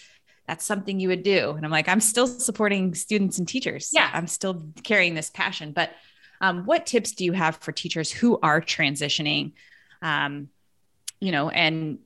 that's 0.48 0.66
something 0.66 1.00
you 1.00 1.10
would 1.10 1.24
do. 1.24 1.52
And 1.52 1.66
I'm 1.66 1.72
like, 1.72 1.88
I'm 1.88 2.00
still 2.00 2.28
supporting 2.28 2.96
students 2.96 3.40
and 3.40 3.48
teachers. 3.48 3.92
Yeah. 3.94 4.10
I'm 4.14 4.28
still 4.28 4.66
carrying 4.84 5.16
this 5.16 5.30
passion. 5.30 5.72
But 5.72 5.92
Um, 6.42 6.66
what 6.66 6.86
tips 6.86 7.14
do 7.14 7.24
you 7.24 7.32
have 7.32 7.56
for 7.56 7.72
teachers 7.72 8.12
who 8.12 8.38
are 8.44 8.60
transitioning? 8.60 9.54
Um, 10.02 10.50
you 11.22 11.32
know, 11.32 11.50
and 11.50 12.00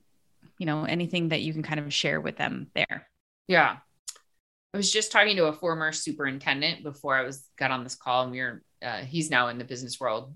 you 0.58 0.66
know, 0.66 0.84
anything 0.84 1.30
that 1.30 1.40
you 1.40 1.52
can 1.52 1.64
kind 1.64 1.80
of 1.80 1.92
share 1.92 2.20
with 2.20 2.36
them 2.36 2.70
there. 2.74 3.08
Yeah. 3.48 3.78
I 4.74 4.76
was 4.76 4.92
just 4.92 5.12
talking 5.12 5.36
to 5.36 5.46
a 5.46 5.52
former 5.52 5.92
superintendent 5.92 6.82
before 6.82 7.16
I 7.16 7.22
was 7.22 7.48
got 7.56 7.70
on 7.70 7.84
this 7.84 7.94
call, 7.94 8.24
and 8.24 8.32
we 8.32 8.40
are 8.40 8.62
uh, 8.82 8.98
he's 8.98 9.30
now 9.30 9.48
in 9.48 9.58
the 9.58 9.64
business 9.64 9.98
world, 9.98 10.32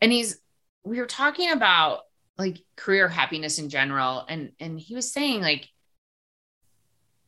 and 0.00 0.10
he's 0.10 0.38
we 0.82 0.98
were 0.98 1.06
talking 1.06 1.50
about 1.50 2.00
like 2.38 2.58
career 2.76 3.08
happiness 3.08 3.58
in 3.58 3.68
general, 3.68 4.24
and 4.28 4.52
and 4.60 4.80
he 4.80 4.94
was 4.94 5.12
saying 5.12 5.42
like 5.42 5.68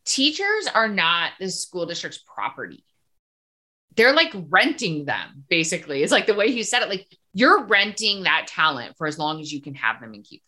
teachers 0.05 0.67
are 0.75 0.89
not 0.89 1.33
the 1.39 1.51
school 1.51 1.85
district's 1.85 2.19
property. 2.19 2.83
They're 3.95 4.15
like 4.15 4.33
renting 4.49 5.05
them, 5.05 5.45
basically. 5.49 6.03
It's 6.03 6.13
like 6.13 6.27
the 6.27 6.35
way 6.35 6.51
he 6.51 6.63
said 6.63 6.83
it, 6.83 6.89
like 6.89 7.07
you're 7.35 7.65
renting 7.65 8.23
that 8.23 8.47
talent 8.47 8.97
for 8.97 9.07
as 9.07 9.19
long 9.19 9.41
as 9.41 9.53
you 9.53 9.61
can 9.61 9.75
have 9.75 10.01
them 10.01 10.15
and 10.15 10.25
keep 10.25 10.43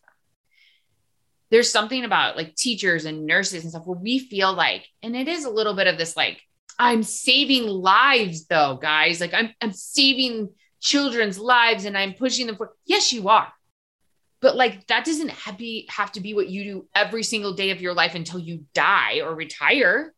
There's 1.51 1.71
something 1.71 2.05
about 2.05 2.37
like 2.37 2.55
teachers 2.55 3.05
and 3.05 3.25
nurses 3.25 3.63
and 3.63 3.71
stuff 3.71 3.85
where 3.85 3.99
we 3.99 4.19
feel 4.19 4.53
like, 4.53 4.87
and 5.03 5.15
it 5.15 5.27
is 5.27 5.45
a 5.45 5.49
little 5.49 5.75
bit 5.75 5.87
of 5.87 5.97
this 5.97 6.17
like, 6.17 6.41
I'm 6.79 7.03
saving 7.03 7.67
lives 7.67 8.47
though, 8.47 8.79
guys. 8.81 9.21
Like 9.21 9.33
I'm 9.33 9.51
I'm 9.61 9.73
saving 9.73 10.49
children's 10.79 11.37
lives 11.37 11.85
and 11.85 11.97
I'm 11.97 12.13
pushing 12.13 12.47
them 12.47 12.55
for 12.55 12.73
yes, 12.85 13.13
you 13.13 13.29
are. 13.29 13.51
But 14.41 14.55
like 14.55 14.87
that 14.87 15.05
doesn't 15.05 15.29
have, 15.29 15.59
have 15.89 16.11
to 16.13 16.21
be 16.21 16.33
what 16.33 16.49
you 16.49 16.63
do 16.63 16.87
every 16.95 17.21
single 17.21 17.53
day 17.53 17.69
of 17.69 17.81
your 17.81 17.93
life 17.93 18.15
until 18.15 18.39
you 18.39 18.65
die 18.73 19.19
or 19.19 19.35
retire. 19.35 20.13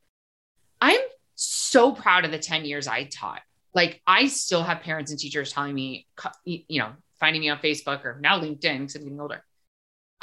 I'm 0.79 1.01
so 1.35 1.91
proud 1.91 2.25
of 2.25 2.31
the 2.31 2.39
10 2.39 2.63
years 2.65 2.87
i 2.87 3.05
taught. 3.05 3.41
Like 3.73 4.01
i 4.05 4.27
still 4.27 4.63
have 4.63 4.81
parents 4.81 5.11
and 5.11 5.19
teachers 5.19 5.51
telling 5.51 5.73
me 5.73 6.07
you 6.45 6.79
know 6.79 6.91
finding 7.19 7.41
me 7.41 7.49
on 7.49 7.57
facebook 7.57 8.05
or 8.05 8.19
now 8.21 8.39
linkedin 8.39 8.79
because 8.79 8.95
i'm 8.95 9.03
getting 9.03 9.19
older 9.19 9.43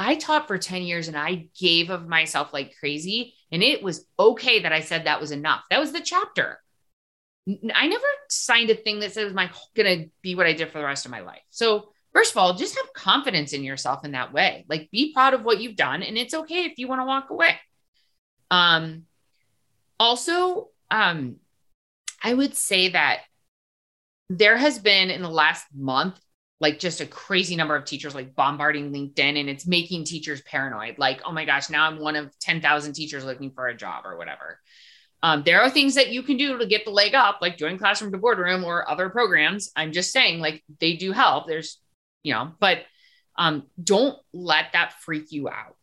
i 0.01 0.17
taught 0.17 0.49
for 0.49 0.59
10 0.59 0.83
years 0.83 1.07
and 1.07 1.17
i 1.17 1.47
gave 1.59 1.91
of 1.91 2.09
myself 2.09 2.53
like 2.53 2.75
crazy 2.81 3.35
and 3.53 3.63
it 3.63 3.83
was 3.83 4.05
okay 4.19 4.61
that 4.61 4.73
i 4.73 4.81
said 4.81 5.05
that 5.05 5.21
was 5.21 5.31
enough 5.31 5.63
that 5.71 5.79
was 5.79 5.93
the 5.93 6.01
chapter 6.01 6.61
i 7.75 7.87
never 7.87 8.05
signed 8.29 8.71
a 8.71 8.75
thing 8.75 8.99
that 8.99 9.13
said 9.13 9.23
it 9.23 9.27
was 9.27 9.35
my 9.35 9.49
gonna 9.77 10.07
be 10.23 10.35
what 10.35 10.47
i 10.47 10.53
did 10.53 10.71
for 10.73 10.79
the 10.79 10.85
rest 10.85 11.05
of 11.05 11.13
my 11.13 11.21
life 11.21 11.43
so 11.51 11.93
first 12.13 12.33
of 12.33 12.39
all, 12.39 12.55
just 12.55 12.77
have 12.77 12.93
confidence 12.93 13.53
in 13.53 13.65
yourself 13.65 14.05
in 14.05 14.13
that 14.13 14.33
way. 14.33 14.65
Like 14.69 14.91
be 14.91 15.13
proud 15.13 15.35
of 15.35 15.45
what 15.45 15.61
you've 15.61 15.77
done 15.77 16.03
and 16.03 16.17
it's 16.17 16.35
okay 16.35 16.65
if 16.65 16.79
you 16.79 16.89
want 16.89 17.01
to 17.01 17.07
walk 17.07 17.31
away. 17.31 17.57
Um 18.51 19.05
also 19.99 20.69
um 20.91 21.37
I 22.23 22.35
would 22.35 22.55
say 22.55 22.91
that 22.91 23.21
there 24.29 24.57
has 24.57 24.79
been 24.79 25.11
in 25.11 25.23
the 25.23 25.31
last 25.31 25.67
month 25.75 26.21
like 26.61 26.79
just 26.79 27.01
a 27.01 27.07
crazy 27.07 27.57
number 27.57 27.75
of 27.75 27.85
teachers 27.85 28.15
like 28.15 28.37
bombarding 28.37 28.93
LinkedIn 28.93 29.41
and 29.41 29.49
it's 29.49 29.67
making 29.67 30.05
teachers 30.05 30.43
paranoid. 30.43 30.99
Like, 30.99 31.23
oh 31.25 31.33
my 31.33 31.47
gosh, 31.47 31.71
now 31.71 31.87
I'm 31.87 31.99
one 31.99 32.17
of 32.17 32.39
10,000 32.39 32.93
teachers 32.93 33.25
looking 33.25 33.51
for 33.51 33.67
a 33.67 33.77
job 33.77 34.05
or 34.05 34.19
whatever. 34.19 34.61
Um, 35.23 35.43
there 35.45 35.63
are 35.63 35.71
things 35.71 35.97
that 35.97 36.11
you 36.11 36.23
can 36.23 36.37
do 36.37 36.59
to 36.59 36.67
get 36.67 36.85
the 36.85 36.91
leg 36.91 37.15
up, 37.15 37.39
like 37.41 37.59
join 37.59 37.79
classroom 37.79 38.13
to 38.13 38.19
boardroom 38.19 38.65
or 38.65 38.89
other 38.89 39.11
programs. 39.11 39.71
I'm 39.75 39.93
just 39.93 40.13
saying, 40.13 40.41
like, 40.41 40.63
they 40.81 40.97
do 40.97 41.13
help. 41.13 41.47
There's 41.47 41.79
you 42.23 42.35
know, 42.35 42.53
but 42.61 42.79
um, 43.37 43.65
don't 43.83 44.19
let 44.33 44.67
that 44.73 44.95
freak 45.01 45.33
you 45.33 45.49
out. 45.49 45.77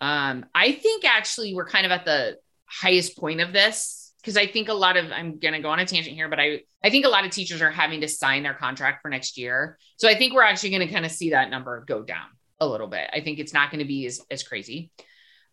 Um, 0.00 0.46
I 0.54 0.72
think 0.72 1.04
actually 1.04 1.54
we're 1.54 1.68
kind 1.68 1.86
of 1.86 1.92
at 1.92 2.04
the 2.04 2.38
highest 2.66 3.16
point 3.16 3.40
of 3.40 3.52
this 3.52 4.03
because 4.24 4.38
I 4.38 4.46
think 4.46 4.70
a 4.70 4.74
lot 4.74 4.96
of 4.96 5.12
I'm 5.12 5.38
gonna 5.38 5.60
go 5.60 5.68
on 5.68 5.78
a 5.78 5.84
tangent 5.84 6.16
here, 6.16 6.28
but 6.28 6.40
I 6.40 6.62
I 6.82 6.88
think 6.88 7.04
a 7.04 7.10
lot 7.10 7.26
of 7.26 7.30
teachers 7.30 7.60
are 7.60 7.70
having 7.70 8.00
to 8.00 8.08
sign 8.08 8.42
their 8.42 8.54
contract 8.54 9.02
for 9.02 9.10
next 9.10 9.36
year. 9.36 9.78
So 9.98 10.08
I 10.08 10.14
think 10.14 10.32
we're 10.32 10.42
actually 10.42 10.70
gonna 10.70 10.88
kind 10.88 11.04
of 11.04 11.12
see 11.12 11.30
that 11.30 11.50
number 11.50 11.84
go 11.86 12.02
down 12.02 12.26
a 12.58 12.66
little 12.66 12.86
bit. 12.86 13.10
I 13.12 13.20
think 13.20 13.38
it's 13.38 13.52
not 13.52 13.70
gonna 13.70 13.84
be 13.84 14.06
as 14.06 14.20
as 14.30 14.42
crazy. 14.42 14.90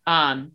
Um, 0.06 0.52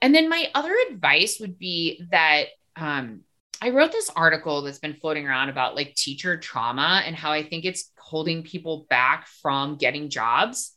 and 0.00 0.14
then 0.14 0.30
my 0.30 0.48
other 0.54 0.74
advice 0.90 1.38
would 1.40 1.58
be 1.58 2.02
that 2.10 2.46
um, 2.76 3.20
I 3.60 3.70
wrote 3.70 3.92
this 3.92 4.10
article 4.14 4.62
that's 4.62 4.78
been 4.78 4.94
floating 4.94 5.26
around 5.26 5.48
about 5.50 5.74
like 5.74 5.94
teacher 5.94 6.36
trauma 6.38 7.02
and 7.04 7.14
how 7.14 7.32
I 7.32 7.42
think 7.42 7.64
it's 7.64 7.90
holding 7.98 8.44
people 8.44 8.86
back 8.88 9.26
from 9.42 9.76
getting 9.76 10.08
jobs. 10.08 10.72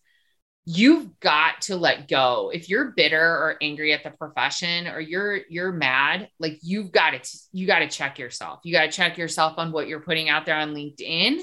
You've 0.66 1.20
got 1.20 1.62
to 1.64 1.76
let 1.76 2.07
go. 2.07 2.51
If 2.53 2.70
you're 2.70 2.91
bitter 2.91 3.20
or 3.20 3.57
angry 3.62 3.93
at 3.93 4.03
the 4.03 4.12
profession 4.12 4.88
or 4.88 4.99
you're 4.99 5.39
you're 5.49 5.72
mad, 5.72 6.30
like 6.39 6.59
you've 6.62 6.91
got 6.91 7.12
to 7.12 7.39
you 7.51 7.66
got 7.66 7.80
to 7.80 7.88
check 7.88 8.20
yourself. 8.20 8.59
You 8.64 8.74
got 8.74 8.84
to 8.84 8.91
check 8.91 9.18
yourself 9.18 9.55
on 9.57 9.72
what 9.72 9.88
you're 9.88 10.01
putting 10.01 10.30
out 10.30 10.45
there 10.45 10.57
on 10.57 10.74
LinkedIn. 10.76 11.39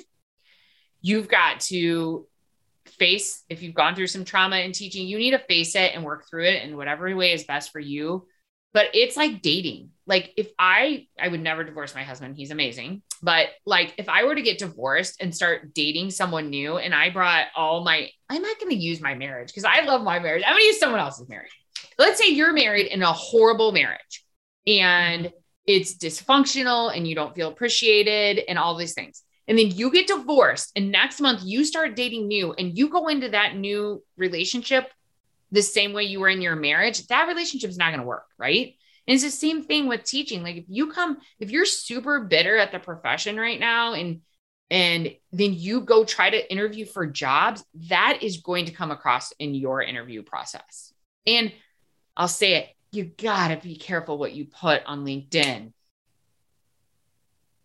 You've 1.00 1.28
got 1.28 1.60
to 1.60 2.26
face 2.86 3.44
if 3.48 3.62
you've 3.62 3.74
gone 3.74 3.94
through 3.94 4.06
some 4.06 4.24
trauma 4.24 4.56
in 4.58 4.72
teaching, 4.72 5.06
you 5.06 5.18
need 5.18 5.32
to 5.32 5.38
face 5.38 5.74
it 5.74 5.94
and 5.94 6.04
work 6.04 6.28
through 6.28 6.44
it 6.44 6.62
in 6.62 6.76
whatever 6.76 7.14
way 7.14 7.32
is 7.32 7.44
best 7.44 7.70
for 7.70 7.80
you 7.80 8.26
but 8.72 8.88
it's 8.94 9.16
like 9.16 9.42
dating 9.42 9.90
like 10.06 10.32
if 10.36 10.50
i 10.58 11.06
i 11.20 11.28
would 11.28 11.40
never 11.40 11.64
divorce 11.64 11.94
my 11.94 12.02
husband 12.02 12.36
he's 12.36 12.50
amazing 12.50 13.02
but 13.22 13.48
like 13.66 13.94
if 13.98 14.08
i 14.08 14.24
were 14.24 14.34
to 14.34 14.42
get 14.42 14.58
divorced 14.58 15.20
and 15.20 15.34
start 15.34 15.74
dating 15.74 16.10
someone 16.10 16.50
new 16.50 16.76
and 16.76 16.94
i 16.94 17.10
brought 17.10 17.46
all 17.56 17.84
my 17.84 18.08
i'm 18.28 18.42
not 18.42 18.58
going 18.58 18.70
to 18.70 18.76
use 18.76 19.00
my 19.00 19.14
marriage 19.14 19.48
because 19.48 19.64
i 19.64 19.80
love 19.82 20.02
my 20.02 20.18
marriage. 20.18 20.42
I'm 20.46 20.52
going 20.52 20.62
to 20.62 20.66
use 20.66 20.78
someone 20.78 21.00
else's 21.00 21.28
marriage. 21.28 21.50
Let's 21.98 22.18
say 22.18 22.30
you're 22.30 22.52
married 22.52 22.86
in 22.86 23.02
a 23.02 23.12
horrible 23.12 23.72
marriage 23.72 24.24
and 24.66 25.32
it's 25.66 25.96
dysfunctional 25.96 26.94
and 26.96 27.06
you 27.06 27.14
don't 27.14 27.34
feel 27.34 27.48
appreciated 27.48 28.42
and 28.48 28.58
all 28.58 28.76
these 28.76 28.94
things. 28.94 29.22
And 29.46 29.58
then 29.58 29.70
you 29.70 29.90
get 29.90 30.06
divorced 30.06 30.72
and 30.76 30.90
next 30.90 31.20
month 31.20 31.42
you 31.44 31.64
start 31.64 31.96
dating 31.96 32.28
new 32.28 32.52
and 32.52 32.76
you 32.76 32.88
go 32.88 33.08
into 33.08 33.30
that 33.30 33.56
new 33.56 34.02
relationship 34.16 34.90
the 35.50 35.62
same 35.62 35.92
way 35.92 36.04
you 36.04 36.20
were 36.20 36.28
in 36.28 36.42
your 36.42 36.56
marriage, 36.56 37.06
that 37.06 37.28
relationship 37.28 37.70
is 37.70 37.78
not 37.78 37.88
going 37.88 38.00
to 38.00 38.06
work, 38.06 38.26
right? 38.36 38.74
And 39.08 39.14
it's 39.14 39.24
the 39.24 39.30
same 39.30 39.62
thing 39.62 39.88
with 39.88 40.04
teaching. 40.04 40.42
Like 40.42 40.56
if 40.56 40.64
you 40.68 40.92
come, 40.92 41.16
if 41.40 41.50
you're 41.50 41.64
super 41.64 42.20
bitter 42.20 42.58
at 42.58 42.72
the 42.72 42.78
profession 42.78 43.38
right 43.38 43.58
now 43.58 43.94
and 43.94 44.20
and 44.70 45.14
then 45.32 45.54
you 45.54 45.80
go 45.80 46.04
try 46.04 46.28
to 46.28 46.52
interview 46.52 46.84
for 46.84 47.06
jobs, 47.06 47.64
that 47.88 48.18
is 48.20 48.36
going 48.36 48.66
to 48.66 48.72
come 48.72 48.90
across 48.90 49.32
in 49.38 49.54
your 49.54 49.80
interview 49.80 50.22
process. 50.22 50.92
And 51.26 51.52
I'll 52.18 52.28
say 52.28 52.56
it, 52.56 52.68
you 52.92 53.04
got 53.04 53.48
to 53.48 53.56
be 53.56 53.76
careful 53.76 54.18
what 54.18 54.34
you 54.34 54.44
put 54.44 54.82
on 54.84 55.06
LinkedIn. 55.06 55.72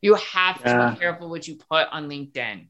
You 0.01 0.15
have 0.15 0.63
to 0.63 0.69
yeah. 0.69 0.91
be 0.91 0.97
careful 0.97 1.29
what 1.29 1.45
you 1.45 1.57
put 1.57 1.89
on 1.91 2.07
LinkedIn. 2.07 2.69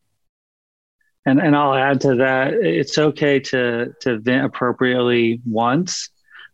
And 1.27 1.39
and 1.39 1.55
I'll 1.55 1.75
add 1.75 2.01
to 2.01 2.15
that, 2.15 2.53
it's 2.53 2.97
okay 2.97 3.39
to 3.39 3.93
to 4.01 4.17
vent 4.17 4.45
appropriately 4.45 5.41
once, 5.45 6.09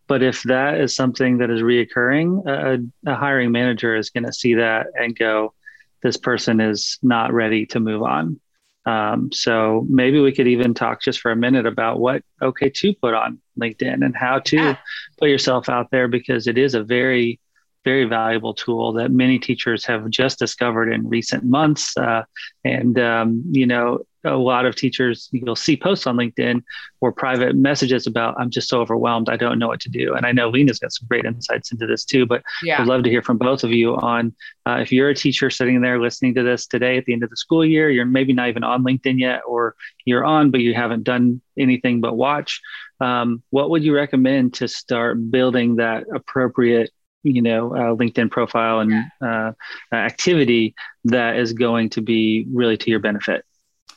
but 0.10 0.24
if 0.24 0.42
that 0.44 0.82
is 0.82 0.96
something 0.96 1.38
that 1.38 1.52
is 1.52 1.62
reoccurring, 1.62 2.46
a, 2.48 3.10
a 3.10 3.16
hiring 3.16 3.52
manager 3.52 3.96
is 3.96 4.10
going 4.10 4.26
to 4.26 4.34
see 4.34 4.56
that 4.56 4.88
and 4.96 5.18
go, 5.18 5.54
this 6.02 6.18
person 6.18 6.60
is 6.60 6.98
not 7.04 7.32
ready 7.32 7.68
to 7.68 7.80
move 7.80 8.02
on. 8.02 8.40
Um, 8.88 9.32
so 9.32 9.86
maybe 9.88 10.20
we 10.20 10.32
could 10.32 10.48
even 10.48 10.74
talk 10.74 11.04
just 11.04 11.20
for 11.20 11.32
a 11.32 11.36
minute 11.36 11.68
about 11.68 12.00
what 12.00 12.24
okay 12.42 12.72
to 12.72 12.94
put 12.96 13.14
on 13.14 13.40
LinkedIn 13.62 14.04
and 14.04 14.16
how 14.16 14.40
to 14.40 14.56
yeah. 14.56 14.78
put 15.20 15.30
yourself 15.30 15.70
out 15.70 15.92
there 15.92 16.08
because 16.08 16.48
it 16.48 16.58
is 16.58 16.74
a 16.74 16.84
very 16.84 17.40
very 17.86 18.06
valuable 18.06 18.54
tool 18.54 18.94
that 18.94 19.12
many 19.12 19.40
teachers 19.40 19.86
have 19.86 20.10
just 20.10 20.38
discovered 20.38 20.92
in 20.92 21.08
recent 21.08 21.44
months. 21.46 21.96
Uh, 21.96 22.24
and, 22.66 23.00
um, 23.00 23.42
you 23.52 23.66
know, 23.66 24.00
a 24.26 24.36
lot 24.36 24.66
of 24.66 24.76
teachers, 24.76 25.30
you'll 25.32 25.56
see 25.56 25.78
posts 25.78 26.06
on 26.06 26.18
LinkedIn 26.18 26.62
or 27.02 27.12
private 27.12 27.56
messages 27.56 28.06
about, 28.08 28.36
I'm 28.38 28.50
just 28.50 28.68
so 28.70 28.82
overwhelmed. 28.82 29.30
I 29.30 29.38
don't 29.38 29.60
know 29.60 29.68
what 29.68 29.80
to 29.82 29.90
do. 29.90 30.14
And 30.14 30.26
I 30.26 30.32
know 30.32 30.50
Lena's 30.50 30.80
got 30.80 30.92
some 30.92 31.08
great 31.08 31.26
insights 31.26 31.72
into 31.72 31.88
this 31.88 32.06
too, 32.06 32.26
but 32.26 32.44
yeah. 32.64 32.82
I'd 32.82 32.88
love 32.88 33.04
to 33.04 33.10
hear 33.10 33.22
from 33.22 33.38
both 33.38 33.64
of 33.64 33.72
you 33.72 33.96
on 33.96 34.34
uh, 34.66 34.78
if 34.82 34.92
you're 34.92 35.10
a 35.10 35.16
teacher 35.16 35.50
sitting 35.50 35.82
there 35.82 36.00
listening 36.00 36.36
to 36.36 36.44
this 36.44 36.68
today 36.68 36.98
at 36.98 37.06
the 37.06 37.14
end 37.14 37.24
of 37.24 37.30
the 37.30 37.38
school 37.38 37.66
year, 37.66 37.90
you're 37.90 38.06
maybe 38.06 38.34
not 38.34 38.50
even 38.50 38.64
on 38.64 38.84
LinkedIn 38.84 39.20
yet, 39.20 39.42
or 39.48 39.76
you're 40.06 40.26
on, 40.26 40.52
but 40.52 40.60
you 40.60 40.74
haven't 40.74 41.04
done 41.04 41.42
anything 41.58 42.02
but 42.02 42.16
watch. 42.16 42.62
Um, 43.02 43.42
what 43.50 43.70
would 43.70 43.84
you 43.84 43.96
recommend 43.96 44.56
to 44.56 44.68
start 44.68 45.32
building 45.32 45.78
that 45.78 46.04
appropriate 46.14 46.92
you 47.24 47.42
know 47.42 47.76
uh, 47.76 47.96
linkedin 47.96 48.32
profile 48.32 48.80
and 48.80 48.92
yeah. 48.92 49.52
uh, 49.92 49.96
activity 49.96 50.74
that 51.04 51.36
is 51.36 51.52
going 51.52 51.90
to 51.90 52.02
be 52.02 52.46
really 52.50 52.78
to 52.78 52.90
your 52.90 53.00
benefit 53.00 53.44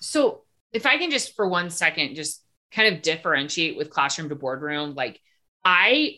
so 0.02 0.42
if 0.72 0.86
i 0.86 0.98
can 0.98 1.10
just 1.10 1.34
for 1.34 1.48
one 1.48 1.70
second 1.70 2.14
just 2.14 2.42
kind 2.74 2.94
of 2.94 3.02
differentiate 3.02 3.76
with 3.76 3.90
classroom 3.90 4.28
to 4.28 4.34
boardroom 4.34 4.94
like 4.94 5.20
i 5.64 6.16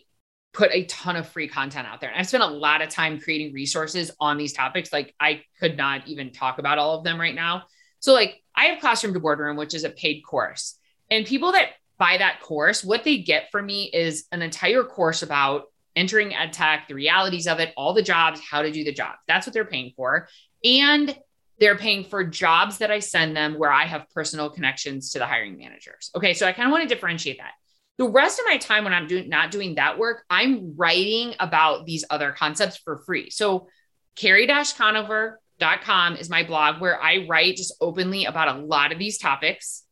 put 0.52 0.70
a 0.72 0.84
ton 0.84 1.16
of 1.16 1.28
free 1.28 1.48
content 1.48 1.86
out 1.86 2.00
there 2.00 2.10
and 2.10 2.18
i 2.18 2.22
spent 2.22 2.42
a 2.42 2.46
lot 2.46 2.82
of 2.82 2.88
time 2.88 3.20
creating 3.20 3.52
resources 3.52 4.10
on 4.20 4.36
these 4.36 4.52
topics 4.52 4.92
like 4.92 5.14
i 5.20 5.42
could 5.60 5.76
not 5.76 6.06
even 6.06 6.32
talk 6.32 6.58
about 6.58 6.78
all 6.78 6.98
of 6.98 7.04
them 7.04 7.20
right 7.20 7.34
now 7.34 7.64
so 8.00 8.12
like 8.12 8.42
i 8.54 8.66
have 8.66 8.80
classroom 8.80 9.14
to 9.14 9.20
boardroom 9.20 9.56
which 9.56 9.74
is 9.74 9.84
a 9.84 9.90
paid 9.90 10.22
course 10.22 10.78
and 11.10 11.26
people 11.26 11.52
that 11.52 11.70
buy 11.98 12.16
that 12.18 12.40
course 12.40 12.84
what 12.84 13.04
they 13.04 13.18
get 13.18 13.50
from 13.50 13.66
me 13.66 13.90
is 13.92 14.26
an 14.32 14.42
entire 14.42 14.84
course 14.84 15.22
about 15.22 15.64
entering 15.96 16.34
ed 16.34 16.52
tech, 16.52 16.88
the 16.88 16.94
realities 16.94 17.46
of 17.46 17.60
it, 17.60 17.72
all 17.76 17.94
the 17.94 18.02
jobs, 18.02 18.40
how 18.40 18.62
to 18.62 18.70
do 18.70 18.84
the 18.84 18.92
job. 18.92 19.14
That's 19.28 19.46
what 19.46 19.54
they're 19.54 19.64
paying 19.64 19.92
for. 19.96 20.28
And 20.64 21.16
they're 21.58 21.76
paying 21.76 22.04
for 22.04 22.24
jobs 22.24 22.78
that 22.78 22.90
I 22.90 22.98
send 22.98 23.36
them 23.36 23.58
where 23.58 23.72
I 23.72 23.84
have 23.84 24.06
personal 24.14 24.50
connections 24.50 25.10
to 25.10 25.18
the 25.18 25.26
hiring 25.26 25.56
managers. 25.56 26.10
Okay. 26.16 26.34
So 26.34 26.46
I 26.46 26.52
kind 26.52 26.66
of 26.66 26.72
want 26.72 26.88
to 26.88 26.94
differentiate 26.94 27.38
that. 27.38 27.52
The 27.96 28.08
rest 28.08 28.40
of 28.40 28.46
my 28.46 28.56
time 28.56 28.82
when 28.82 28.92
I'm 28.92 29.06
doing 29.06 29.28
not 29.28 29.52
doing 29.52 29.76
that 29.76 29.98
work, 29.98 30.24
I'm 30.28 30.74
writing 30.76 31.34
about 31.38 31.86
these 31.86 32.04
other 32.10 32.32
concepts 32.32 32.78
for 32.78 32.98
free. 32.98 33.30
So 33.30 33.68
carrie-conover.com 34.16 36.16
is 36.16 36.28
my 36.28 36.42
blog 36.42 36.80
where 36.80 37.00
I 37.00 37.26
write 37.28 37.56
just 37.56 37.74
openly 37.80 38.24
about 38.24 38.56
a 38.56 38.58
lot 38.58 38.90
of 38.90 38.98
these 38.98 39.18
topics. 39.18 39.84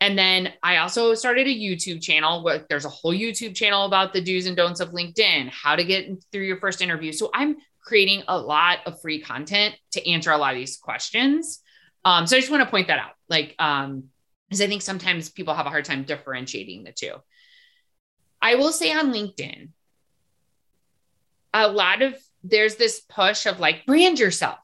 And 0.00 0.18
then 0.18 0.52
I 0.62 0.78
also 0.78 1.14
started 1.14 1.46
a 1.46 1.50
YouTube 1.50 2.02
channel 2.02 2.42
where 2.42 2.64
there's 2.68 2.84
a 2.84 2.90
whole 2.90 3.14
YouTube 3.14 3.54
channel 3.54 3.86
about 3.86 4.12
the 4.12 4.20
do's 4.20 4.46
and 4.46 4.56
don'ts 4.56 4.80
of 4.80 4.90
LinkedIn, 4.90 5.50
how 5.50 5.76
to 5.76 5.84
get 5.84 6.08
through 6.32 6.44
your 6.44 6.58
first 6.58 6.82
interview. 6.82 7.12
So 7.12 7.30
I'm 7.34 7.56
creating 7.86 8.24
a 8.26 8.36
lot 8.36 8.80
of 8.84 9.00
free 9.00 9.20
content 9.20 9.76
to 9.92 10.10
answer 10.10 10.32
a 10.32 10.36
lot 10.36 10.52
of 10.52 10.58
these 10.58 10.76
questions. 10.76 11.62
Um, 12.04 12.26
so 12.26 12.36
I 12.36 12.40
just 12.40 12.50
want 12.50 12.64
to 12.64 12.70
point 12.70 12.88
that 12.88 12.98
out. 12.98 13.12
Like, 13.28 13.54
um, 13.58 14.04
because 14.48 14.60
I 14.60 14.66
think 14.66 14.82
sometimes 14.82 15.30
people 15.30 15.54
have 15.54 15.66
a 15.66 15.70
hard 15.70 15.84
time 15.84 16.02
differentiating 16.02 16.84
the 16.84 16.92
two. 16.92 17.14
I 18.42 18.56
will 18.56 18.72
say 18.72 18.92
on 18.92 19.12
LinkedIn, 19.12 19.70
a 21.54 21.68
lot 21.68 22.02
of 22.02 22.14
there's 22.44 22.76
this 22.76 23.00
push 23.08 23.46
of 23.46 23.60
like 23.60 23.86
brand 23.86 24.18
yourself. 24.18 24.58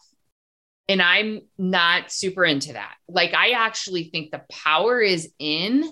And 0.89 1.01
I'm 1.01 1.43
not 1.57 2.11
super 2.11 2.45
into 2.45 2.73
that. 2.73 2.95
Like, 3.09 3.35
I 3.35 3.51
actually 3.51 4.05
think 4.05 4.31
the 4.31 4.43
power 4.51 5.01
is 5.01 5.33
in 5.39 5.85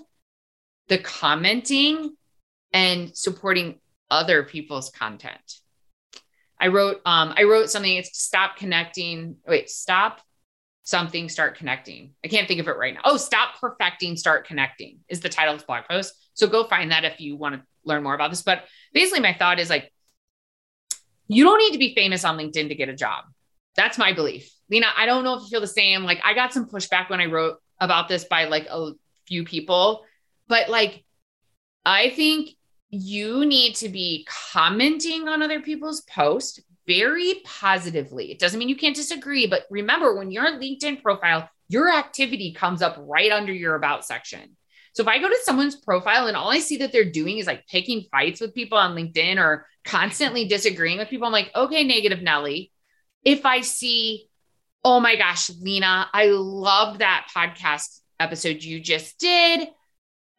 the 0.89 0.97
commenting 0.97 2.15
and 2.73 3.15
supporting 3.15 3.79
other 4.09 4.43
people's 4.43 4.89
content. 4.89 5.60
I 6.61 6.67
wrote 6.67 7.01
um 7.05 7.33
I 7.35 7.43
wrote 7.43 7.69
something 7.69 7.93
it's 7.93 8.17
stop 8.17 8.55
connecting 8.55 9.37
wait 9.47 9.69
stop 9.69 10.21
something 10.83 11.29
start 11.29 11.57
connecting. 11.57 12.11
I 12.23 12.27
can't 12.27 12.47
think 12.47 12.59
of 12.59 12.67
it 12.67 12.75
right 12.75 12.93
now. 12.93 13.01
Oh, 13.05 13.17
stop 13.17 13.59
perfecting 13.59 14.17
start 14.17 14.47
connecting 14.47 14.99
is 15.07 15.21
the 15.21 15.29
title 15.29 15.53
of 15.53 15.59
the 15.61 15.65
blog 15.65 15.85
post. 15.89 16.13
So 16.33 16.47
go 16.47 16.63
find 16.63 16.91
that 16.91 17.05
if 17.05 17.19
you 17.19 17.35
want 17.35 17.55
to 17.55 17.61
learn 17.85 18.03
more 18.03 18.13
about 18.13 18.29
this, 18.29 18.41
but 18.41 18.65
basically 18.93 19.21
my 19.21 19.33
thought 19.33 19.59
is 19.59 19.69
like 19.69 19.91
you 21.27 21.45
don't 21.45 21.59
need 21.59 21.71
to 21.71 21.79
be 21.79 21.95
famous 21.95 22.25
on 22.25 22.37
LinkedIn 22.37 22.67
to 22.67 22.75
get 22.75 22.89
a 22.89 22.95
job. 22.95 23.25
That's 23.75 23.97
my 23.97 24.11
belief. 24.13 24.51
Lena, 24.69 24.87
I 24.95 25.05
don't 25.05 25.23
know 25.23 25.35
if 25.35 25.43
you 25.43 25.47
feel 25.49 25.61
the 25.61 25.67
same. 25.67 26.03
Like 26.03 26.19
I 26.23 26.33
got 26.33 26.53
some 26.53 26.67
pushback 26.67 27.09
when 27.09 27.21
I 27.21 27.25
wrote 27.25 27.57
about 27.79 28.07
this 28.07 28.25
by 28.25 28.45
like 28.45 28.67
a 28.69 28.91
few 29.27 29.45
people, 29.45 30.03
but 30.47 30.69
like 30.69 31.03
I 31.85 32.09
think 32.09 32.49
you 32.91 33.45
need 33.45 33.75
to 33.75 33.89
be 33.89 34.27
commenting 34.29 35.27
on 35.27 35.41
other 35.41 35.61
people's 35.61 36.01
posts 36.01 36.59
very 36.85 37.35
positively. 37.45 38.31
It 38.31 38.39
doesn't 38.39 38.59
mean 38.59 38.69
you 38.69 38.75
can't 38.75 38.95
disagree, 38.95 39.47
but 39.47 39.63
remember 39.69 40.15
when 40.15 40.29
your 40.29 40.45
LinkedIn 40.45 41.01
profile, 41.01 41.49
your 41.69 41.89
activity 41.89 42.53
comes 42.53 42.81
up 42.81 42.97
right 42.99 43.31
under 43.31 43.53
your 43.53 43.75
about 43.75 44.05
section. 44.05 44.57
So 44.93 45.03
if 45.03 45.07
I 45.07 45.19
go 45.19 45.29
to 45.29 45.39
someone's 45.43 45.77
profile 45.77 46.27
and 46.27 46.35
all 46.35 46.51
I 46.51 46.59
see 46.59 46.77
that 46.77 46.91
they're 46.91 47.09
doing 47.09 47.37
is 47.37 47.47
like 47.47 47.65
picking 47.67 48.03
fights 48.11 48.41
with 48.41 48.53
people 48.53 48.77
on 48.77 48.93
LinkedIn 48.93 49.37
or 49.37 49.65
constantly 49.85 50.49
disagreeing 50.49 50.97
with 50.97 51.07
people, 51.07 51.27
I'm 51.27 51.31
like, 51.31 51.51
okay, 51.55 51.85
negative 51.85 52.21
Nelly. 52.21 52.73
If 53.23 53.45
I 53.45 53.61
see, 53.61 54.27
oh 54.83 54.99
my 54.99 55.15
gosh, 55.15 55.49
Lena, 55.61 56.09
I 56.13 56.25
love 56.25 56.97
that 56.97 57.27
podcast 57.33 58.01
episode 58.19 58.63
you 58.63 58.81
just 58.81 59.17
did. 59.17 59.69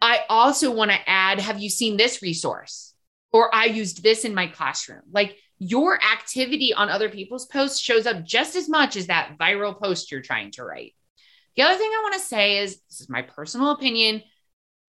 I 0.03 0.25
also 0.29 0.73
want 0.73 0.91
to 0.91 1.09
add 1.09 1.41
have 1.41 1.61
you 1.61 1.71
seen 1.71 1.97
this 1.97 2.21
resource? 2.21 2.93
Or 3.33 3.55
I 3.55 3.67
used 3.67 4.03
this 4.03 4.27
in 4.27 4.35
my 4.35 4.49
classroom. 4.49 5.03
Like 5.11 5.37
your 5.59 5.99
activity 6.03 6.75
on 6.75 6.91
other 6.91 7.09
people's 7.09 7.47
posts 7.47 7.81
shows 7.81 8.05
up 8.05 8.25
just 8.25 8.57
as 8.57 8.69
much 8.69 8.97
as 8.97 9.07
that 9.07 9.39
viral 9.39 9.81
post 9.81 10.11
you're 10.11 10.21
trying 10.21 10.51
to 10.53 10.65
write. 10.65 10.95
The 11.57 11.63
other 11.63 11.79
thing 11.79 11.91
I 11.91 12.03
want 12.03 12.15
to 12.15 12.21
say 12.21 12.59
is 12.59 12.81
this 12.91 13.01
is 13.01 13.09
my 13.09 13.23
personal 13.23 13.71
opinion. 13.71 14.23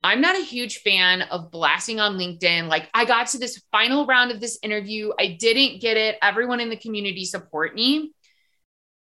I'm 0.04 0.20
not 0.20 0.36
a 0.36 0.44
huge 0.44 0.80
fan 0.80 1.22
of 1.22 1.52
blasting 1.52 2.00
on 2.00 2.18
LinkedIn. 2.18 2.68
Like, 2.68 2.90
I 2.94 3.06
got 3.06 3.28
to 3.28 3.38
this 3.38 3.62
final 3.72 4.06
round 4.06 4.32
of 4.32 4.42
this 4.42 4.60
interview. 4.62 5.12
I 5.18 5.38
didn't 5.40 5.80
get 5.80 5.96
it. 5.96 6.18
Everyone 6.22 6.60
in 6.60 6.70
the 6.70 6.76
community 6.76 7.24
support 7.24 7.74
me. 7.74 8.14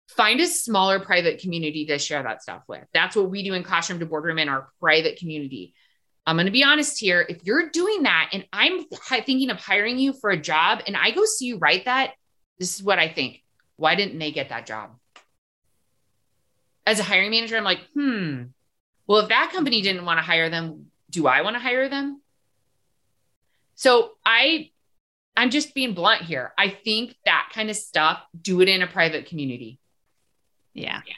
Find 0.09 0.41
a 0.41 0.47
smaller 0.47 0.99
private 0.99 1.39
community 1.39 1.85
to 1.85 1.99
share 1.99 2.23
that 2.23 2.41
stuff 2.41 2.63
with. 2.67 2.83
That's 2.93 3.15
what 3.15 3.29
we 3.29 3.43
do 3.43 3.53
in 3.53 3.63
Classroom 3.63 3.99
to 3.99 4.05
Boardroom 4.05 4.39
in 4.39 4.49
our 4.49 4.69
private 4.81 5.17
community. 5.17 5.73
I'm 6.29 6.35
going 6.35 6.45
to 6.45 6.51
be 6.51 6.63
honest 6.63 6.99
here. 6.99 7.25
If 7.27 7.43
you're 7.43 7.69
doing 7.69 8.03
that 8.03 8.29
and 8.33 8.45
I'm 8.53 8.85
thinking 8.85 9.49
of 9.49 9.57
hiring 9.57 9.97
you 9.97 10.13
for 10.13 10.29
a 10.29 10.37
job 10.37 10.81
and 10.85 10.95
I 10.95 11.09
go 11.11 11.25
see 11.25 11.47
you 11.47 11.57
write 11.57 11.85
that, 11.85 12.13
this 12.59 12.75
is 12.75 12.83
what 12.83 12.99
I 12.99 13.09
think. 13.09 13.41
Why 13.77 13.95
didn't 13.95 14.19
they 14.19 14.31
get 14.31 14.49
that 14.49 14.67
job? 14.67 14.91
As 16.85 16.99
a 16.99 17.03
hiring 17.03 17.31
manager, 17.31 17.57
I'm 17.57 17.63
like, 17.63 17.81
hmm, 17.95 18.43
well, 19.07 19.21
if 19.21 19.29
that 19.29 19.51
company 19.53 19.81
didn't 19.81 20.05
want 20.05 20.19
to 20.19 20.23
hire 20.23 20.49
them, 20.49 20.91
do 21.09 21.25
I 21.25 21.41
want 21.41 21.55
to 21.55 21.59
hire 21.59 21.89
them? 21.89 22.21
So 23.73 24.11
I, 24.23 24.69
I'm 25.35 25.49
just 25.49 25.73
being 25.73 25.93
blunt 25.93 26.21
here. 26.21 26.53
I 26.57 26.69
think 26.69 27.15
that 27.25 27.49
kind 27.53 27.71
of 27.71 27.75
stuff, 27.75 28.21
do 28.39 28.61
it 28.61 28.69
in 28.69 28.83
a 28.83 28.87
private 28.87 29.25
community. 29.25 29.79
Yeah. 30.75 31.01
yeah. 31.07 31.13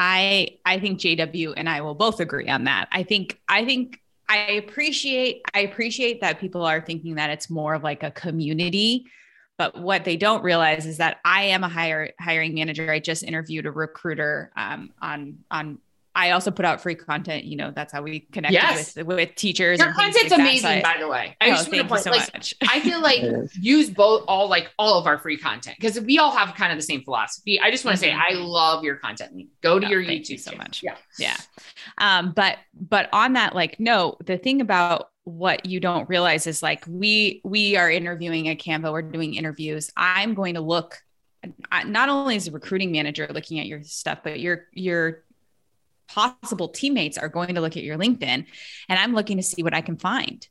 I 0.00 0.58
I 0.64 0.78
think 0.78 1.00
JW 1.00 1.54
and 1.56 1.68
I 1.68 1.80
will 1.80 1.96
both 1.96 2.20
agree 2.20 2.48
on 2.48 2.64
that. 2.64 2.88
I 2.92 3.02
think 3.02 3.40
I 3.48 3.64
think 3.64 4.00
I 4.28 4.36
appreciate 4.52 5.42
I 5.52 5.60
appreciate 5.60 6.20
that 6.20 6.38
people 6.38 6.64
are 6.64 6.80
thinking 6.80 7.16
that 7.16 7.30
it's 7.30 7.50
more 7.50 7.74
of 7.74 7.82
like 7.82 8.04
a 8.04 8.12
community 8.12 9.06
but 9.58 9.76
what 9.76 10.04
they 10.04 10.16
don't 10.16 10.44
realize 10.44 10.86
is 10.86 10.98
that 10.98 11.18
I 11.24 11.42
am 11.46 11.64
a 11.64 11.68
hire, 11.68 12.12
hiring 12.20 12.54
manager. 12.54 12.92
I 12.92 13.00
just 13.00 13.24
interviewed 13.24 13.66
a 13.66 13.72
recruiter 13.72 14.52
um, 14.56 14.90
on 15.02 15.38
on 15.50 15.78
I 16.18 16.32
also 16.32 16.50
put 16.50 16.64
out 16.64 16.80
free 16.80 16.96
content. 16.96 17.44
You 17.44 17.56
know, 17.56 17.70
that's 17.70 17.92
how 17.92 18.02
we 18.02 18.20
connect 18.32 18.52
yes. 18.52 18.96
with 18.96 19.06
with 19.06 19.34
teachers. 19.36 19.78
Your 19.78 19.92
content's 19.92 20.32
like 20.32 20.40
amazing, 20.40 20.82
by 20.82 20.96
the 20.98 21.06
way. 21.06 21.36
I 21.40 21.46
oh, 21.46 21.50
just 21.50 21.70
want 21.70 21.82
to 21.82 21.88
point, 21.88 22.02
so 22.02 22.10
like, 22.10 22.34
much. 22.34 22.54
I 22.68 22.80
feel 22.80 23.00
like 23.00 23.22
use 23.60 23.88
both 23.88 24.24
all 24.26 24.48
like 24.48 24.68
all 24.80 24.98
of 24.98 25.06
our 25.06 25.16
free 25.18 25.36
content 25.36 25.76
because 25.78 26.00
we 26.00 26.18
all 26.18 26.32
have 26.32 26.56
kind 26.56 26.72
of 26.72 26.78
the 26.78 26.82
same 26.82 27.04
philosophy. 27.04 27.60
I 27.60 27.70
just 27.70 27.84
want 27.84 28.00
to 28.00 28.04
mm-hmm. 28.04 28.18
say 28.18 28.36
I 28.36 28.36
love 28.36 28.82
your 28.82 28.96
content. 28.96 29.46
Go 29.62 29.78
to 29.78 29.86
oh, 29.86 29.90
your 29.90 30.02
YouTube. 30.02 30.30
You 30.30 30.38
so 30.38 30.56
much. 30.56 30.82
Yeah, 30.82 30.96
yeah. 31.20 31.36
Um, 31.98 32.32
but 32.32 32.58
but 32.74 33.08
on 33.12 33.34
that, 33.34 33.54
like, 33.54 33.78
no, 33.78 34.16
the 34.24 34.38
thing 34.38 34.60
about 34.60 35.10
what 35.22 35.66
you 35.66 35.78
don't 35.78 36.08
realize 36.08 36.48
is 36.48 36.64
like 36.64 36.82
we 36.88 37.40
we 37.44 37.76
are 37.76 37.88
interviewing 37.88 38.48
at 38.48 38.58
Canva. 38.58 38.90
We're 38.90 39.02
doing 39.02 39.34
interviews. 39.34 39.92
I'm 39.96 40.34
going 40.34 40.54
to 40.54 40.60
look 40.60 41.00
not 41.86 42.08
only 42.08 42.34
as 42.34 42.48
a 42.48 42.50
recruiting 42.50 42.90
manager 42.90 43.28
looking 43.32 43.60
at 43.60 43.66
your 43.66 43.84
stuff, 43.84 44.18
but 44.24 44.40
your 44.40 44.66
your 44.72 45.22
possible 46.08 46.68
teammates 46.68 47.18
are 47.18 47.28
going 47.28 47.54
to 47.54 47.60
look 47.60 47.76
at 47.76 47.82
your 47.82 47.98
LinkedIn 47.98 48.46
and 48.88 48.98
I'm 48.98 49.14
looking 49.14 49.36
to 49.36 49.42
see 49.42 49.62
what 49.62 49.74
I 49.74 49.80
can 49.80 49.96
find 49.96 50.46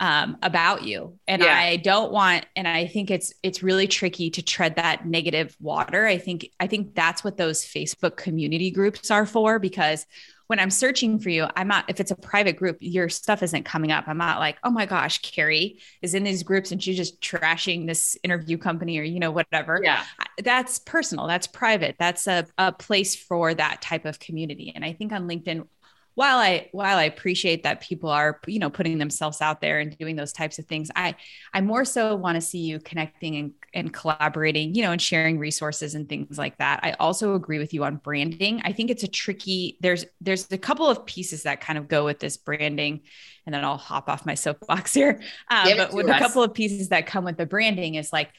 um, 0.00 0.38
about 0.42 0.82
you. 0.82 1.18
And 1.28 1.42
yeah. 1.42 1.54
I 1.54 1.76
don't 1.76 2.10
want, 2.10 2.46
and 2.56 2.66
I 2.66 2.86
think 2.86 3.10
it's, 3.10 3.32
it's 3.42 3.62
really 3.62 3.86
tricky 3.86 4.30
to 4.30 4.42
tread 4.42 4.76
that 4.76 5.06
negative 5.06 5.56
water. 5.60 6.04
I 6.04 6.18
think, 6.18 6.48
I 6.58 6.66
think 6.66 6.94
that's 6.94 7.22
what 7.22 7.36
those 7.36 7.64
Facebook 7.64 8.16
community 8.16 8.70
groups 8.72 9.10
are 9.10 9.26
for, 9.26 9.58
because 9.60 10.04
when 10.46 10.60
I'm 10.60 10.70
searching 10.70 11.18
for 11.18 11.30
you, 11.30 11.46
I'm 11.56 11.68
not, 11.68 11.86
if 11.88 12.00
it's 12.00 12.10
a 12.10 12.16
private 12.16 12.56
group, 12.56 12.76
your 12.80 13.08
stuff 13.08 13.42
isn't 13.42 13.64
coming 13.64 13.92
up. 13.92 14.04
I'm 14.06 14.18
not 14.18 14.40
like, 14.40 14.58
oh 14.62 14.70
my 14.70 14.84
gosh, 14.84 15.18
Carrie 15.22 15.80
is 16.02 16.14
in 16.14 16.22
these 16.22 16.42
groups 16.42 16.70
and 16.70 16.82
she's 16.82 16.96
just 16.96 17.20
trashing 17.20 17.86
this 17.86 18.16
interview 18.22 18.58
company 18.58 18.98
or, 18.98 19.02
you 19.02 19.20
know, 19.20 19.30
whatever. 19.30 19.80
Yeah. 19.82 20.04
That's 20.42 20.78
personal. 20.80 21.26
That's 21.26 21.46
private. 21.46 21.96
That's 21.98 22.26
a, 22.26 22.46
a 22.58 22.72
place 22.72 23.16
for 23.16 23.54
that 23.54 23.80
type 23.80 24.04
of 24.04 24.18
community. 24.18 24.72
And 24.74 24.84
I 24.84 24.92
think 24.92 25.12
on 25.12 25.26
LinkedIn, 25.26 25.66
while 26.14 26.38
I 26.38 26.68
while 26.72 26.96
I 26.96 27.04
appreciate 27.04 27.64
that 27.64 27.80
people 27.80 28.08
are 28.08 28.40
you 28.46 28.60
know 28.60 28.70
putting 28.70 28.98
themselves 28.98 29.40
out 29.40 29.60
there 29.60 29.80
and 29.80 29.98
doing 29.98 30.14
those 30.14 30.32
types 30.32 30.60
of 30.60 30.66
things, 30.66 30.90
I 30.94 31.16
I 31.52 31.60
more 31.60 31.84
so 31.84 32.14
want 32.14 32.36
to 32.36 32.40
see 32.40 32.60
you 32.60 32.78
connecting 32.78 33.36
and, 33.36 33.52
and 33.74 33.92
collaborating, 33.92 34.74
you 34.74 34.82
know, 34.82 34.92
and 34.92 35.02
sharing 35.02 35.38
resources 35.38 35.94
and 35.94 36.08
things 36.08 36.38
like 36.38 36.56
that. 36.58 36.80
I 36.82 36.92
also 36.92 37.34
agree 37.34 37.58
with 37.58 37.74
you 37.74 37.84
on 37.84 37.96
branding. 37.96 38.62
I 38.64 38.72
think 38.72 38.90
it's 38.90 39.02
a 39.02 39.08
tricky. 39.08 39.76
There's 39.80 40.04
there's 40.20 40.50
a 40.50 40.58
couple 40.58 40.88
of 40.88 41.04
pieces 41.04 41.42
that 41.42 41.60
kind 41.60 41.78
of 41.78 41.88
go 41.88 42.04
with 42.04 42.20
this 42.20 42.36
branding, 42.36 43.02
and 43.44 43.54
then 43.54 43.64
I'll 43.64 43.76
hop 43.76 44.08
off 44.08 44.24
my 44.24 44.34
soapbox 44.34 44.94
here. 44.94 45.20
Um, 45.50 45.76
but 45.76 45.92
with 45.92 46.08
us. 46.08 46.16
a 46.16 46.18
couple 46.18 46.42
of 46.42 46.54
pieces 46.54 46.88
that 46.88 47.06
come 47.06 47.24
with 47.24 47.36
the 47.36 47.46
branding 47.46 47.96
is 47.96 48.12
like 48.12 48.30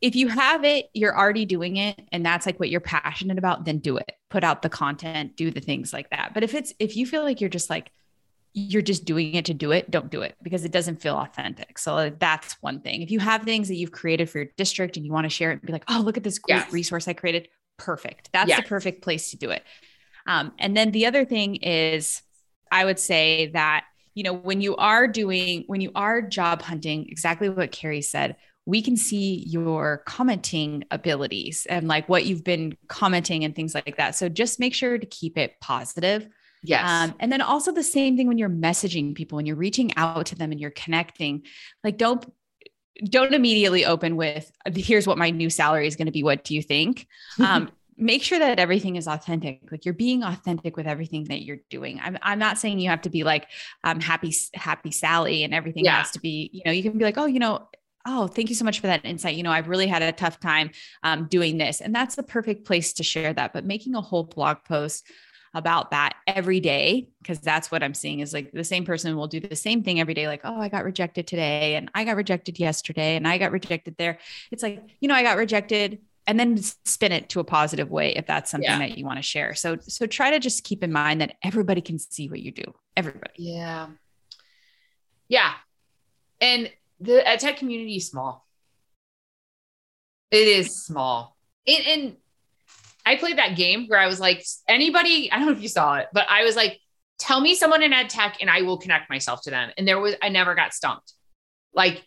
if 0.00 0.14
you 0.14 0.28
have 0.28 0.64
it, 0.64 0.90
you're 0.92 1.16
already 1.16 1.46
doing 1.46 1.76
it, 1.76 2.00
and 2.12 2.24
that's 2.24 2.46
like 2.46 2.60
what 2.60 2.68
you're 2.68 2.80
passionate 2.80 3.38
about, 3.38 3.64
then 3.64 3.78
do 3.78 3.96
it. 3.96 4.12
Put 4.28 4.44
out 4.44 4.62
the 4.62 4.68
content, 4.68 5.36
do 5.36 5.50
the 5.50 5.60
things 5.60 5.92
like 5.92 6.10
that. 6.10 6.34
But 6.34 6.44
if 6.44 6.54
it's 6.54 6.74
if 6.78 6.96
you 6.96 7.06
feel 7.06 7.22
like 7.22 7.40
you're 7.40 7.50
just 7.50 7.70
like 7.70 7.90
you're 8.58 8.80
just 8.80 9.04
doing 9.04 9.34
it 9.34 9.44
to 9.44 9.54
do 9.54 9.70
it, 9.70 9.90
don't 9.90 10.10
do 10.10 10.22
it 10.22 10.34
because 10.42 10.64
it 10.64 10.72
doesn't 10.72 11.02
feel 11.02 11.14
authentic. 11.14 11.78
So 11.78 12.08
that's 12.18 12.54
one 12.62 12.80
thing. 12.80 13.02
If 13.02 13.10
you 13.10 13.20
have 13.20 13.42
things 13.42 13.68
that 13.68 13.74
you've 13.74 13.92
created 13.92 14.30
for 14.30 14.38
your 14.38 14.48
district 14.56 14.96
and 14.96 15.04
you 15.04 15.12
want 15.12 15.26
to 15.26 15.30
share 15.30 15.50
it 15.50 15.54
and 15.54 15.62
be 15.62 15.74
like, 15.74 15.84
oh, 15.88 16.00
look 16.02 16.16
at 16.16 16.24
this 16.24 16.38
great 16.38 16.56
yes. 16.56 16.72
resource 16.72 17.06
I 17.06 17.12
created, 17.12 17.48
perfect. 17.76 18.30
That's 18.32 18.48
yes. 18.48 18.62
the 18.62 18.66
perfect 18.66 19.02
place 19.02 19.30
to 19.32 19.36
do 19.36 19.50
it. 19.50 19.62
Um, 20.26 20.52
and 20.58 20.74
then 20.74 20.90
the 20.90 21.04
other 21.04 21.26
thing 21.26 21.56
is, 21.56 22.22
I 22.72 22.86
would 22.86 22.98
say 22.98 23.48
that 23.48 23.84
you 24.14 24.24
know 24.24 24.32
when 24.32 24.62
you 24.62 24.74
are 24.76 25.06
doing 25.06 25.64
when 25.66 25.82
you 25.82 25.92
are 25.94 26.22
job 26.22 26.62
hunting, 26.62 27.06
exactly 27.10 27.50
what 27.50 27.70
Carrie 27.72 28.00
said 28.00 28.36
we 28.66 28.82
can 28.82 28.96
see 28.96 29.44
your 29.46 30.02
commenting 30.06 30.82
abilities 30.90 31.66
and 31.70 31.86
like 31.86 32.08
what 32.08 32.26
you've 32.26 32.42
been 32.42 32.76
commenting 32.88 33.44
and 33.44 33.54
things 33.54 33.76
like 33.76 33.96
that. 33.96 34.16
So 34.16 34.28
just 34.28 34.58
make 34.58 34.74
sure 34.74 34.98
to 34.98 35.06
keep 35.06 35.38
it 35.38 35.54
positive. 35.60 36.28
Yes. 36.66 36.88
Um, 36.88 37.14
and 37.20 37.30
then 37.30 37.40
also 37.40 37.72
the 37.72 37.82
same 37.82 38.16
thing 38.16 38.26
when 38.26 38.38
you're 38.38 38.48
messaging 38.48 39.14
people, 39.14 39.36
when 39.36 39.46
you're 39.46 39.56
reaching 39.56 39.96
out 39.96 40.26
to 40.26 40.34
them 40.34 40.52
and 40.52 40.60
you're 40.60 40.70
connecting, 40.70 41.42
like 41.84 41.96
don't 41.96 42.24
don't 43.04 43.34
immediately 43.34 43.84
open 43.84 44.16
with 44.16 44.50
here's 44.74 45.06
what 45.06 45.18
my 45.18 45.30
new 45.30 45.50
salary 45.50 45.86
is 45.86 45.96
going 45.96 46.06
to 46.06 46.12
be. 46.12 46.22
What 46.22 46.44
do 46.44 46.54
you 46.54 46.62
think? 46.62 47.06
Um, 47.38 47.70
make 47.98 48.22
sure 48.22 48.38
that 48.38 48.58
everything 48.58 48.96
is 48.96 49.06
authentic. 49.06 49.60
Like 49.70 49.84
you're 49.84 49.94
being 49.94 50.22
authentic 50.22 50.76
with 50.76 50.86
everything 50.86 51.24
that 51.24 51.42
you're 51.42 51.60
doing. 51.70 52.00
I'm, 52.02 52.18
I'm 52.22 52.38
not 52.38 52.58
saying 52.58 52.78
you 52.78 52.90
have 52.90 53.02
to 53.02 53.10
be 53.10 53.24
like 53.24 53.48
um, 53.84 54.00
happy 54.00 54.34
happy 54.54 54.90
sally 54.90 55.44
and 55.44 55.54
everything 55.54 55.84
yeah. 55.84 55.98
has 55.98 56.10
to 56.12 56.20
be 56.20 56.50
you 56.52 56.62
know 56.64 56.72
you 56.72 56.82
can 56.82 56.98
be 56.98 57.04
like 57.04 57.18
oh 57.18 57.26
you 57.26 57.38
know 57.38 57.68
oh 58.06 58.26
thank 58.26 58.48
you 58.48 58.54
so 58.54 58.64
much 58.64 58.80
for 58.80 58.86
that 58.86 59.04
insight. 59.04 59.36
You 59.36 59.42
know 59.42 59.50
i've 59.50 59.68
really 59.68 59.86
had 59.86 60.02
a 60.02 60.12
tough 60.12 60.40
time 60.40 60.70
um, 61.02 61.26
doing 61.26 61.58
this. 61.58 61.80
And 61.80 61.94
that's 61.94 62.16
the 62.16 62.22
perfect 62.22 62.64
place 62.66 62.92
to 62.94 63.02
share 63.02 63.32
that. 63.32 63.52
But 63.52 63.64
making 63.64 63.94
a 63.94 64.00
whole 64.00 64.24
blog 64.24 64.58
post 64.64 65.06
about 65.56 65.90
that 65.90 66.14
every 66.26 66.60
day 66.60 67.08
because 67.22 67.40
that's 67.40 67.70
what 67.70 67.82
I'm 67.82 67.94
seeing 67.94 68.20
is 68.20 68.34
like 68.34 68.52
the 68.52 68.62
same 68.62 68.84
person 68.84 69.16
will 69.16 69.26
do 69.26 69.40
the 69.40 69.56
same 69.56 69.82
thing 69.82 69.98
every 69.98 70.12
day 70.12 70.28
like 70.28 70.42
oh 70.44 70.60
I 70.60 70.68
got 70.68 70.84
rejected 70.84 71.26
today 71.26 71.76
and 71.76 71.90
I 71.94 72.04
got 72.04 72.16
rejected 72.16 72.58
yesterday 72.58 73.16
and 73.16 73.26
I 73.26 73.38
got 73.38 73.52
rejected 73.52 73.96
there. 73.96 74.18
It's 74.52 74.62
like 74.62 74.82
you 75.00 75.08
know 75.08 75.14
I 75.14 75.22
got 75.22 75.38
rejected 75.38 76.00
and 76.26 76.38
then 76.38 76.58
spin 76.58 77.12
it 77.12 77.30
to 77.30 77.40
a 77.40 77.44
positive 77.44 77.90
way 77.90 78.14
if 78.14 78.26
that's 78.26 78.50
something 78.50 78.68
yeah. 78.68 78.78
that 78.78 78.98
you 78.98 79.06
want 79.06 79.18
to 79.18 79.22
share. 79.22 79.54
So 79.54 79.78
so 79.80 80.06
try 80.06 80.30
to 80.30 80.38
just 80.38 80.62
keep 80.62 80.84
in 80.84 80.92
mind 80.92 81.22
that 81.22 81.36
everybody 81.42 81.80
can 81.80 81.98
see 81.98 82.28
what 82.28 82.40
you 82.40 82.52
do 82.52 82.74
everybody. 82.94 83.32
Yeah. 83.38 83.88
Yeah. 85.28 85.52
And 86.40 86.70
the 87.00 87.22
tech 87.38 87.56
community 87.56 87.96
is 87.96 88.08
small. 88.08 88.46
It 90.30 90.48
is 90.48 90.84
small. 90.84 91.34
And, 91.66 91.86
and 91.86 92.16
I 93.06 93.14
played 93.16 93.38
that 93.38 93.56
game 93.56 93.86
where 93.86 94.00
I 94.00 94.08
was 94.08 94.18
like, 94.18 94.44
anybody, 94.66 95.30
I 95.30 95.36
don't 95.36 95.46
know 95.46 95.52
if 95.52 95.62
you 95.62 95.68
saw 95.68 95.94
it, 95.98 96.08
but 96.12 96.26
I 96.28 96.42
was 96.42 96.56
like, 96.56 96.80
tell 97.18 97.40
me 97.40 97.54
someone 97.54 97.82
in 97.82 97.92
ed 97.92 98.10
tech 98.10 98.38
and 98.40 98.50
I 98.50 98.62
will 98.62 98.78
connect 98.78 99.08
myself 99.08 99.42
to 99.42 99.50
them. 99.50 99.70
And 99.78 99.86
there 99.86 100.00
was, 100.00 100.16
I 100.20 100.28
never 100.28 100.56
got 100.56 100.74
stumped. 100.74 101.12
Like 101.72 102.02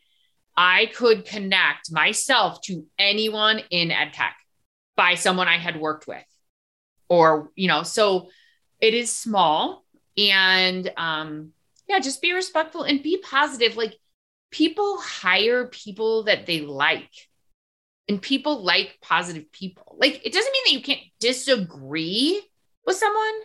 I 0.58 0.88
could 0.88 1.26
connect 1.26 1.89
myself 1.91 2.62
to 2.64 2.86
anyone 3.00 3.62
in 3.70 3.91
ed 3.91 4.14
tech 4.14 4.36
by 4.97 5.16
someone 5.16 5.47
I 5.47 5.58
had 5.58 5.80
worked 5.80 6.06
with 6.06 6.26
or, 7.08 7.50
you 7.56 7.70
know, 7.70 7.84
so 7.84 8.30
it 8.82 8.93
is 8.93 9.12
small 9.12 9.86
and, 10.18 10.91
um, 10.97 11.54
yeah, 11.88 12.00
just 12.00 12.22
be 12.22 12.34
respectful 12.34 12.84
and 12.84 13.02
be 13.02 13.18
positive. 13.18 13.78
Like 13.78 13.95
people 14.52 15.00
hire 15.00 15.66
people 15.68 16.24
that 16.24 16.45
they 16.45 16.60
like 16.60 17.28
and 18.10 18.22
people 18.22 18.64
like 18.64 18.97
positive 19.01 19.51
people. 19.51 19.95
Like 19.99 20.26
it 20.26 20.34
doesn't 20.34 20.51
mean 20.51 20.64
that 20.66 20.74
you 20.74 20.82
can't 20.82 21.07
disagree 21.20 22.41
with 22.86 22.95
someone, 22.97 23.39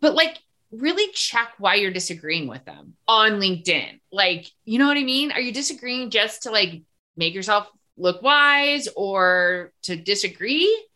but 0.00 0.14
like 0.14 0.38
really 0.70 1.12
check 1.12 1.54
why 1.58 1.74
you're 1.74 1.90
disagreeing 1.90 2.46
with 2.46 2.64
them 2.64 2.94
on 3.08 3.32
LinkedIn. 3.40 4.00
Like, 4.12 4.48
you 4.64 4.78
know 4.78 4.86
what 4.86 4.96
I 4.96 5.02
mean? 5.02 5.32
Are 5.32 5.40
you 5.40 5.52
disagreeing 5.52 6.10
just 6.10 6.44
to 6.44 6.52
like 6.52 6.82
make 7.16 7.34
yourself 7.34 7.68
look 7.98 8.22
wise 8.22 8.88
or 8.94 9.72
to 9.82 9.96
disagree? 9.96 10.86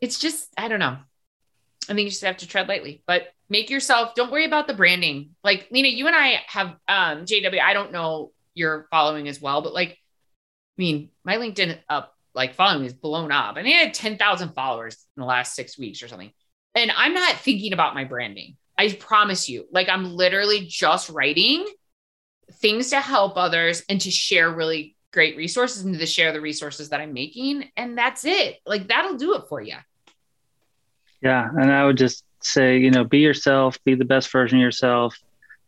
It's 0.00 0.20
just, 0.20 0.48
I 0.56 0.68
don't 0.68 0.78
know. 0.78 0.96
I 1.88 1.94
think 1.94 2.04
you 2.04 2.10
just 2.10 2.22
have 2.22 2.36
to 2.38 2.46
tread 2.46 2.68
lightly, 2.68 3.02
but 3.06 3.28
make 3.48 3.68
yourself, 3.68 4.14
don't 4.14 4.30
worry 4.30 4.44
about 4.44 4.68
the 4.68 4.74
branding. 4.74 5.30
Like 5.42 5.66
Lena, 5.72 5.88
you 5.88 6.06
and 6.06 6.14
I 6.14 6.40
have 6.46 6.68
um 6.88 7.24
JW, 7.26 7.60
I 7.60 7.72
don't 7.72 7.90
know 7.90 8.30
your 8.54 8.86
following 8.92 9.26
as 9.26 9.40
well, 9.40 9.62
but 9.62 9.74
like 9.74 9.98
mean, 10.82 11.10
my 11.24 11.36
LinkedIn 11.36 11.78
up 11.88 12.16
like 12.34 12.54
following 12.54 12.84
is 12.84 12.92
blown 12.92 13.30
up. 13.30 13.56
I 13.56 13.62
mean, 13.62 13.76
I 13.76 13.80
had 13.80 13.94
10,000 13.94 14.54
followers 14.54 14.96
in 15.16 15.20
the 15.20 15.26
last 15.26 15.54
six 15.54 15.78
weeks 15.78 16.02
or 16.02 16.08
something. 16.08 16.32
And 16.74 16.90
I'm 16.96 17.14
not 17.14 17.36
thinking 17.36 17.72
about 17.72 17.94
my 17.94 18.04
branding. 18.04 18.56
I 18.76 18.90
promise 18.92 19.48
you, 19.48 19.66
like, 19.70 19.88
I'm 19.88 20.16
literally 20.16 20.66
just 20.66 21.10
writing 21.10 21.64
things 22.54 22.90
to 22.90 23.00
help 23.00 23.36
others 23.36 23.84
and 23.88 24.00
to 24.00 24.10
share 24.10 24.50
really 24.50 24.96
great 25.12 25.36
resources 25.36 25.84
and 25.84 25.98
to 25.98 26.06
share 26.06 26.32
the 26.32 26.40
resources 26.40 26.88
that 26.88 27.00
I'm 27.00 27.12
making. 27.12 27.70
And 27.76 27.96
that's 27.96 28.24
it. 28.24 28.58
Like, 28.66 28.88
that'll 28.88 29.16
do 29.16 29.34
it 29.34 29.44
for 29.48 29.60
you. 29.60 29.76
Yeah. 31.20 31.48
And 31.48 31.70
I 31.70 31.84
would 31.84 31.98
just 31.98 32.24
say, 32.40 32.78
you 32.78 32.90
know, 32.90 33.04
be 33.04 33.18
yourself, 33.18 33.78
be 33.84 33.94
the 33.94 34.06
best 34.06 34.32
version 34.32 34.58
of 34.58 34.62
yourself 34.62 35.16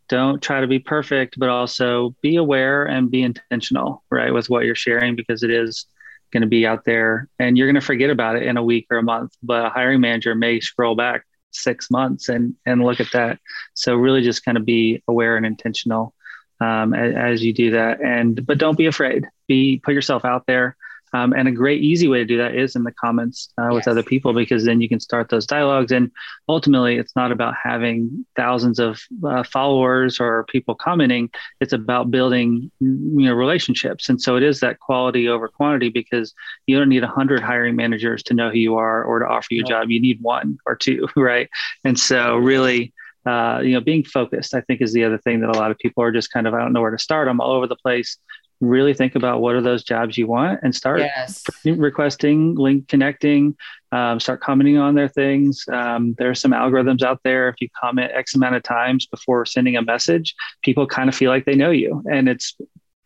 don't 0.09 0.41
try 0.41 0.61
to 0.61 0.67
be 0.67 0.79
perfect, 0.79 1.35
but 1.37 1.49
also 1.49 2.15
be 2.21 2.35
aware 2.35 2.85
and 2.85 3.11
be 3.11 3.23
intentional, 3.23 4.03
right, 4.09 4.33
with 4.33 4.49
what 4.49 4.65
you're 4.65 4.75
sharing 4.75 5.15
because 5.15 5.43
it 5.43 5.51
is 5.51 5.85
going 6.31 6.41
to 6.41 6.47
be 6.47 6.65
out 6.65 6.85
there 6.85 7.29
and 7.39 7.57
you're 7.57 7.67
going 7.67 7.79
to 7.79 7.81
forget 7.81 8.09
about 8.09 8.35
it 8.35 8.43
in 8.43 8.57
a 8.57 8.63
week 8.63 8.87
or 8.91 8.97
a 8.97 9.03
month. 9.03 9.33
But 9.41 9.65
a 9.65 9.69
hiring 9.69 10.01
manager 10.01 10.35
may 10.35 10.59
scroll 10.59 10.95
back 10.95 11.25
six 11.51 11.89
months 11.89 12.29
and 12.29 12.55
and 12.65 12.83
look 12.83 12.99
at 12.99 13.11
that. 13.13 13.39
So 13.73 13.95
really, 13.95 14.21
just 14.21 14.45
kind 14.45 14.57
of 14.57 14.65
be 14.65 15.01
aware 15.07 15.37
and 15.37 15.45
intentional 15.45 16.13
um, 16.59 16.93
as, 16.93 17.15
as 17.15 17.43
you 17.43 17.53
do 17.53 17.71
that, 17.71 18.01
and 18.01 18.45
but 18.45 18.57
don't 18.57 18.77
be 18.77 18.85
afraid. 18.85 19.25
Be 19.47 19.81
put 19.83 19.93
yourself 19.93 20.25
out 20.25 20.45
there. 20.45 20.75
Um, 21.15 21.31
and 21.31 21.47
a 21.47 21.51
great, 21.51 21.81
easy 21.81 22.09
way 22.09 22.17
to 22.17 22.25
do 22.25 22.37
that 22.39 22.55
is 22.55 22.75
in 22.75 22.83
the 22.83 22.91
comments 22.91 23.47
uh, 23.57 23.69
with 23.69 23.83
yes. 23.83 23.87
other 23.87 24.03
people, 24.03 24.33
because 24.33 24.65
then 24.65 24.81
you 24.81 24.89
can 24.89 24.99
start 24.99 25.29
those 25.29 25.45
dialogues. 25.45 25.93
And 25.93 26.11
ultimately, 26.49 26.97
it's 26.97 27.15
not 27.15 27.31
about 27.31 27.53
having 27.55 28.25
thousands 28.35 28.79
of 28.79 28.99
uh, 29.25 29.43
followers 29.43 30.19
or 30.19 30.43
people 30.49 30.75
commenting. 30.75 31.29
It's 31.61 31.71
about 31.71 32.11
building, 32.11 32.69
you 32.81 33.27
know, 33.27 33.33
relationships. 33.33 34.09
And 34.09 34.21
so 34.21 34.35
it 34.35 34.43
is 34.43 34.59
that 34.59 34.81
quality 34.81 35.29
over 35.29 35.47
quantity, 35.47 35.87
because 35.87 36.33
you 36.67 36.77
don't 36.77 36.89
need 36.89 37.05
a 37.05 37.07
hundred 37.07 37.41
hiring 37.41 37.77
managers 37.77 38.21
to 38.23 38.33
know 38.33 38.49
who 38.49 38.57
you 38.57 38.75
are 38.75 39.01
or 39.01 39.19
to 39.19 39.25
offer 39.25 39.47
you 39.51 39.63
a 39.63 39.67
job. 39.67 39.89
You 39.89 40.01
need 40.01 40.21
one 40.21 40.57
or 40.65 40.75
two, 40.75 41.07
right? 41.15 41.49
And 41.85 41.97
so 41.97 42.37
really. 42.37 42.93
Uh, 43.27 43.59
you 43.63 43.73
know, 43.73 43.81
being 43.81 44.03
focused, 44.03 44.53
I 44.53 44.61
think, 44.61 44.81
is 44.81 44.93
the 44.93 45.03
other 45.03 45.17
thing 45.17 45.39
that 45.39 45.49
a 45.49 45.57
lot 45.57 45.71
of 45.71 45.79
people 45.79 46.03
are 46.03 46.11
just 46.11 46.31
kind 46.31 46.45
of, 46.45 46.53
I 46.53 46.59
don't 46.59 46.73
know 46.73 46.81
where 46.81 46.91
to 46.91 46.99
start. 46.99 47.27
I'm 47.27 47.41
all 47.41 47.53
over 47.53 47.65
the 47.65 47.75
place 47.75 48.19
really 48.67 48.93
think 48.93 49.15
about 49.15 49.41
what 49.41 49.55
are 49.55 49.61
those 49.61 49.83
jobs 49.83 50.17
you 50.17 50.27
want 50.27 50.59
and 50.63 50.73
start 50.73 50.99
yes. 50.99 51.43
requesting, 51.65 52.55
link 52.55 52.87
connecting, 52.87 53.55
um, 53.91 54.19
start 54.19 54.41
commenting 54.41 54.77
on 54.77 54.95
their 54.95 55.07
things. 55.07 55.63
Um, 55.71 56.15
there 56.17 56.29
are 56.29 56.35
some 56.35 56.51
algorithms 56.51 57.01
out 57.01 57.21
there. 57.23 57.49
If 57.49 57.55
you 57.61 57.69
comment 57.79 58.11
X 58.13 58.35
amount 58.35 58.55
of 58.55 58.63
times 58.63 59.05
before 59.05 59.45
sending 59.45 59.75
a 59.77 59.81
message, 59.81 60.35
people 60.63 60.85
kind 60.87 61.09
of 61.09 61.15
feel 61.15 61.31
like 61.31 61.45
they 61.45 61.55
know 61.55 61.71
you, 61.71 62.03
and 62.11 62.27
it's 62.27 62.55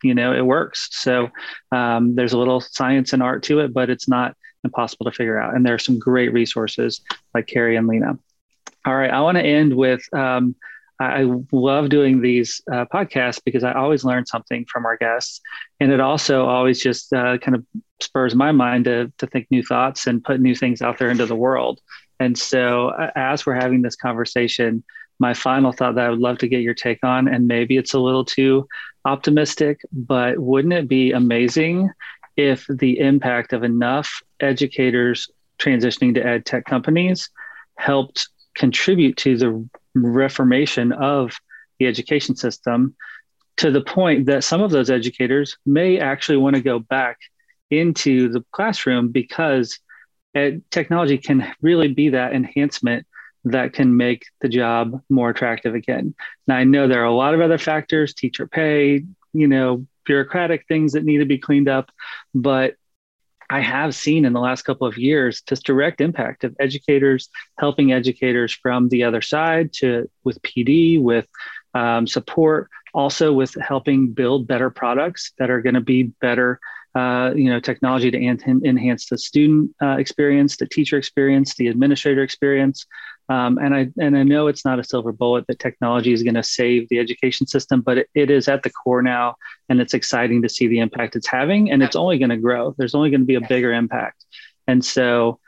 you 0.02 0.14
know 0.14 0.32
it 0.32 0.44
works. 0.44 0.88
So 0.92 1.30
um, 1.72 2.14
there's 2.14 2.32
a 2.32 2.38
little 2.38 2.60
science 2.60 3.12
and 3.12 3.22
art 3.22 3.42
to 3.44 3.60
it, 3.60 3.72
but 3.72 3.90
it's 3.90 4.08
not 4.08 4.36
impossible 4.64 5.06
to 5.06 5.12
figure 5.12 5.38
out. 5.38 5.54
And 5.54 5.64
there 5.64 5.74
are 5.74 5.78
some 5.78 5.98
great 5.98 6.32
resources 6.32 7.00
like 7.34 7.46
Carrie 7.46 7.76
and 7.76 7.86
Lena. 7.86 8.18
All 8.86 8.96
right, 8.96 9.10
I 9.10 9.20
want 9.20 9.36
to 9.36 9.44
end 9.44 9.76
with 9.76 10.02
um, 10.14 10.54
I 11.00 11.26
love 11.50 11.88
doing 11.88 12.20
these 12.20 12.60
uh, 12.70 12.84
podcasts 12.92 13.40
because 13.42 13.64
I 13.64 13.72
always 13.72 14.04
learn 14.04 14.26
something 14.26 14.66
from 14.66 14.84
our 14.84 14.98
guests, 14.98 15.40
and 15.80 15.90
it 15.90 15.98
also 16.00 16.44
always 16.44 16.80
just 16.80 17.12
uh, 17.12 17.38
kind 17.38 17.56
of 17.56 17.64
spurs 18.00 18.34
my 18.34 18.52
mind 18.52 18.84
to 18.84 19.10
to 19.18 19.26
think 19.26 19.46
new 19.50 19.62
thoughts 19.62 20.06
and 20.06 20.22
put 20.22 20.40
new 20.40 20.54
things 20.54 20.82
out 20.82 20.98
there 20.98 21.10
into 21.10 21.26
the 21.26 21.34
world. 21.34 21.80
And 22.18 22.38
so, 22.38 22.90
as 23.16 23.46
we're 23.46 23.54
having 23.54 23.80
this 23.80 23.96
conversation, 23.96 24.84
my 25.18 25.32
final 25.32 25.72
thought 25.72 25.94
that 25.94 26.06
I 26.06 26.10
would 26.10 26.18
love 26.18 26.38
to 26.38 26.48
get 26.48 26.60
your 26.60 26.74
take 26.74 27.02
on, 27.02 27.28
and 27.28 27.48
maybe 27.48 27.78
it's 27.78 27.94
a 27.94 27.98
little 27.98 28.24
too 28.24 28.68
optimistic, 29.06 29.80
but 29.90 30.38
wouldn't 30.38 30.74
it 30.74 30.86
be 30.86 31.12
amazing 31.12 31.90
if 32.36 32.66
the 32.68 32.98
impact 32.98 33.54
of 33.54 33.64
enough 33.64 34.22
educators 34.40 35.30
transitioning 35.58 36.14
to 36.14 36.26
ed 36.26 36.44
tech 36.44 36.66
companies 36.66 37.30
helped 37.76 38.28
contribute 38.54 39.16
to 39.16 39.36
the 39.36 39.68
reformation 39.94 40.92
of 40.92 41.32
the 41.78 41.86
education 41.86 42.36
system 42.36 42.94
to 43.56 43.70
the 43.70 43.82
point 43.82 44.26
that 44.26 44.44
some 44.44 44.62
of 44.62 44.70
those 44.70 44.90
educators 44.90 45.56
may 45.66 45.98
actually 45.98 46.38
want 46.38 46.56
to 46.56 46.62
go 46.62 46.78
back 46.78 47.18
into 47.70 48.28
the 48.28 48.44
classroom 48.52 49.08
because 49.08 49.78
technology 50.70 51.18
can 51.18 51.52
really 51.60 51.88
be 51.88 52.10
that 52.10 52.32
enhancement 52.32 53.06
that 53.44 53.72
can 53.72 53.96
make 53.96 54.24
the 54.40 54.48
job 54.48 55.00
more 55.08 55.30
attractive 55.30 55.74
again. 55.74 56.14
Now, 56.46 56.56
I 56.56 56.64
know 56.64 56.86
there 56.86 57.02
are 57.02 57.06
a 57.06 57.14
lot 57.14 57.34
of 57.34 57.40
other 57.40 57.58
factors, 57.58 58.14
teacher 58.14 58.46
pay, 58.46 59.04
you 59.32 59.48
know, 59.48 59.86
bureaucratic 60.04 60.66
things 60.66 60.92
that 60.92 61.04
need 61.04 61.18
to 61.18 61.24
be 61.24 61.38
cleaned 61.38 61.68
up, 61.68 61.90
but 62.34 62.74
I 63.50 63.60
have 63.60 63.96
seen 63.96 64.24
in 64.24 64.32
the 64.32 64.40
last 64.40 64.62
couple 64.62 64.86
of 64.86 64.96
years 64.96 65.42
this 65.48 65.60
direct 65.60 66.00
impact 66.00 66.44
of 66.44 66.54
educators 66.60 67.28
helping 67.58 67.92
educators 67.92 68.52
from 68.52 68.88
the 68.88 69.02
other 69.02 69.20
side 69.20 69.72
to 69.74 70.08
with 70.22 70.40
PD, 70.42 71.02
with 71.02 71.26
um, 71.74 72.06
support, 72.06 72.70
also 72.94 73.32
with 73.32 73.54
helping 73.60 74.12
build 74.12 74.46
better 74.46 74.70
products 74.70 75.32
that 75.38 75.50
are 75.50 75.60
going 75.60 75.74
to 75.74 75.80
be 75.80 76.04
better 76.20 76.60
uh, 76.94 77.32
you 77.34 77.48
know, 77.50 77.60
technology 77.60 78.10
to 78.10 78.18
en- 78.18 78.62
enhance 78.64 79.06
the 79.06 79.18
student 79.18 79.70
uh, 79.82 79.96
experience, 79.98 80.56
the 80.56 80.66
teacher 80.66 80.96
experience, 80.96 81.54
the 81.54 81.68
administrator 81.68 82.22
experience. 82.22 82.86
Um, 83.28 83.58
and 83.58 83.72
I 83.72 83.88
and 84.00 84.18
I 84.18 84.24
know 84.24 84.48
it's 84.48 84.64
not 84.64 84.80
a 84.80 84.84
silver 84.84 85.12
bullet 85.12 85.46
that 85.46 85.60
technology 85.60 86.12
is 86.12 86.24
going 86.24 86.34
to 86.34 86.42
save 86.42 86.88
the 86.88 86.98
education 86.98 87.46
system, 87.46 87.80
but 87.80 87.98
it, 87.98 88.10
it 88.14 88.28
is 88.28 88.48
at 88.48 88.64
the 88.64 88.70
core 88.70 89.02
now, 89.02 89.36
and 89.68 89.80
it's 89.80 89.94
exciting 89.94 90.42
to 90.42 90.48
see 90.48 90.66
the 90.66 90.80
impact 90.80 91.14
it's 91.14 91.28
having, 91.28 91.70
and 91.70 91.80
it's 91.80 91.94
only 91.94 92.18
going 92.18 92.30
to 92.30 92.36
grow. 92.36 92.74
There's 92.76 92.94
only 92.94 93.10
going 93.10 93.20
to 93.20 93.26
be 93.26 93.36
a 93.36 93.40
bigger 93.40 93.72
impact, 93.72 94.24
and 94.66 94.84
so 94.84 95.38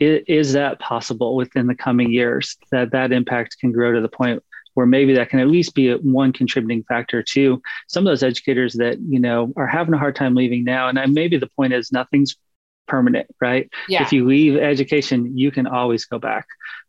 is 0.00 0.52
that 0.52 0.78
possible 0.78 1.34
within 1.34 1.66
the 1.66 1.74
coming 1.74 2.10
years 2.10 2.56
that 2.70 2.92
that 2.92 3.12
impact 3.12 3.56
can 3.60 3.72
grow 3.72 3.92
to 3.92 4.00
the 4.00 4.08
point 4.08 4.42
where 4.78 4.86
maybe 4.86 5.12
that 5.14 5.28
can 5.28 5.40
at 5.40 5.48
least 5.48 5.74
be 5.74 5.92
one 5.92 6.32
contributing 6.32 6.84
factor 6.84 7.20
to 7.20 7.60
some 7.88 8.06
of 8.06 8.12
those 8.12 8.22
educators 8.22 8.74
that 8.74 8.96
you 9.00 9.18
know 9.18 9.52
are 9.56 9.66
having 9.66 9.92
a 9.92 9.98
hard 9.98 10.14
time 10.14 10.36
leaving 10.36 10.62
now. 10.62 10.88
And 10.88 10.96
I, 11.00 11.06
maybe 11.06 11.36
the 11.36 11.48
point 11.48 11.72
is 11.72 11.90
nothing's 11.90 12.36
permanent 12.86 13.26
right? 13.40 13.68
Yeah. 13.88 14.02
if 14.02 14.12
you 14.12 14.24
leave 14.24 14.56
education 14.56 15.36
you 15.36 15.50
can 15.50 15.66
always 15.66 16.04
go 16.04 16.20
back. 16.20 16.46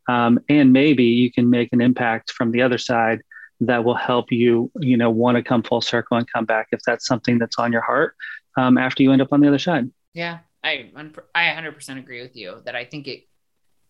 Um, 0.08 0.38
and 0.48 0.72
maybe 0.72 1.02
you 1.02 1.32
can 1.32 1.50
make 1.50 1.72
an 1.72 1.80
impact 1.80 2.30
from 2.30 2.52
the 2.52 2.62
other 2.62 2.78
side 2.78 3.22
that 3.58 3.82
will 3.82 3.96
help 3.96 4.30
you 4.30 4.70
you 4.78 4.96
know 4.96 5.10
want 5.10 5.36
to 5.36 5.42
come 5.42 5.64
full 5.64 5.80
circle 5.80 6.16
and 6.16 6.30
come 6.32 6.44
back 6.44 6.68
if 6.70 6.78
that's 6.86 7.08
something 7.08 7.38
that's 7.38 7.58
on 7.58 7.72
your 7.72 7.82
heart 7.82 8.14
um, 8.56 8.78
after 8.78 9.02
you 9.02 9.10
end 9.10 9.20
up 9.20 9.32
on 9.32 9.40
the 9.40 9.48
other 9.48 9.58
side. 9.58 9.90
Yeah. 10.14 10.38
I 10.62 10.92
i 11.34 11.42
100% 11.42 11.98
agree 11.98 12.22
with 12.22 12.36
you 12.36 12.60
that 12.66 12.76
i 12.76 12.84
think 12.84 13.08
it 13.08 13.26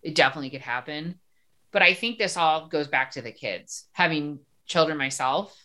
it 0.02 0.14
definitely 0.14 0.48
could 0.48 0.60
happen 0.62 1.18
but 1.72 1.82
I 1.82 1.94
think 1.94 2.18
this 2.18 2.36
all 2.36 2.68
goes 2.68 2.88
back 2.88 3.12
to 3.12 3.22
the 3.22 3.32
kids. 3.32 3.86
Having 3.92 4.40
children 4.66 4.98
myself, 4.98 5.56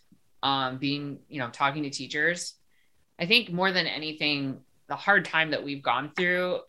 um, 0.44 0.78
being, 0.78 1.20
you 1.28 1.40
know, 1.40 1.50
talking 1.50 1.84
to 1.84 1.90
teachers, 1.90 2.54
I 3.18 3.26
think 3.26 3.52
more 3.52 3.72
than 3.72 3.88
anything, 3.88 4.60
the 4.88 4.96
hard 4.96 5.26
time 5.26 5.52
that 5.52 5.64
we've 5.64 5.82
gone 5.82 6.12
through, 6.16 6.60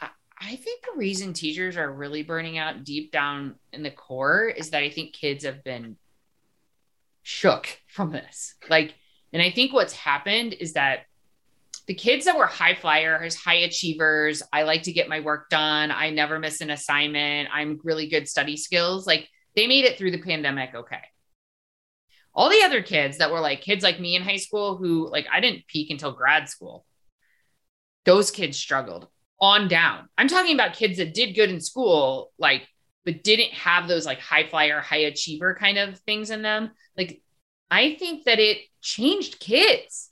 I, 0.00 0.08
I 0.40 0.56
think 0.56 0.82
the 0.82 0.98
reason 0.98 1.32
teachers 1.32 1.76
are 1.76 1.92
really 1.92 2.22
burning 2.22 2.58
out 2.58 2.84
deep 2.84 3.12
down 3.12 3.56
in 3.72 3.82
the 3.82 3.90
core 3.90 4.48
is 4.48 4.70
that 4.70 4.82
I 4.82 4.90
think 4.90 5.12
kids 5.12 5.44
have 5.44 5.62
been 5.62 5.96
shook 7.22 7.68
from 7.86 8.12
this. 8.12 8.54
Like, 8.68 8.94
and 9.32 9.42
I 9.42 9.50
think 9.50 9.72
what's 9.72 9.92
happened 9.92 10.54
is 10.54 10.72
that 10.72 11.00
the 11.86 11.94
kids 11.94 12.24
that 12.24 12.36
were 12.36 12.46
high 12.46 12.74
flyers, 12.74 13.34
high 13.34 13.54
achievers, 13.54 14.42
I 14.52 14.62
like 14.62 14.84
to 14.84 14.92
get 14.92 15.08
my 15.08 15.20
work 15.20 15.48
done. 15.50 15.90
I 15.90 16.10
never 16.10 16.38
miss 16.38 16.60
an 16.60 16.70
assignment. 16.70 17.48
I'm 17.52 17.80
really 17.84 18.08
good 18.08 18.28
study 18.28 18.56
skills. 18.56 19.06
Like 19.06 19.28
they 19.56 19.66
made 19.66 19.84
it 19.84 19.98
through 19.98 20.12
the 20.12 20.22
pandemic 20.22 20.74
okay. 20.74 21.02
All 22.34 22.48
the 22.48 22.62
other 22.62 22.82
kids 22.82 23.18
that 23.18 23.32
were 23.32 23.40
like 23.40 23.60
kids 23.60 23.82
like 23.82 24.00
me 24.00 24.16
in 24.16 24.22
high 24.22 24.36
school 24.36 24.76
who 24.76 25.08
like 25.10 25.26
I 25.32 25.40
didn't 25.40 25.66
peak 25.66 25.90
until 25.90 26.12
grad 26.12 26.48
school. 26.48 26.86
Those 28.04 28.30
kids 28.30 28.56
struggled 28.56 29.08
on 29.40 29.68
down. 29.68 30.08
I'm 30.16 30.28
talking 30.28 30.54
about 30.54 30.74
kids 30.74 30.98
that 30.98 31.14
did 31.14 31.34
good 31.34 31.50
in 31.50 31.60
school 31.60 32.32
like 32.38 32.68
but 33.04 33.24
didn't 33.24 33.52
have 33.52 33.88
those 33.88 34.06
like 34.06 34.20
high 34.20 34.46
flyer, 34.46 34.80
high 34.80 34.98
achiever 34.98 35.54
kind 35.54 35.78
of 35.78 35.98
things 36.00 36.30
in 36.30 36.42
them. 36.42 36.70
Like 36.96 37.22
I 37.70 37.94
think 37.94 38.24
that 38.24 38.38
it 38.38 38.58
changed 38.80 39.40
kids 39.40 40.09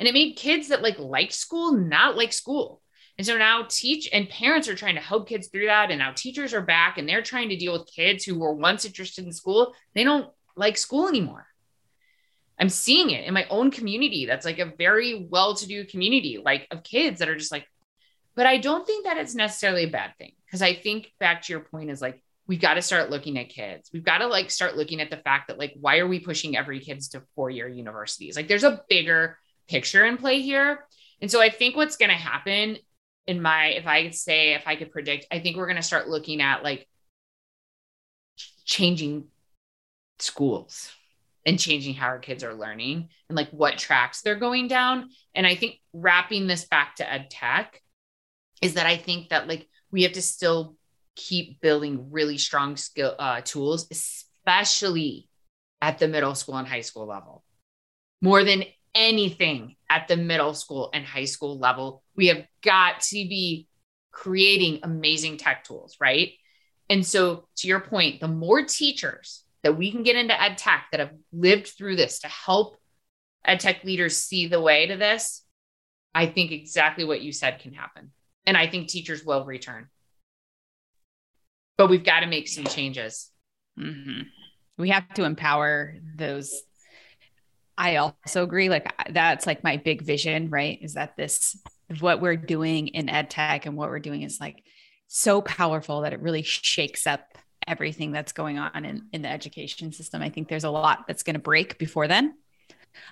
and 0.00 0.08
it 0.08 0.14
made 0.14 0.34
kids 0.34 0.68
that 0.68 0.82
like 0.82 0.98
like 0.98 1.30
school 1.30 1.72
not 1.72 2.16
like 2.16 2.32
school. 2.32 2.82
And 3.18 3.26
so 3.26 3.36
now 3.36 3.66
teach 3.68 4.08
and 4.12 4.30
parents 4.30 4.66
are 4.66 4.74
trying 4.74 4.94
to 4.94 5.00
help 5.00 5.28
kids 5.28 5.48
through 5.48 5.66
that. 5.66 5.90
And 5.90 5.98
now 5.98 6.12
teachers 6.16 6.54
are 6.54 6.62
back 6.62 6.96
and 6.96 7.06
they're 7.06 7.20
trying 7.20 7.50
to 7.50 7.56
deal 7.56 7.74
with 7.74 7.92
kids 7.94 8.24
who 8.24 8.38
were 8.38 8.54
once 8.54 8.86
interested 8.86 9.26
in 9.26 9.32
school. 9.32 9.74
They 9.94 10.02
don't 10.02 10.30
like 10.56 10.78
school 10.78 11.06
anymore. 11.06 11.46
I'm 12.58 12.70
seeing 12.70 13.10
it 13.10 13.26
in 13.26 13.34
my 13.34 13.46
own 13.50 13.70
community 13.70 14.24
that's 14.24 14.46
like 14.46 14.58
a 14.58 14.72
very 14.76 15.26
well-to-do 15.30 15.84
community 15.84 16.40
like 16.42 16.66
of 16.70 16.82
kids 16.82 17.18
that 17.18 17.28
are 17.28 17.36
just 17.36 17.52
like 17.52 17.66
but 18.34 18.46
i 18.46 18.58
don't 18.58 18.86
think 18.86 19.04
that 19.04 19.16
it's 19.16 19.34
necessarily 19.34 19.84
a 19.84 19.90
bad 19.90 20.12
thing. 20.18 20.32
Because 20.44 20.60
i 20.60 20.74
think 20.74 21.10
back 21.18 21.42
to 21.42 21.52
your 21.52 21.60
point 21.60 21.90
is 21.90 22.02
like 22.02 22.22
we've 22.46 22.60
got 22.60 22.74
to 22.74 22.82
start 22.82 23.10
looking 23.10 23.38
at 23.38 23.48
kids. 23.48 23.90
We've 23.92 24.04
got 24.04 24.18
to 24.18 24.26
like 24.26 24.50
start 24.50 24.76
looking 24.76 25.00
at 25.00 25.08
the 25.08 25.16
fact 25.18 25.48
that 25.48 25.58
like 25.58 25.72
why 25.80 25.98
are 25.98 26.08
we 26.08 26.18
pushing 26.18 26.56
every 26.56 26.80
kids 26.80 27.08
to 27.10 27.22
four-year 27.36 27.68
universities? 27.68 28.34
Like 28.34 28.48
there's 28.48 28.64
a 28.64 28.82
bigger 28.88 29.38
picture 29.70 30.04
in 30.04 30.16
play 30.16 30.42
here. 30.42 30.84
And 31.20 31.30
so 31.30 31.40
I 31.40 31.50
think 31.50 31.76
what's 31.76 31.96
going 31.96 32.10
to 32.10 32.16
happen 32.16 32.76
in 33.26 33.40
my, 33.40 33.68
if 33.68 33.86
I 33.86 34.02
could 34.02 34.14
say, 34.14 34.54
if 34.54 34.66
I 34.66 34.76
could 34.76 34.90
predict, 34.90 35.26
I 35.30 35.38
think 35.38 35.56
we're 35.56 35.66
going 35.66 35.76
to 35.76 35.82
start 35.82 36.08
looking 36.08 36.42
at 36.42 36.64
like 36.64 36.88
changing 38.64 39.24
schools 40.18 40.90
and 41.46 41.58
changing 41.58 41.94
how 41.94 42.06
our 42.06 42.18
kids 42.18 42.44
are 42.44 42.54
learning 42.54 43.08
and 43.28 43.36
like 43.36 43.50
what 43.50 43.78
tracks 43.78 44.22
they're 44.22 44.34
going 44.34 44.68
down. 44.68 45.10
And 45.34 45.46
I 45.46 45.54
think 45.54 45.76
wrapping 45.92 46.46
this 46.46 46.66
back 46.66 46.96
to 46.96 47.10
ed 47.10 47.30
tech 47.30 47.80
is 48.60 48.74
that 48.74 48.86
I 48.86 48.96
think 48.96 49.30
that 49.30 49.48
like 49.48 49.68
we 49.90 50.02
have 50.02 50.12
to 50.12 50.22
still 50.22 50.76
keep 51.16 51.60
building 51.60 52.10
really 52.10 52.38
strong 52.38 52.76
skill 52.76 53.14
uh, 53.18 53.40
tools, 53.42 53.88
especially 53.90 55.28
at 55.82 55.98
the 55.98 56.08
middle 56.08 56.34
school 56.34 56.56
and 56.56 56.68
high 56.68 56.82
school 56.82 57.06
level. 57.06 57.42
More 58.20 58.44
than 58.44 58.64
anything 58.94 59.76
at 59.88 60.08
the 60.08 60.16
middle 60.16 60.54
school 60.54 60.90
and 60.92 61.04
high 61.04 61.24
school 61.24 61.58
level. 61.58 62.02
We 62.16 62.28
have 62.28 62.44
got 62.62 63.00
to 63.00 63.14
be 63.14 63.68
creating 64.12 64.80
amazing 64.82 65.36
tech 65.36 65.64
tools, 65.64 65.96
right? 66.00 66.32
And 66.88 67.06
so, 67.06 67.46
to 67.56 67.68
your 67.68 67.80
point, 67.80 68.20
the 68.20 68.28
more 68.28 68.64
teachers 68.64 69.44
that 69.62 69.76
we 69.76 69.90
can 69.92 70.02
get 70.02 70.16
into 70.16 70.40
ed 70.40 70.58
tech 70.58 70.86
that 70.90 71.00
have 71.00 71.12
lived 71.32 71.68
through 71.68 71.96
this 71.96 72.20
to 72.20 72.28
help 72.28 72.76
ed 73.44 73.60
tech 73.60 73.84
leaders 73.84 74.16
see 74.16 74.46
the 74.46 74.60
way 74.60 74.86
to 74.86 74.96
this, 74.96 75.44
I 76.14 76.26
think 76.26 76.50
exactly 76.50 77.04
what 77.04 77.22
you 77.22 77.32
said 77.32 77.60
can 77.60 77.72
happen. 77.72 78.10
And 78.46 78.56
I 78.56 78.66
think 78.66 78.88
teachers 78.88 79.24
will 79.24 79.44
return. 79.44 79.88
But 81.78 81.88
we've 81.88 82.04
got 82.04 82.20
to 82.20 82.26
make 82.26 82.48
some 82.48 82.64
changes. 82.64 83.30
Mm-hmm. 83.78 84.22
We 84.76 84.90
have 84.90 85.08
to 85.14 85.24
empower 85.24 85.94
those 86.16 86.62
I 87.80 87.96
also 87.96 88.42
agree. 88.42 88.68
Like 88.68 88.92
that's 89.10 89.46
like 89.46 89.64
my 89.64 89.78
big 89.78 90.02
vision, 90.02 90.50
right? 90.50 90.78
Is 90.82 90.94
that 90.94 91.16
this 91.16 91.56
what 91.98 92.20
we're 92.20 92.36
doing 92.36 92.88
in 92.88 93.08
ed 93.08 93.30
tech 93.30 93.64
and 93.64 93.74
what 93.74 93.88
we're 93.88 93.98
doing 93.98 94.20
is 94.20 94.38
like 94.38 94.62
so 95.08 95.40
powerful 95.40 96.02
that 96.02 96.12
it 96.12 96.20
really 96.20 96.42
shakes 96.42 97.06
up 97.06 97.38
everything 97.66 98.12
that's 98.12 98.32
going 98.32 98.58
on 98.58 98.84
in, 98.84 99.06
in 99.14 99.22
the 99.22 99.30
education 99.30 99.92
system. 99.92 100.20
I 100.20 100.28
think 100.28 100.48
there's 100.48 100.64
a 100.64 100.70
lot 100.70 101.06
that's 101.08 101.22
going 101.22 101.34
to 101.34 101.40
break 101.40 101.78
before 101.78 102.06
then 102.06 102.34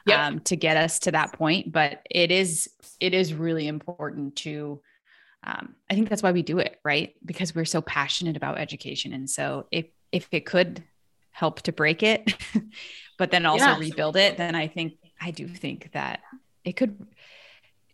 yep. 0.04 0.20
um, 0.20 0.40
to 0.40 0.54
get 0.54 0.76
us 0.76 0.98
to 1.00 1.12
that 1.12 1.32
point. 1.32 1.72
But 1.72 2.06
it 2.10 2.30
is 2.30 2.68
it 3.00 3.14
is 3.14 3.32
really 3.32 3.68
important 3.68 4.36
to 4.36 4.82
um, 5.44 5.76
I 5.88 5.94
think 5.94 6.10
that's 6.10 6.22
why 6.22 6.32
we 6.32 6.42
do 6.42 6.58
it, 6.58 6.78
right? 6.84 7.14
Because 7.24 7.54
we're 7.54 7.64
so 7.64 7.80
passionate 7.80 8.36
about 8.36 8.58
education. 8.58 9.14
And 9.14 9.30
so 9.30 9.66
if 9.70 9.86
if 10.12 10.28
it 10.30 10.44
could 10.44 10.84
help 11.30 11.62
to 11.62 11.72
break 11.72 12.02
it, 12.02 12.34
but 13.18 13.30
then 13.30 13.44
also 13.44 13.66
yes. 13.66 13.80
rebuild 13.80 14.16
it, 14.16 14.38
then 14.38 14.54
I 14.54 14.68
think 14.68 14.94
I 15.20 15.32
do 15.32 15.46
think 15.46 15.90
that 15.92 16.20
it 16.64 16.72
could. 16.72 17.06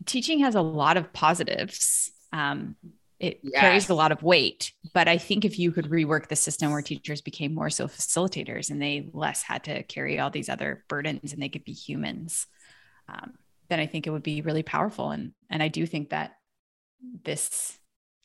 Teaching 0.07 0.41
has 0.41 0.55
a 0.55 0.63
lot 0.63 0.97
of 0.97 1.13
positives. 1.13 2.13
Um, 2.33 2.77
it 3.19 3.41
yes. 3.43 3.61
carries 3.61 3.89
a 3.89 3.95
lot 3.95 4.13
of 4.13 4.23
weight, 4.23 4.73
but 4.93 5.09
I 5.09 5.19
think 5.19 5.45
if 5.45 5.59
you 5.59 5.73
could 5.73 5.87
rework 5.87 6.29
the 6.29 6.37
system 6.37 6.73
where 6.73 6.83
teachers 6.83 7.23
became 7.23 7.55
more 7.55 7.71
so 7.71 7.87
facilitators 7.87 8.71
and 8.71 8.83
they 8.83 9.09
less 9.13 9.43
had 9.43 9.65
to 9.65 9.83
carry 9.85 10.19
all 10.19 10.31
these 10.31 10.49
other 10.49 10.85
burdens 10.89 11.33
and 11.33 11.41
they 11.41 11.49
could 11.49 11.65
be 11.65 11.73
humans, 11.73 12.47
um, 13.09 13.33
then 13.69 13.81
I 13.81 13.87
think 13.87 14.07
it 14.07 14.11
would 14.11 14.23
be 14.23 14.43
really 14.43 14.63
powerful. 14.63 15.11
And 15.11 15.33
and 15.49 15.63
I 15.63 15.69
do 15.69 15.87
think 15.87 16.11
that 16.11 16.33
this 17.23 17.79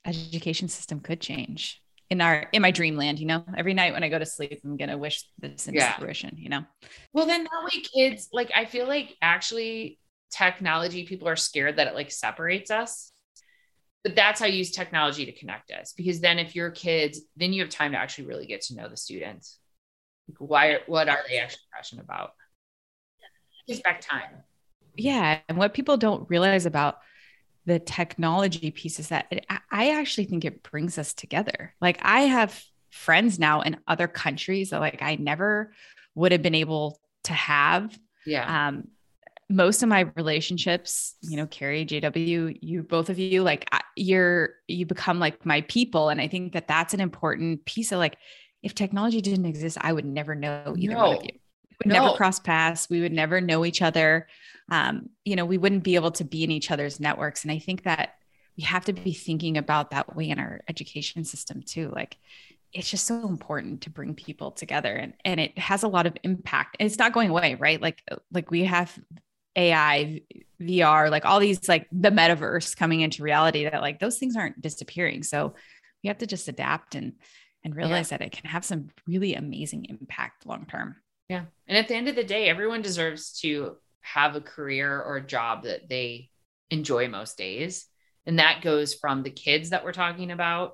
education 0.05 0.67
system 0.67 0.99
could 0.99 1.21
change 1.21 1.81
in 2.09 2.21
our 2.21 2.47
in 2.53 2.61
my 2.61 2.71
dreamland 2.71 3.19
you 3.19 3.25
know? 3.25 3.43
Every 3.57 3.73
night 3.73 3.93
when 3.93 4.03
i 4.03 4.09
go 4.09 4.19
to 4.19 4.25
sleep 4.25 4.61
i'm 4.63 4.77
gonna 4.77 4.97
wish 4.97 5.23
this 5.39 5.67
into 5.67 5.79
yeah. 5.79 5.97
fruition 5.97 6.35
you 6.37 6.49
know? 6.49 6.63
Well 7.13 7.25
then 7.25 7.43
that 7.43 7.63
way 7.63 7.81
kids 7.81 8.29
like 8.33 8.51
i 8.55 8.65
feel 8.65 8.87
like 8.87 9.15
actually 9.21 9.99
technology 10.31 11.05
people 11.05 11.27
are 11.27 11.35
scared 11.35 11.77
that 11.77 11.87
it 11.87 11.95
like 11.95 12.11
separates 12.11 12.71
us. 12.71 13.11
But 14.03 14.15
that's 14.15 14.39
how 14.39 14.45
you 14.45 14.59
use 14.59 14.71
technology 14.71 15.25
to 15.25 15.33
connect 15.33 15.71
us 15.71 15.93
because 15.93 16.21
then 16.21 16.39
if 16.39 16.55
you're 16.55 16.71
kids 16.71 17.19
then 17.35 17.51
you 17.51 17.61
have 17.61 17.69
time 17.69 17.91
to 17.91 17.97
actually 17.97 18.27
really 18.27 18.45
get 18.45 18.61
to 18.61 18.75
know 18.75 18.87
the 18.87 18.97
students. 18.97 19.59
Like 20.27 20.37
why 20.49 20.77
what 20.87 21.09
are 21.09 21.19
they 21.27 21.39
actually 21.39 21.63
passionate 21.73 22.05
about? 22.05 22.31
Just 23.67 23.83
back 23.83 24.01
time. 24.01 24.43
Yeah 24.95 25.39
and 25.49 25.57
what 25.57 25.73
people 25.73 25.97
don't 25.97 26.29
realize 26.29 26.65
about 26.65 26.99
the 27.69 27.79
technology 27.79 28.71
piece 28.71 28.99
is 28.99 29.09
that 29.09 29.27
it, 29.29 29.45
I 29.71 29.91
actually 29.91 30.25
think 30.25 30.43
it 30.43 30.63
brings 30.63 30.97
us 30.97 31.13
together. 31.13 31.75
Like 31.79 31.99
I 32.01 32.21
have 32.21 32.61
friends 32.89 33.37
now 33.37 33.61
in 33.61 33.77
other 33.87 34.07
countries 34.07 34.71
that 34.71 34.79
like 34.79 35.03
I 35.03 35.15
never 35.15 35.71
would 36.15 36.31
have 36.31 36.41
been 36.41 36.55
able 36.55 36.99
to 37.25 37.33
have. 37.33 37.97
Yeah. 38.25 38.67
Um, 38.67 38.87
most 39.51 39.83
of 39.83 39.89
my 39.89 40.11
relationships, 40.15 41.15
you 41.21 41.37
know, 41.37 41.45
Carrie, 41.45 41.85
JW, 41.85 42.57
you 42.59 42.81
both 42.81 43.11
of 43.11 43.19
you, 43.19 43.43
like 43.43 43.69
you're, 43.95 44.55
you 44.67 44.87
become 44.87 45.19
like 45.19 45.45
my 45.45 45.61
people. 45.61 46.09
And 46.09 46.19
I 46.19 46.27
think 46.27 46.53
that 46.53 46.67
that's 46.67 46.95
an 46.95 46.99
important 46.99 47.65
piece 47.65 47.91
of 47.91 47.99
like, 47.99 48.17
if 48.63 48.73
technology 48.73 49.21
didn't 49.21 49.45
exist, 49.45 49.77
I 49.79 49.93
would 49.93 50.05
never 50.05 50.33
know 50.33 50.73
either 50.75 50.93
no. 50.93 51.07
one 51.07 51.17
of 51.17 51.23
you. 51.23 51.39
Would 51.79 51.87
no. 51.87 52.03
never 52.03 52.15
cross 52.15 52.39
paths. 52.39 52.89
We 52.89 53.01
would 53.01 53.13
never 53.13 53.41
know 53.41 53.65
each 53.65 53.81
other. 53.81 54.27
Um, 54.69 55.09
you 55.25 55.35
know, 55.35 55.45
we 55.45 55.57
wouldn't 55.57 55.83
be 55.83 55.95
able 55.95 56.11
to 56.11 56.23
be 56.23 56.43
in 56.43 56.51
each 56.51 56.71
other's 56.71 56.99
networks. 56.99 57.43
And 57.43 57.51
I 57.51 57.59
think 57.59 57.83
that 57.83 58.15
we 58.57 58.63
have 58.63 58.85
to 58.85 58.93
be 58.93 59.13
thinking 59.13 59.57
about 59.57 59.91
that 59.91 60.15
way 60.15 60.29
in 60.29 60.39
our 60.39 60.61
education 60.67 61.23
system 61.23 61.63
too. 61.63 61.91
Like 61.93 62.17
it's 62.73 62.89
just 62.89 63.07
so 63.07 63.27
important 63.27 63.81
to 63.81 63.89
bring 63.89 64.13
people 64.13 64.51
together 64.51 64.93
and, 64.93 65.13
and 65.25 65.39
it 65.39 65.57
has 65.57 65.83
a 65.83 65.87
lot 65.87 66.05
of 66.05 66.15
impact. 66.23 66.77
And 66.79 66.85
it's 66.85 66.99
not 66.99 67.13
going 67.13 67.29
away, 67.29 67.55
right? 67.55 67.81
Like 67.81 68.03
like 68.31 68.51
we 68.51 68.65
have 68.65 68.97
AI, 69.55 70.21
VR, 70.61 71.09
like 71.09 71.25
all 71.25 71.39
these 71.39 71.67
like 71.67 71.87
the 71.91 72.11
metaverse 72.11 72.75
coming 72.75 73.01
into 73.01 73.23
reality 73.23 73.63
that 73.63 73.81
like 73.81 73.99
those 73.99 74.19
things 74.19 74.35
aren't 74.35 74.61
disappearing. 74.61 75.23
So 75.23 75.55
we 76.03 76.09
have 76.09 76.19
to 76.19 76.27
just 76.27 76.47
adapt 76.47 76.95
and 76.95 77.13
and 77.63 77.75
realize 77.75 78.11
yeah. 78.11 78.17
that 78.17 78.25
it 78.25 78.31
can 78.31 78.49
have 78.49 78.63
some 78.63 78.89
really 79.07 79.35
amazing 79.35 79.85
impact 79.85 80.45
long 80.45 80.65
term. 80.65 80.95
Yeah. 81.29 81.45
And 81.67 81.77
at 81.77 81.87
the 81.87 81.95
end 81.95 82.09
of 82.09 82.15
the 82.15 82.23
day, 82.23 82.49
everyone 82.49 82.81
deserves 82.81 83.39
to 83.41 83.77
have 84.01 84.35
a 84.35 84.41
career 84.41 84.99
or 84.99 85.17
a 85.17 85.25
job 85.25 85.63
that 85.63 85.87
they 85.87 86.29
enjoy 86.71 87.07
most 87.07 87.37
days. 87.37 87.85
And 88.25 88.39
that 88.39 88.61
goes 88.61 88.95
from 88.95 89.23
the 89.23 89.29
kids 89.29 89.69
that 89.69 89.83
we're 89.83 89.93
talking 89.93 90.31
about 90.31 90.73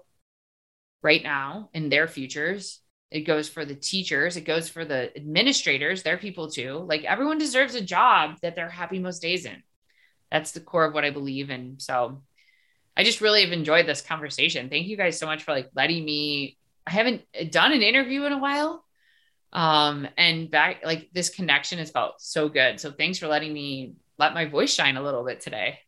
right 1.04 1.22
now 1.22 1.70
in 1.74 1.90
their 1.90 2.08
futures. 2.08 2.80
It 3.12 3.22
goes 3.22 3.48
for 3.48 3.66
the 3.66 3.76
teachers, 3.76 4.36
it 4.36 4.42
goes 4.42 4.68
for 4.68 4.84
the 4.84 5.16
administrators, 5.16 6.04
they're 6.04 6.18
people 6.18 6.50
too. 6.50 6.86
Like 6.90 7.04
everyone 7.04 7.38
deserves 7.38 7.76
a 7.76 7.82
job 7.82 8.38
that 8.42 8.56
they're 8.56 8.70
happy 8.70 9.00
most 9.00 9.22
days 9.22 9.46
in. 9.46 9.62
That's 10.32 10.52
the 10.52 10.60
core 10.60 10.86
of 10.86 10.94
what 10.94 11.06
I 11.06 11.12
believe. 11.12 11.50
And 11.50 11.82
so 11.82 12.24
I 12.98 13.04
just 13.04 13.22
really 13.22 13.44
have 13.44 13.54
enjoyed 13.54 13.86
this 13.86 14.02
conversation. 14.02 14.70
Thank 14.70 14.88
you 14.88 14.98
guys 14.98 15.20
so 15.20 15.28
much 15.28 15.44
for 15.44 15.52
like 15.52 15.70
letting 15.76 16.04
me. 16.04 16.58
I 16.88 16.92
haven't 16.92 17.24
done 17.52 17.72
an 17.74 17.82
interview 17.82 18.24
in 18.24 18.34
a 18.34 18.38
while. 18.38 18.85
Um, 19.54 20.08
and 20.18 20.52
back 20.52 20.82
like 20.84 21.10
this 21.14 21.30
connection 21.30 21.80
has 21.80 21.92
felt 21.92 22.20
so 22.20 22.50
good. 22.50 22.80
So 22.80 22.92
thanks 22.92 23.20
for 23.20 23.28
letting 23.28 23.54
me 23.54 23.96
let 24.18 24.34
my 24.34 24.46
voice 24.46 24.74
shine 24.74 24.98
a 24.98 25.04
little 25.04 25.24
bit 25.24 25.42
today. 25.42 25.80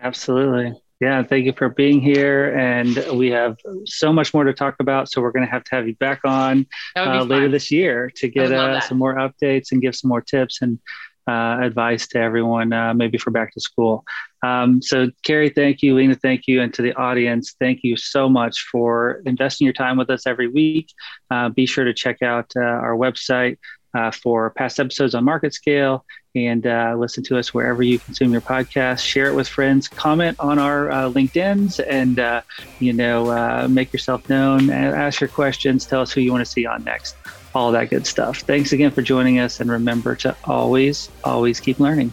Absolutely. 0.00 0.80
Yeah, 1.00 1.22
thank 1.22 1.46
you 1.46 1.54
for 1.54 1.70
being 1.70 2.00
here. 2.00 2.54
And 2.54 3.18
we 3.18 3.30
have 3.30 3.56
so 3.86 4.12
much 4.12 4.34
more 4.34 4.44
to 4.44 4.52
talk 4.52 4.76
about. 4.80 5.10
So 5.10 5.22
we're 5.22 5.32
going 5.32 5.46
to 5.46 5.50
have 5.50 5.64
to 5.64 5.74
have 5.74 5.88
you 5.88 5.96
back 5.96 6.20
on 6.24 6.66
uh, 6.94 7.22
later 7.22 7.48
this 7.48 7.70
year 7.70 8.10
to 8.16 8.28
get 8.28 8.52
uh, 8.52 8.80
some 8.80 8.98
more 8.98 9.14
updates 9.14 9.72
and 9.72 9.80
give 9.80 9.96
some 9.96 10.08
more 10.10 10.20
tips 10.20 10.60
and 10.60 10.78
uh, 11.26 11.58
advice 11.62 12.06
to 12.08 12.18
everyone, 12.18 12.72
uh, 12.72 12.92
maybe 12.92 13.16
for 13.16 13.30
back 13.30 13.54
to 13.54 13.60
school. 13.60 14.04
Um, 14.42 14.80
so, 14.80 15.10
Carrie, 15.22 15.50
thank 15.50 15.82
you. 15.82 15.94
Lena, 15.94 16.14
thank 16.14 16.46
you. 16.46 16.62
And 16.62 16.72
to 16.74 16.82
the 16.82 16.94
audience, 16.94 17.54
thank 17.58 17.80
you 17.82 17.96
so 17.96 18.28
much 18.28 18.62
for 18.62 19.22
investing 19.26 19.66
your 19.66 19.74
time 19.74 19.96
with 19.96 20.10
us 20.10 20.26
every 20.26 20.48
week. 20.48 20.92
Uh, 21.30 21.48
be 21.50 21.66
sure 21.66 21.84
to 21.84 21.94
check 21.94 22.22
out 22.22 22.50
uh, 22.56 22.60
our 22.60 22.96
website 22.96 23.58
uh, 23.92 24.10
for 24.10 24.50
past 24.50 24.78
episodes 24.80 25.14
on 25.14 25.24
Market 25.24 25.52
Scale 25.52 26.04
and 26.34 26.66
uh, 26.66 26.94
listen 26.96 27.24
to 27.24 27.36
us 27.36 27.52
wherever 27.52 27.82
you 27.82 27.98
consume 27.98 28.32
your 28.32 28.40
podcast. 28.40 29.04
Share 29.04 29.26
it 29.26 29.34
with 29.34 29.48
friends. 29.48 29.88
Comment 29.88 30.38
on 30.38 30.60
our 30.60 30.88
LinkedIn's 31.10 31.80
and, 31.80 32.44
you 32.78 32.92
know, 32.92 33.66
make 33.68 33.92
yourself 33.92 34.28
known. 34.28 34.70
Ask 34.70 35.20
your 35.20 35.28
questions. 35.28 35.86
Tell 35.86 36.00
us 36.00 36.12
who 36.12 36.20
you 36.20 36.30
want 36.30 36.44
to 36.44 36.50
see 36.50 36.66
on 36.66 36.84
next 36.84 37.16
all 37.54 37.72
that 37.72 37.90
good 37.90 38.06
stuff. 38.06 38.38
Thanks 38.40 38.72
again 38.72 38.92
for 38.92 39.02
joining 39.02 39.40
us. 39.40 39.60
And 39.60 39.70
remember 39.70 40.14
to 40.16 40.36
always, 40.44 41.10
always 41.24 41.58
keep 41.58 41.80
learning. 41.80 42.12